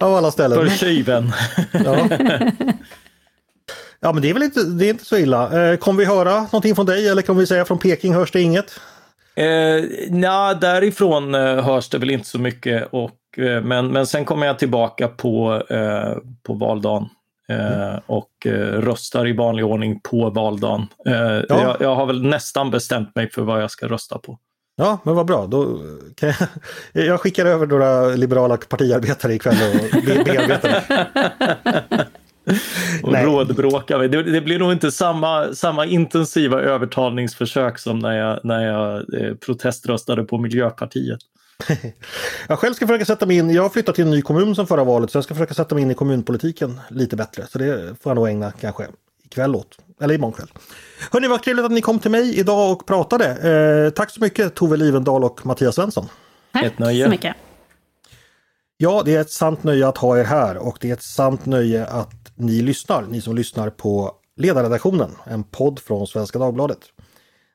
Av 0.00 0.14
alla 0.14 0.30
ställen. 0.30 0.70
för 0.70 0.76
tjuven. 0.76 1.32
Ja. 1.72 2.08
ja 4.00 4.12
men 4.12 4.22
det 4.22 4.30
är 4.30 4.34
väl 4.34 4.42
inte, 4.42 4.64
det 4.64 4.86
är 4.86 4.90
inte 4.90 5.04
så 5.04 5.16
illa. 5.16 5.70
Eh, 5.70 5.76
kommer 5.76 5.98
vi 5.98 6.04
höra 6.04 6.34
någonting 6.34 6.74
från 6.74 6.86
dig 6.86 7.08
eller 7.08 7.22
kommer 7.22 7.40
vi 7.40 7.46
säga 7.46 7.64
från 7.64 7.78
Peking 7.78 8.14
hörs 8.14 8.30
det 8.30 8.40
inget? 8.40 8.80
Eh, 9.36 9.84
nja, 10.10 10.54
därifrån 10.54 11.34
eh, 11.34 11.64
hörs 11.64 11.88
det 11.88 11.98
väl 11.98 12.10
inte 12.10 12.28
så 12.28 12.38
mycket. 12.38 12.88
Och, 12.90 13.38
eh, 13.38 13.62
men, 13.62 13.88
men 13.88 14.06
sen 14.06 14.24
kommer 14.24 14.46
jag 14.46 14.58
tillbaka 14.58 15.08
på, 15.08 15.62
eh, 15.70 16.16
på 16.42 16.54
valdagen. 16.54 17.08
Eh, 17.48 17.98
och 18.06 18.46
eh, 18.46 18.80
röstar 18.80 19.28
i 19.28 19.32
vanlig 19.32 19.64
ordning 19.64 20.00
på 20.00 20.30
valdagen. 20.30 20.86
Eh, 21.06 21.42
jag, 21.48 21.76
jag 21.80 21.94
har 21.94 22.06
väl 22.06 22.22
nästan 22.22 22.70
bestämt 22.70 23.14
mig 23.14 23.30
för 23.30 23.42
vad 23.42 23.62
jag 23.62 23.70
ska 23.70 23.86
rösta 23.88 24.18
på. 24.18 24.38
Ja, 24.76 24.98
men 25.04 25.14
vad 25.14 25.26
bra. 25.26 25.46
Då 25.46 25.80
jag, 26.20 26.34
jag 27.06 27.20
skickar 27.20 27.46
över 27.46 27.66
några 27.66 28.08
liberala 28.08 28.56
partiarbetare 28.56 29.34
ikväll 29.34 29.56
och 29.94 30.02
be, 30.04 30.24
bearbetar. 30.24 30.84
Och 33.02 33.12
Nej. 33.12 33.24
rådbråka. 33.24 33.98
med. 33.98 34.10
Det, 34.10 34.22
det 34.22 34.40
blir 34.40 34.58
nog 34.58 34.72
inte 34.72 34.92
samma, 34.92 35.54
samma 35.54 35.86
intensiva 35.86 36.60
övertalningsförsök 36.60 37.78
som 37.78 37.98
när 37.98 38.18
jag, 38.18 38.40
när 38.44 38.66
jag 38.66 39.14
eh, 39.14 39.34
proteströstade 39.34 40.24
på 40.24 40.38
Miljöpartiet. 40.38 41.20
Jag 42.48 42.58
själv 42.58 42.74
ska 42.74 42.86
försöka 42.86 43.04
sätta 43.04 43.26
mig 43.26 43.36
in, 43.36 43.50
jag 43.50 43.62
har 43.62 43.70
flyttat 43.70 43.94
till 43.94 44.04
en 44.04 44.10
ny 44.10 44.22
kommun 44.22 44.54
som 44.54 44.66
förra 44.66 44.84
valet 44.84 45.10
så 45.10 45.16
jag 45.16 45.24
ska 45.24 45.34
försöka 45.34 45.54
sätta 45.54 45.74
mig 45.74 45.82
in 45.82 45.90
i 45.90 45.94
kommunpolitiken 45.94 46.80
lite 46.90 47.16
bättre. 47.16 47.46
Så 47.46 47.58
det 47.58 48.02
får 48.02 48.10
jag 48.10 48.14
nog 48.14 48.28
ägna 48.28 48.52
kanske 48.52 48.86
ikväll 49.24 49.54
åt, 49.54 49.76
eller 50.00 50.14
imorgon 50.14 50.32
kväll. 50.32 50.48
Hörni, 51.10 51.28
vad 51.28 51.42
trevligt 51.42 51.64
att 51.64 51.72
ni 51.72 51.80
kom 51.80 51.98
till 51.98 52.10
mig 52.10 52.38
idag 52.38 52.72
och 52.72 52.86
pratade. 52.86 53.26
Eh, 53.26 53.90
tack 53.90 54.10
så 54.10 54.20
mycket 54.20 54.54
Tove 54.54 54.76
Livendal 54.76 55.24
och 55.24 55.46
Mattias 55.46 55.74
Svensson. 55.74 56.08
Tack 56.52 56.64
Ett 56.64 56.78
nöje. 56.78 57.04
så 57.04 57.10
mycket. 57.10 57.36
Ja, 58.76 59.02
det 59.04 59.14
är 59.14 59.20
ett 59.20 59.30
sant 59.30 59.64
nöje 59.64 59.88
att 59.88 59.98
ha 59.98 60.18
er 60.18 60.24
här 60.24 60.56
och 60.56 60.78
det 60.80 60.88
är 60.88 60.92
ett 60.92 61.02
sant 61.02 61.46
nöje 61.46 61.86
att 61.86 62.32
ni 62.34 62.62
lyssnar, 62.62 63.02
ni 63.02 63.20
som 63.20 63.36
lyssnar 63.36 63.70
på 63.70 64.12
Ledarredaktionen, 64.36 65.10
en 65.24 65.44
podd 65.44 65.78
från 65.78 66.06
Svenska 66.06 66.38
Dagbladet. 66.38 66.78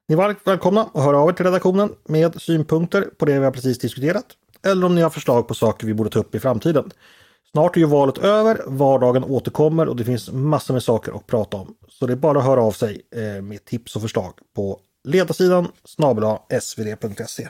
Ni 0.07 0.13
är 0.13 0.17
varmt 0.17 0.39
välkomna 0.45 0.89
att 0.93 1.03
höra 1.03 1.17
av 1.19 1.29
er 1.29 1.33
till 1.33 1.45
redaktionen 1.45 1.89
med 2.07 2.41
synpunkter 2.41 3.01
på 3.01 3.25
det 3.25 3.39
vi 3.39 3.45
har 3.45 3.51
precis 3.51 3.79
diskuterat 3.79 4.25
eller 4.65 4.85
om 4.85 4.95
ni 4.95 5.01
har 5.01 5.09
förslag 5.09 5.47
på 5.47 5.53
saker 5.53 5.87
vi 5.87 5.93
borde 5.93 6.09
ta 6.09 6.19
upp 6.19 6.35
i 6.35 6.39
framtiden. 6.39 6.91
Snart 7.51 7.75
är 7.75 7.79
ju 7.79 7.85
valet 7.85 8.17
över, 8.17 8.61
vardagen 8.67 9.23
återkommer 9.23 9.87
och 9.87 9.95
det 9.95 10.05
finns 10.05 10.31
massor 10.31 10.73
med 10.73 10.83
saker 10.83 11.11
att 11.15 11.27
prata 11.27 11.57
om. 11.57 11.75
Så 11.87 12.07
det 12.07 12.13
är 12.13 12.17
bara 12.17 12.39
att 12.39 12.45
höra 12.45 12.61
av 12.61 12.71
sig 12.71 13.01
eh, 13.11 13.41
med 13.41 13.65
tips 13.65 13.95
och 13.95 14.01
förslag 14.01 14.33
på 14.55 14.79
ledarsidan 15.03 15.67
snabel 15.83 16.37
svd.se. 16.61 17.49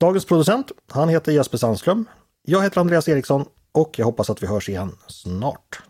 Dagens 0.00 0.24
producent, 0.24 0.72
han 0.90 1.08
heter 1.08 1.32
Jesper 1.32 1.58
Sandström. 1.58 2.08
Jag 2.42 2.62
heter 2.62 2.80
Andreas 2.80 3.08
Eriksson 3.08 3.44
och 3.72 3.98
jag 3.98 4.06
hoppas 4.06 4.30
att 4.30 4.42
vi 4.42 4.46
hörs 4.46 4.68
igen 4.68 4.96
snart. 5.06 5.82